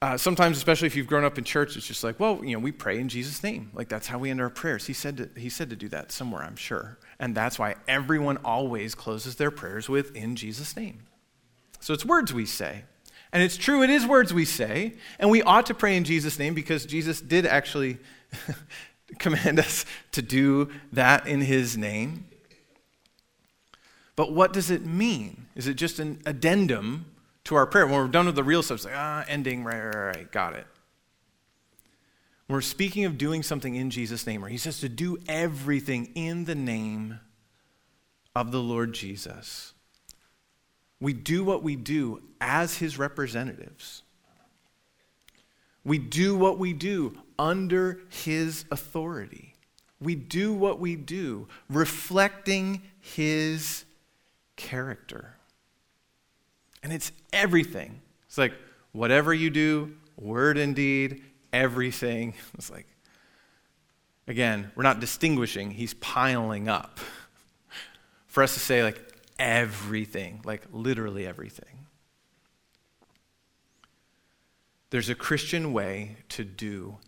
Uh, 0.00 0.16
sometimes, 0.16 0.56
especially 0.56 0.86
if 0.86 0.96
you've 0.96 1.06
grown 1.06 1.22
up 1.22 1.36
in 1.36 1.44
church, 1.44 1.76
it's 1.76 1.86
just 1.86 2.02
like, 2.02 2.18
well, 2.18 2.42
you 2.42 2.56
know, 2.56 2.58
we 2.58 2.72
pray 2.72 2.98
in 2.98 3.10
Jesus' 3.10 3.42
name. 3.42 3.70
Like 3.74 3.90
that's 3.90 4.06
how 4.06 4.16
we 4.18 4.30
end 4.30 4.40
our 4.40 4.48
prayers. 4.48 4.86
He 4.86 4.94
said 4.94 5.18
to, 5.18 5.28
he 5.38 5.50
said 5.50 5.68
to 5.68 5.76
do 5.76 5.86
that 5.90 6.10
somewhere, 6.10 6.42
I'm 6.42 6.56
sure. 6.56 6.96
And 7.18 7.34
that's 7.34 7.58
why 7.58 7.74
everyone 7.86 8.38
always 8.42 8.94
closes 8.94 9.36
their 9.36 9.50
prayers 9.50 9.90
with 9.90 10.16
in 10.16 10.34
Jesus' 10.34 10.74
name. 10.78 11.00
So 11.80 11.92
it's 11.92 12.06
words 12.06 12.32
we 12.32 12.46
say. 12.46 12.84
And 13.34 13.42
it's 13.42 13.58
true, 13.58 13.82
it 13.82 13.90
is 13.90 14.06
words 14.06 14.32
we 14.32 14.46
say. 14.46 14.94
And 15.18 15.28
we 15.28 15.42
ought 15.42 15.66
to 15.66 15.74
pray 15.74 15.94
in 15.94 16.04
Jesus' 16.04 16.38
name 16.38 16.54
because 16.54 16.86
Jesus 16.86 17.20
did 17.20 17.44
actually 17.44 17.98
command 19.18 19.58
us 19.58 19.84
to 20.12 20.22
do 20.22 20.70
that 20.90 21.26
in 21.26 21.42
his 21.42 21.76
name. 21.76 22.24
But 24.16 24.32
what 24.32 24.52
does 24.52 24.70
it 24.70 24.84
mean? 24.84 25.46
Is 25.54 25.68
it 25.68 25.74
just 25.74 25.98
an 25.98 26.20
addendum 26.24 27.06
to 27.44 27.54
our 27.54 27.66
prayer? 27.66 27.86
When 27.86 27.96
we're 27.96 28.08
done 28.08 28.26
with 28.26 28.34
the 28.34 28.42
real 28.42 28.62
stuff, 28.62 28.76
it's 28.76 28.84
like, 28.86 28.94
ah, 28.96 29.24
ending, 29.28 29.62
right, 29.62 29.78
right, 29.78 30.16
right, 30.16 30.32
got 30.32 30.54
it. 30.54 30.66
When 32.46 32.54
we're 32.54 32.62
speaking 32.62 33.04
of 33.04 33.18
doing 33.18 33.42
something 33.42 33.74
in 33.74 33.90
Jesus' 33.90 34.26
name, 34.26 34.44
or 34.44 34.48
he 34.48 34.56
says 34.56 34.80
to 34.80 34.88
do 34.88 35.18
everything 35.28 36.12
in 36.14 36.44
the 36.44 36.54
name 36.54 37.20
of 38.36 38.52
the 38.52 38.60
Lord 38.60 38.92
Jesus. 38.92 39.72
We 41.00 41.14
do 41.14 41.42
what 41.42 41.62
we 41.62 41.74
do 41.74 42.22
as 42.40 42.76
his 42.76 42.98
representatives. 42.98 44.02
We 45.84 45.98
do 45.98 46.36
what 46.36 46.58
we 46.58 46.74
do 46.74 47.16
under 47.38 48.00
his 48.10 48.64
authority. 48.70 49.54
We 50.00 50.14
do 50.14 50.52
what 50.52 50.78
we 50.78 50.96
do 50.96 51.48
reflecting 51.70 52.82
his 53.00 53.85
character. 54.56 55.36
And 56.82 56.92
it's 56.92 57.12
everything. 57.32 58.00
It's 58.26 58.38
like 58.38 58.54
whatever 58.92 59.32
you 59.32 59.50
do, 59.50 59.94
word 60.16 60.58
and 60.58 60.74
deed, 60.74 61.22
everything. 61.52 62.34
It's 62.54 62.70
like, 62.70 62.86
again, 64.26 64.70
we're 64.74 64.82
not 64.82 65.00
distinguishing, 65.00 65.70
he's 65.70 65.94
piling 65.94 66.68
up. 66.68 66.98
For 68.26 68.42
us 68.42 68.54
to 68.54 68.60
say, 68.60 68.82
like, 68.82 69.00
everything, 69.38 70.40
like 70.44 70.62
literally 70.72 71.26
everything. 71.26 71.86
There's 74.90 75.08
a 75.08 75.14
Christian 75.14 75.72
way 75.72 76.16
to 76.30 76.44
do 76.44 76.98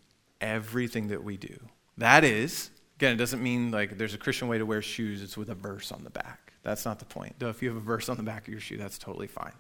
everything 0.41 1.09
that 1.09 1.23
we 1.23 1.37
do. 1.37 1.59
That 1.97 2.25
is, 2.25 2.71
again, 2.97 3.13
it 3.13 3.17
doesn't 3.17 3.43
mean 3.43 3.71
like 3.71 3.99
there's 3.99 4.15
a 4.15 4.19
Christian 4.19 4.49
way 4.49 4.59
to 4.59 4.67
wear 4.67 4.83
shoes, 4.83 5.23
it's 5.23 5.37
with 5.37 5.49
a 5.49 5.55
verse 5.55 5.93
on 5.93 6.05
the 6.05 6.11
back. 6.11 6.48
That's 6.69 6.85
not 6.85 6.99
the 6.99 7.07
point. 7.07 7.37
Though 7.39 7.49
if 7.49 7.63
you 7.63 7.71
have 7.71 7.79
a 7.79 7.81
verse 7.81 8.11
on 8.11 8.19
the 8.19 8.23
back 8.23 8.43
of 8.43 8.49
your 8.53 8.61
shoe, 8.61 8.77
that's 8.77 8.99
totally 8.99 9.27
fine. 9.27 9.55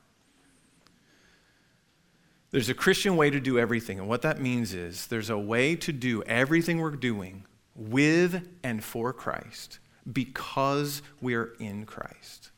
There's 2.50 2.68
a 2.68 2.74
Christian 2.74 3.16
way 3.16 3.30
to 3.30 3.40
do 3.40 3.58
everything. 3.58 3.98
And 3.98 4.08
what 4.08 4.20
that 4.22 4.42
means 4.42 4.74
is 4.74 5.06
there's 5.06 5.30
a 5.30 5.38
way 5.38 5.74
to 5.76 5.90
do 5.90 6.22
everything 6.24 6.80
we're 6.80 6.90
doing 6.90 7.44
with 7.74 8.46
and 8.62 8.84
for 8.84 9.14
Christ 9.14 9.78
because 10.10 11.00
we 11.22 11.34
are 11.34 11.54
in 11.58 11.86
Christ, 11.86 12.50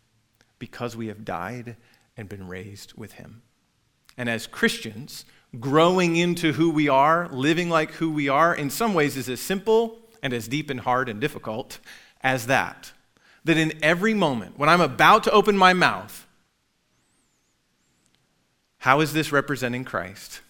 because 0.59 0.97
we 0.97 1.07
have 1.07 1.25
died 1.25 1.77
and 2.17 2.29
been 2.29 2.49
raised 2.49 2.95
with 2.95 3.13
Him. 3.13 3.43
And 4.17 4.29
as 4.29 4.49
Christians, 4.49 5.27
growing 5.61 6.17
into 6.17 6.55
who 6.55 6.71
we 6.71 6.89
are, 6.89 7.29
living 7.29 7.71
like 7.71 7.93
who 7.93 8.11
we 8.11 8.29
are, 8.29 8.53
in 8.53 8.69
some 8.69 8.95
ways 8.95 9.17
is 9.17 9.29
as 9.29 9.41
simple 9.41 10.01
and 10.25 10.33
as 10.33 10.49
deep 10.49 10.71
and 10.71 10.81
hard 10.81 11.09
and 11.09 11.21
difficult 11.21 11.79
as 12.21 12.49
that. 12.49 12.93
That 13.45 13.57
in 13.57 13.73
every 13.83 14.15
moment, 14.15 14.59
when 14.59 14.69
I'm 14.69 14.81
about 14.81 15.25
to 15.25 15.31
open 15.31 15.57
my 15.57 15.73
mouth, 15.73 16.27
how 18.79 19.01
is 19.01 19.13
this 19.13 19.33
representing 19.33 19.85
Christ? 19.85 20.41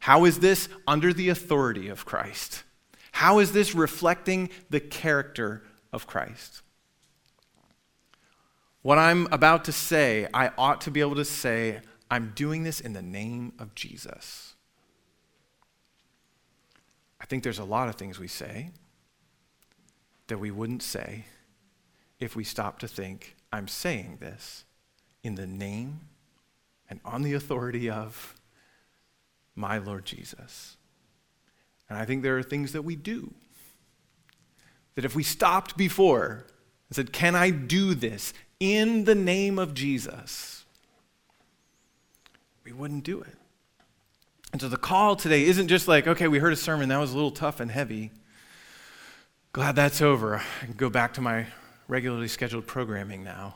How 0.00 0.24
is 0.24 0.40
this 0.40 0.68
under 0.86 1.12
the 1.12 1.28
authority 1.28 1.88
of 1.88 2.04
Christ? 2.04 2.62
How 3.12 3.38
is 3.38 3.52
this 3.52 3.74
reflecting 3.74 4.50
the 4.68 4.80
character 4.80 5.62
of 5.92 6.06
Christ? 6.06 6.62
What 8.82 8.98
I'm 8.98 9.26
about 9.32 9.64
to 9.64 9.72
say, 9.72 10.28
I 10.32 10.50
ought 10.56 10.80
to 10.82 10.90
be 10.90 11.00
able 11.00 11.16
to 11.16 11.24
say, 11.24 11.80
I'm 12.10 12.32
doing 12.36 12.62
this 12.62 12.80
in 12.80 12.92
the 12.92 13.02
name 13.02 13.52
of 13.58 13.74
Jesus. 13.74 14.54
I 17.20 17.24
think 17.24 17.42
there's 17.42 17.58
a 17.58 17.64
lot 17.64 17.88
of 17.88 17.96
things 17.96 18.18
we 18.18 18.28
say 18.28 18.70
that 20.28 20.38
we 20.38 20.50
wouldn't 20.50 20.82
say 20.82 21.24
if 22.18 22.36
we 22.36 22.44
stop 22.44 22.78
to 22.80 22.88
think, 22.88 23.36
I'm 23.52 23.68
saying 23.68 24.18
this 24.20 24.64
in 25.22 25.34
the 25.34 25.46
name 25.46 26.00
and 26.88 27.00
on 27.04 27.22
the 27.22 27.34
authority 27.34 27.90
of 27.90 28.34
my 29.54 29.78
Lord 29.78 30.04
Jesus. 30.04 30.76
And 31.88 31.98
I 31.98 32.04
think 32.04 32.22
there 32.22 32.38
are 32.38 32.42
things 32.42 32.72
that 32.72 32.82
we 32.82 32.96
do 32.96 33.32
that 34.94 35.04
if 35.04 35.14
we 35.14 35.22
stopped 35.22 35.76
before 35.76 36.46
and 36.88 36.96
said, 36.96 37.12
Can 37.12 37.34
I 37.34 37.50
do 37.50 37.94
this 37.94 38.32
in 38.60 39.04
the 39.04 39.14
name 39.14 39.58
of 39.58 39.74
Jesus? 39.74 40.64
We 42.64 42.72
wouldn't 42.72 43.04
do 43.04 43.20
it. 43.20 43.36
And 44.52 44.60
so 44.60 44.68
the 44.68 44.76
call 44.76 45.16
today 45.16 45.44
isn't 45.44 45.68
just 45.68 45.86
like, 45.86 46.06
okay, 46.06 46.28
we 46.28 46.38
heard 46.38 46.52
a 46.52 46.56
sermon, 46.56 46.88
that 46.88 46.98
was 46.98 47.12
a 47.12 47.14
little 47.14 47.30
tough 47.30 47.60
and 47.60 47.70
heavy. 47.70 48.10
Glad 49.52 49.76
that's 49.76 50.00
over. 50.00 50.36
I 50.36 50.64
can 50.64 50.74
go 50.74 50.90
back 50.90 51.12
to 51.14 51.20
my 51.20 51.46
regularly 51.88 52.28
scheduled 52.28 52.66
programming 52.66 53.22
now. 53.22 53.54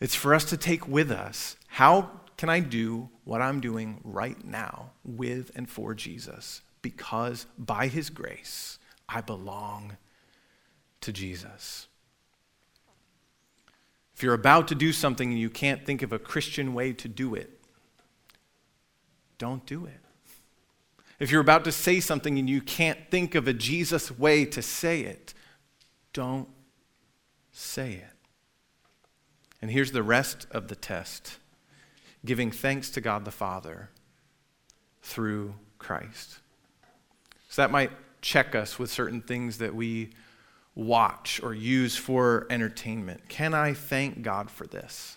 It's 0.00 0.14
for 0.14 0.34
us 0.34 0.44
to 0.46 0.56
take 0.56 0.88
with 0.88 1.10
us 1.10 1.56
how 1.68 2.10
can 2.36 2.48
I 2.48 2.60
do 2.60 3.08
what 3.24 3.40
I'm 3.40 3.60
doing 3.60 4.00
right 4.02 4.44
now 4.44 4.90
with 5.04 5.52
and 5.54 5.70
for 5.70 5.94
Jesus? 5.94 6.60
Because 6.82 7.46
by 7.56 7.86
his 7.86 8.10
grace, 8.10 8.78
I 9.08 9.20
belong 9.20 9.96
to 11.02 11.12
Jesus. 11.12 11.86
If 14.16 14.22
you're 14.22 14.34
about 14.34 14.68
to 14.68 14.74
do 14.74 14.92
something 14.92 15.30
and 15.30 15.38
you 15.38 15.50
can't 15.50 15.86
think 15.86 16.02
of 16.02 16.12
a 16.12 16.18
Christian 16.18 16.74
way 16.74 16.92
to 16.94 17.08
do 17.08 17.34
it, 17.34 17.60
don't 19.38 19.64
do 19.66 19.86
it. 19.86 20.00
If 21.18 21.30
you're 21.30 21.40
about 21.40 21.64
to 21.64 21.72
say 21.72 22.00
something 22.00 22.38
and 22.38 22.50
you 22.50 22.60
can't 22.60 22.98
think 23.10 23.34
of 23.34 23.46
a 23.46 23.52
Jesus 23.52 24.10
way 24.10 24.44
to 24.46 24.62
say 24.62 25.02
it, 25.02 25.34
don't 26.12 26.48
say 27.52 27.92
it. 27.94 28.16
And 29.60 29.70
here's 29.70 29.92
the 29.92 30.02
rest 30.02 30.46
of 30.50 30.68
the 30.68 30.76
test 30.76 31.38
giving 32.24 32.50
thanks 32.50 32.90
to 32.90 33.00
God 33.00 33.24
the 33.24 33.30
Father 33.30 33.90
through 35.02 35.54
Christ. 35.78 36.38
So 37.48 37.62
that 37.62 37.70
might 37.70 37.90
check 38.20 38.54
us 38.54 38.78
with 38.78 38.90
certain 38.90 39.20
things 39.20 39.58
that 39.58 39.74
we 39.74 40.10
watch 40.74 41.40
or 41.42 41.52
use 41.52 41.96
for 41.96 42.46
entertainment. 42.48 43.28
Can 43.28 43.54
I 43.54 43.74
thank 43.74 44.22
God 44.22 44.50
for 44.50 44.66
this? 44.66 45.16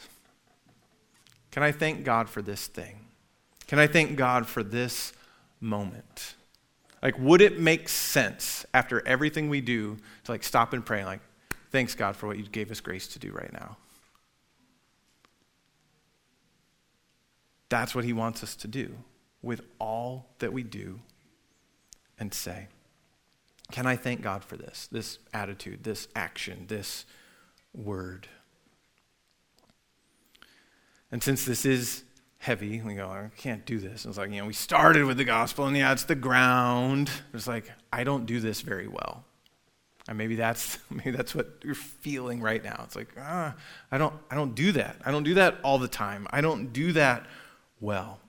Can 1.52 1.64
I 1.64 1.72
thank 1.72 2.04
God 2.04 2.28
for 2.28 2.42
this 2.42 2.68
thing? 2.68 3.06
Can 3.68 3.80
I 3.80 3.88
thank 3.88 4.18
God 4.18 4.48
for 4.48 4.64
this 4.64 5.14
moment? 5.62 6.36
Like, 7.06 7.20
would 7.20 7.40
it 7.40 7.60
make 7.60 7.88
sense 7.88 8.66
after 8.74 9.08
everything 9.08 9.48
we 9.48 9.62
do 9.62 9.98
to 10.24 10.32
like 10.32 10.44
stop 10.44 10.74
and 10.74 10.84
pray, 10.84 11.06
like, 11.06 11.20
thanks 11.70 11.94
God 11.94 12.16
for 12.16 12.26
what 12.26 12.40
you 12.40 12.46
gave 12.48 12.72
us 12.72 12.80
grace 12.80 13.08
to 13.10 13.20
do 13.20 13.32
right 13.32 13.54
now? 13.54 13.78
That's 17.70 17.94
what 17.94 18.06
he 18.06 18.12
wants 18.12 18.42
us 18.42 18.56
to 18.56 18.68
do 18.68 18.96
with 19.44 19.62
all 19.78 20.32
that 20.40 20.52
we 20.52 20.64
do 20.64 21.00
and 22.18 22.34
say. 22.34 22.70
Can 23.72 23.86
I 23.86 23.98
thank 23.98 24.24
God 24.24 24.44
for 24.44 24.58
this, 24.58 24.90
this 24.92 25.20
attitude, 25.32 25.84
this 25.84 26.08
action, 26.16 26.66
this 26.70 27.06
word? 27.72 28.28
And 31.12 31.22
since 31.22 31.46
this 31.46 31.68
is 31.68 32.04
heavy, 32.46 32.80
we 32.80 32.94
go, 32.94 33.08
I 33.08 33.32
can't 33.38 33.66
do 33.66 33.80
this. 33.80 34.06
And 34.06 34.12
it's 34.12 34.20
like, 34.20 34.30
you 34.30 34.38
know, 34.38 34.46
we 34.46 34.54
started 34.54 35.04
with 35.06 35.18
the 35.18 35.24
gospel, 35.24 35.66
and 35.66 35.76
yeah, 35.76 35.92
it's 35.92 36.04
the 36.04 36.14
ground. 36.14 37.10
It's 37.34 37.48
like, 37.48 37.72
I 37.92 38.04
don't 38.04 38.28
do 38.28 38.40
this 38.40 38.62
very 38.62 38.88
well. 38.88 39.26
And 40.08 40.16
maybe 40.16 40.36
that's 40.36 40.78
maybe 40.92 41.10
that's 41.10 41.34
what 41.34 41.48
you're 41.64 41.74
feeling 41.74 42.42
right 42.42 42.64
now. 42.64 42.82
It's 42.84 42.96
like, 42.96 43.10
ah, 43.20 43.56
I 43.92 43.98
don't 43.98 44.14
I 44.30 44.36
don't 44.36 44.54
do 44.54 44.72
that. 44.74 44.98
I 45.04 45.10
don't 45.12 45.24
do 45.24 45.34
that 45.34 45.58
all 45.64 45.80
the 45.80 45.88
time. 45.88 46.28
I 46.30 46.42
don't 46.42 46.72
do 46.72 46.92
that 46.92 47.26
well. 47.80 48.20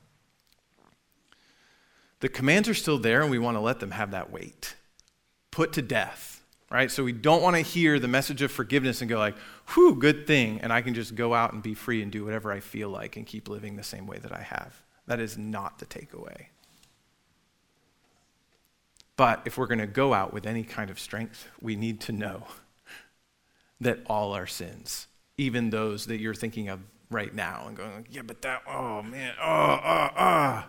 The 2.20 2.30
commands 2.30 2.70
are 2.70 2.74
still 2.74 2.98
there, 2.98 3.20
and 3.20 3.30
we 3.30 3.38
want 3.38 3.58
to 3.58 3.60
let 3.60 3.80
them 3.80 3.90
have 3.90 4.12
that 4.12 4.32
weight. 4.32 4.76
Put 5.50 5.74
to 5.74 5.82
death, 5.82 6.42
right? 6.70 6.90
So 6.90 7.04
we 7.04 7.12
don't 7.12 7.42
want 7.42 7.56
to 7.56 7.62
hear 7.62 7.98
the 7.98 8.08
message 8.08 8.40
of 8.40 8.50
forgiveness 8.50 9.02
and 9.02 9.10
go 9.10 9.18
like, 9.18 9.36
whew, 9.74 9.94
good 9.94 10.26
thing, 10.26 10.60
and 10.60 10.72
I 10.72 10.82
can 10.82 10.94
just 10.94 11.14
go 11.14 11.34
out 11.34 11.52
and 11.52 11.62
be 11.62 11.74
free 11.74 12.02
and 12.02 12.10
do 12.10 12.24
whatever 12.24 12.52
I 12.52 12.60
feel 12.60 12.88
like 12.88 13.16
and 13.16 13.26
keep 13.26 13.48
living 13.48 13.76
the 13.76 13.82
same 13.82 14.06
way 14.06 14.18
that 14.18 14.32
I 14.32 14.42
have. 14.42 14.82
That 15.06 15.20
is 15.20 15.38
not 15.38 15.78
the 15.78 15.86
takeaway. 15.86 16.46
But 19.16 19.42
if 19.46 19.56
we're 19.56 19.66
going 19.66 19.78
to 19.78 19.86
go 19.86 20.12
out 20.12 20.32
with 20.32 20.46
any 20.46 20.62
kind 20.62 20.90
of 20.90 21.00
strength, 21.00 21.48
we 21.60 21.74
need 21.74 22.00
to 22.02 22.12
know 22.12 22.44
that 23.80 24.00
all 24.06 24.32
our 24.34 24.46
sins, 24.46 25.06
even 25.38 25.70
those 25.70 26.06
that 26.06 26.18
you're 26.18 26.34
thinking 26.34 26.68
of 26.68 26.80
right 27.10 27.34
now 27.34 27.64
and 27.66 27.76
going, 27.76 28.06
yeah, 28.10 28.22
but 28.22 28.42
that, 28.42 28.62
oh 28.68 29.02
man, 29.02 29.34
oh, 29.40 29.80
oh, 29.82 30.08
oh. 30.18 30.64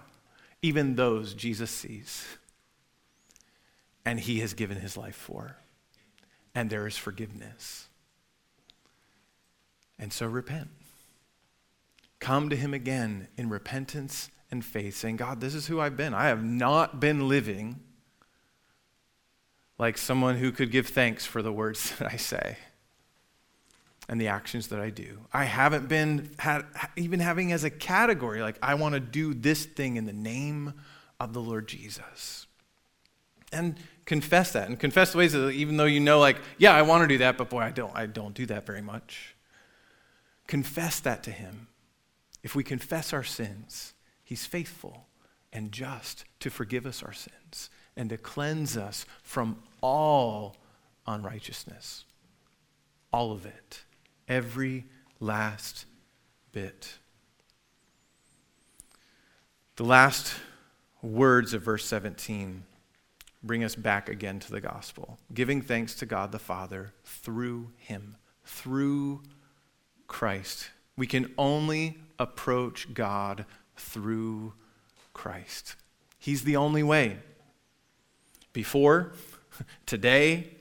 Even 0.61 0.95
those 0.95 1.33
Jesus 1.33 1.69
sees. 1.69 2.25
And 4.05 4.19
he 4.19 4.39
has 4.39 4.53
given 4.53 4.79
his 4.79 4.95
life 4.95 5.15
for. 5.15 5.57
And 6.55 6.69
there 6.69 6.87
is 6.87 6.97
forgiveness. 6.97 7.86
And 9.99 10.13
so 10.13 10.25
repent. 10.27 10.69
Come 12.19 12.49
to 12.49 12.55
him 12.55 12.73
again 12.73 13.27
in 13.37 13.49
repentance 13.49 14.29
and 14.49 14.63
faith, 14.63 14.95
saying, 14.95 15.17
God, 15.17 15.41
this 15.41 15.53
is 15.53 15.67
who 15.67 15.79
I've 15.79 15.97
been. 15.97 16.13
I 16.13 16.27
have 16.27 16.43
not 16.43 16.99
been 16.99 17.27
living 17.27 17.79
like 19.77 19.97
someone 19.97 20.37
who 20.37 20.51
could 20.51 20.71
give 20.71 20.87
thanks 20.87 21.25
for 21.25 21.41
the 21.41 21.51
words 21.51 21.95
that 21.99 22.11
I 22.11 22.17
say 22.17 22.57
and 24.09 24.21
the 24.21 24.27
actions 24.27 24.69
that 24.69 24.79
I 24.79 24.89
do. 24.89 25.19
I 25.33 25.43
haven't 25.43 25.89
been 25.89 26.31
had, 26.39 26.63
even 26.95 27.19
having 27.19 27.51
as 27.51 27.63
a 27.63 27.69
category, 27.69 28.41
like, 28.41 28.57
I 28.61 28.75
want 28.75 28.93
to 28.93 28.99
do 28.99 29.33
this 29.33 29.65
thing 29.65 29.97
in 29.97 30.05
the 30.05 30.13
name 30.13 30.73
of 31.19 31.33
the 31.33 31.41
Lord 31.41 31.67
Jesus. 31.67 32.47
And 33.51 33.77
confess 34.05 34.53
that 34.53 34.67
and 34.67 34.79
confess 34.79 35.11
the 35.11 35.17
ways 35.17 35.33
that 35.33 35.49
even 35.51 35.77
though 35.77 35.85
you 35.85 35.99
know, 35.99 36.19
like, 36.19 36.37
yeah, 36.57 36.73
I 36.73 36.81
want 36.81 37.03
to 37.03 37.07
do 37.07 37.17
that, 37.19 37.37
but 37.37 37.49
boy, 37.49 37.59
I 37.59 37.71
don't, 37.71 37.95
I 37.95 38.05
don't 38.05 38.33
do 38.33 38.45
that 38.45 38.65
very 38.65 38.81
much. 38.81 39.35
Confess 40.47 40.99
that 41.01 41.23
to 41.23 41.31
Him. 41.31 41.67
If 42.41 42.55
we 42.55 42.63
confess 42.63 43.13
our 43.13 43.23
sins, 43.23 43.93
He's 44.23 44.45
faithful 44.45 45.07
and 45.53 45.71
just 45.71 46.25
to 46.39 46.49
forgive 46.49 46.85
us 46.85 47.03
our 47.03 47.13
sins 47.13 47.69
and 47.95 48.09
to 48.09 48.17
cleanse 48.17 48.77
us 48.77 49.05
from 49.23 49.57
all 49.81 50.57
unrighteousness. 51.05 52.05
All 53.11 53.31
of 53.31 53.45
it. 53.45 53.83
Every 54.27 54.85
last 55.19 55.85
bit. 56.51 56.97
The 59.77 59.85
last 59.85 60.35
words 61.01 61.53
of 61.53 61.61
verse 61.61 61.85
17 61.85 62.63
bring 63.43 63.63
us 63.63 63.75
back 63.75 64.09
again 64.09 64.39
to 64.39 64.51
the 64.51 64.61
gospel. 64.61 65.17
Giving 65.33 65.61
thanks 65.61 65.95
to 65.95 66.05
God 66.05 66.31
the 66.31 66.39
Father 66.39 66.93
through 67.03 67.71
Him, 67.77 68.17
through 68.43 69.23
Christ. 70.07 70.69
We 70.95 71.07
can 71.07 71.33
only 71.37 71.97
approach 72.19 72.93
God 72.93 73.45
through 73.75 74.53
Christ. 75.13 75.75
He's 76.17 76.43
the 76.43 76.55
only 76.55 76.83
way. 76.83 77.17
Before, 78.53 79.13
today, 79.85 80.57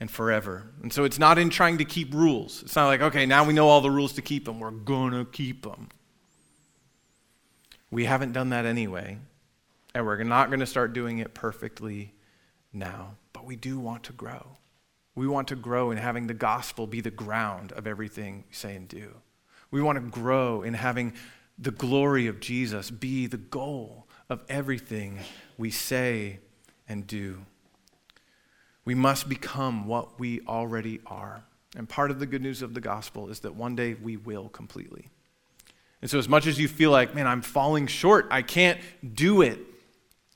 and 0.00 0.10
forever. 0.10 0.70
And 0.82 0.92
so 0.92 1.04
it's 1.04 1.18
not 1.18 1.38
in 1.38 1.50
trying 1.50 1.78
to 1.78 1.84
keep 1.84 2.14
rules. 2.14 2.62
It's 2.62 2.76
not 2.76 2.86
like, 2.86 3.00
okay, 3.00 3.26
now 3.26 3.44
we 3.44 3.52
know 3.52 3.68
all 3.68 3.80
the 3.80 3.90
rules 3.90 4.12
to 4.14 4.22
keep 4.22 4.44
them. 4.44 4.60
We're 4.60 4.70
going 4.70 5.12
to 5.12 5.24
keep 5.24 5.62
them. 5.62 5.88
We 7.90 8.04
haven't 8.04 8.32
done 8.32 8.50
that 8.50 8.66
anyway, 8.66 9.18
and 9.94 10.04
we're 10.04 10.22
not 10.22 10.50
going 10.50 10.60
to 10.60 10.66
start 10.66 10.92
doing 10.92 11.18
it 11.18 11.32
perfectly 11.34 12.12
now. 12.72 13.14
But 13.32 13.46
we 13.46 13.56
do 13.56 13.78
want 13.78 14.04
to 14.04 14.12
grow. 14.12 14.57
We 15.18 15.26
want 15.26 15.48
to 15.48 15.56
grow 15.56 15.90
in 15.90 15.98
having 15.98 16.28
the 16.28 16.34
gospel 16.34 16.86
be 16.86 17.00
the 17.00 17.10
ground 17.10 17.72
of 17.72 17.88
everything 17.88 18.44
we 18.46 18.54
say 18.54 18.76
and 18.76 18.86
do. 18.86 19.16
We 19.72 19.82
want 19.82 19.96
to 19.96 20.20
grow 20.20 20.62
in 20.62 20.74
having 20.74 21.12
the 21.58 21.72
glory 21.72 22.28
of 22.28 22.38
Jesus 22.38 22.88
be 22.88 23.26
the 23.26 23.36
goal 23.36 24.06
of 24.28 24.44
everything 24.48 25.18
we 25.56 25.72
say 25.72 26.38
and 26.88 27.04
do. 27.04 27.44
We 28.84 28.94
must 28.94 29.28
become 29.28 29.88
what 29.88 30.20
we 30.20 30.40
already 30.46 31.00
are. 31.04 31.42
And 31.76 31.88
part 31.88 32.12
of 32.12 32.20
the 32.20 32.26
good 32.26 32.40
news 32.40 32.62
of 32.62 32.74
the 32.74 32.80
gospel 32.80 33.28
is 33.28 33.40
that 33.40 33.56
one 33.56 33.74
day 33.74 33.94
we 33.94 34.16
will 34.16 34.48
completely. 34.48 35.08
And 36.00 36.08
so, 36.08 36.20
as 36.20 36.28
much 36.28 36.46
as 36.46 36.60
you 36.60 36.68
feel 36.68 36.92
like, 36.92 37.16
man, 37.16 37.26
I'm 37.26 37.42
falling 37.42 37.88
short, 37.88 38.28
I 38.30 38.42
can't 38.42 38.78
do 39.14 39.42
it, 39.42 39.58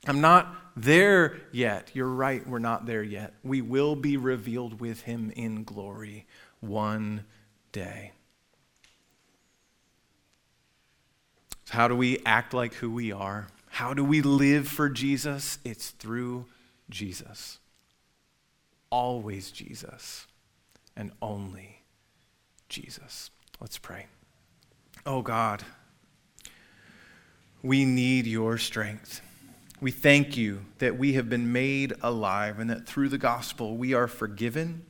I'm 0.05 0.21
not 0.21 0.53
there 0.75 1.41
yet. 1.51 1.91
You're 1.93 2.07
right, 2.07 2.45
we're 2.47 2.59
not 2.59 2.85
there 2.85 3.03
yet. 3.03 3.33
We 3.43 3.61
will 3.61 3.95
be 3.95 4.17
revealed 4.17 4.79
with 4.79 5.01
him 5.01 5.31
in 5.35 5.63
glory 5.63 6.25
one 6.59 7.25
day. 7.71 8.11
So 11.65 11.75
how 11.75 11.87
do 11.87 11.95
we 11.95 12.19
act 12.25 12.53
like 12.53 12.73
who 12.75 12.91
we 12.91 13.11
are? 13.11 13.47
How 13.69 13.93
do 13.93 14.03
we 14.03 14.21
live 14.21 14.67
for 14.67 14.89
Jesus? 14.89 15.57
It's 15.63 15.91
through 15.91 16.45
Jesus 16.89 17.59
always 18.93 19.49
Jesus 19.49 20.27
and 20.95 21.11
only 21.19 21.81
Jesus. 22.69 23.31
Let's 23.59 23.79
pray. 23.79 24.05
Oh 25.03 25.23
God, 25.23 25.63
we 27.63 27.85
need 27.85 28.27
your 28.27 28.59
strength. 28.59 29.21
We 29.83 29.91
thank 29.91 30.37
you 30.37 30.65
that 30.77 30.97
we 30.97 31.11
have 31.15 31.29
been 31.29 31.51
made 31.51 31.91
alive 32.01 32.57
and 32.57 32.69
that 32.69 32.87
through 32.87 33.09
the 33.09 33.17
gospel 33.17 33.75
we 33.75 33.93
are 33.93 34.07
forgiven. 34.07 34.85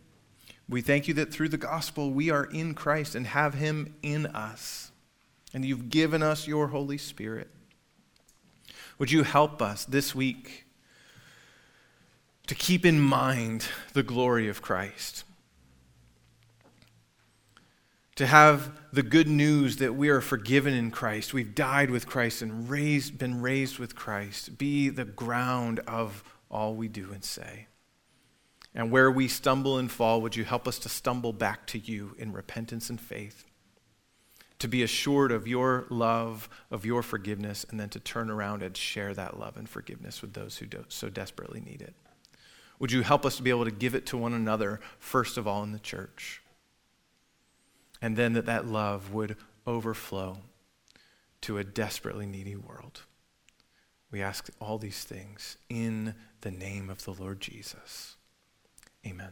We 0.70 0.82
thank 0.82 1.08
you 1.08 1.16
that 1.16 1.34
through 1.34 1.50
the 1.50 1.58
gospel 1.58 2.12
we 2.12 2.30
are 2.30 2.46
in 2.46 2.76
Christ 2.76 3.16
and 3.16 3.26
have 3.26 3.56
him 3.56 3.96
in 4.04 4.28
us. 4.28 4.92
And 5.52 5.66
you've 5.66 5.90
given 5.90 6.22
us 6.22 6.48
your 6.48 6.68
Holy 6.68 7.00
Spirit. 7.00 7.50
Would 9.00 9.12
you 9.12 9.24
help 9.24 9.64
us 9.64 9.84
this 9.84 10.14
week 10.14 10.68
to 12.46 12.54
keep 12.54 12.86
in 12.86 13.00
mind 13.00 13.66
the 13.94 14.04
glory 14.04 14.48
of 14.48 14.62
Christ. 14.62 15.24
To 18.18 18.28
have 18.28 18.80
the 18.92 19.02
good 19.02 19.28
news 19.28 19.78
that 19.78 19.96
we 19.96 20.10
are 20.10 20.22
forgiven 20.22 20.74
in 20.76 20.92
Christ, 20.92 21.34
we've 21.34 21.56
died 21.56 21.90
with 21.90 22.06
Christ 22.06 22.44
and 22.44 22.70
raised, 22.70 23.18
been 23.18 23.42
raised 23.42 23.80
with 23.80 23.96
Christ, 23.96 24.58
be 24.60 24.90
the 24.90 25.06
ground 25.06 25.80
of 25.88 26.24
all 26.52 26.76
we 26.76 26.88
do 26.88 27.12
and 27.12 27.24
say. 27.24 27.68
And 28.76 28.92
where 28.92 29.10
we 29.10 29.28
stumble 29.28 29.80
and 29.80 29.92
fall, 29.92 30.22
would 30.22 30.36
you 30.36 30.44
help 30.44 30.68
us 30.68 30.78
to 30.80 30.90
stumble 30.90 31.34
back 31.34 31.66
to 31.68 31.80
you 31.80 32.16
in 32.20 32.34
repentance 32.34 32.90
and 32.92 33.02
faith? 33.02 33.46
To 34.60 34.68
be 34.68 34.84
assured 34.84 35.32
of 35.32 35.48
your 35.48 35.88
love, 35.90 36.50
of 36.70 36.86
your 36.86 37.02
forgiveness, 37.02 37.66
and 37.70 37.80
then 37.80 37.90
to 37.90 38.00
turn 38.00 38.30
around 38.30 38.62
and 38.62 38.78
share 38.78 39.16
that 39.16 39.40
love 39.40 39.58
and 39.58 39.68
forgiveness 39.68 40.22
with 40.22 40.34
those 40.34 40.58
who 40.58 40.68
so 40.88 41.10
desperately 41.10 41.62
need 41.62 41.82
it. 41.82 41.96
Would 42.78 42.92
you 42.92 43.02
help 43.02 43.26
us 43.26 43.38
to 43.38 43.44
be 43.44 43.50
able 43.50 43.66
to 43.66 43.72
give 43.72 43.96
it 43.96 44.06
to 44.08 44.18
one 44.18 44.34
another, 44.34 44.80
first 45.00 45.38
of 45.38 45.48
all 45.48 45.64
in 45.64 45.72
the 45.72 45.80
church? 45.80 46.43
And 48.04 48.18
then 48.18 48.34
that 48.34 48.46
that 48.48 48.68
love 48.68 49.14
would 49.14 49.38
overflow 49.66 50.40
to 51.40 51.58
a 51.58 51.64
desperately 51.64 52.26
needy 52.26 52.58
world. 52.58 53.04
We 54.12 54.22
ask 54.22 54.50
all 54.60 54.78
these 54.78 55.06
things 55.06 55.58
in 55.70 56.14
the 56.42 56.52
name 56.52 56.90
of 56.90 57.06
the 57.06 57.14
Lord 57.14 57.40
Jesus. 57.40 58.18
Amen. 59.08 59.32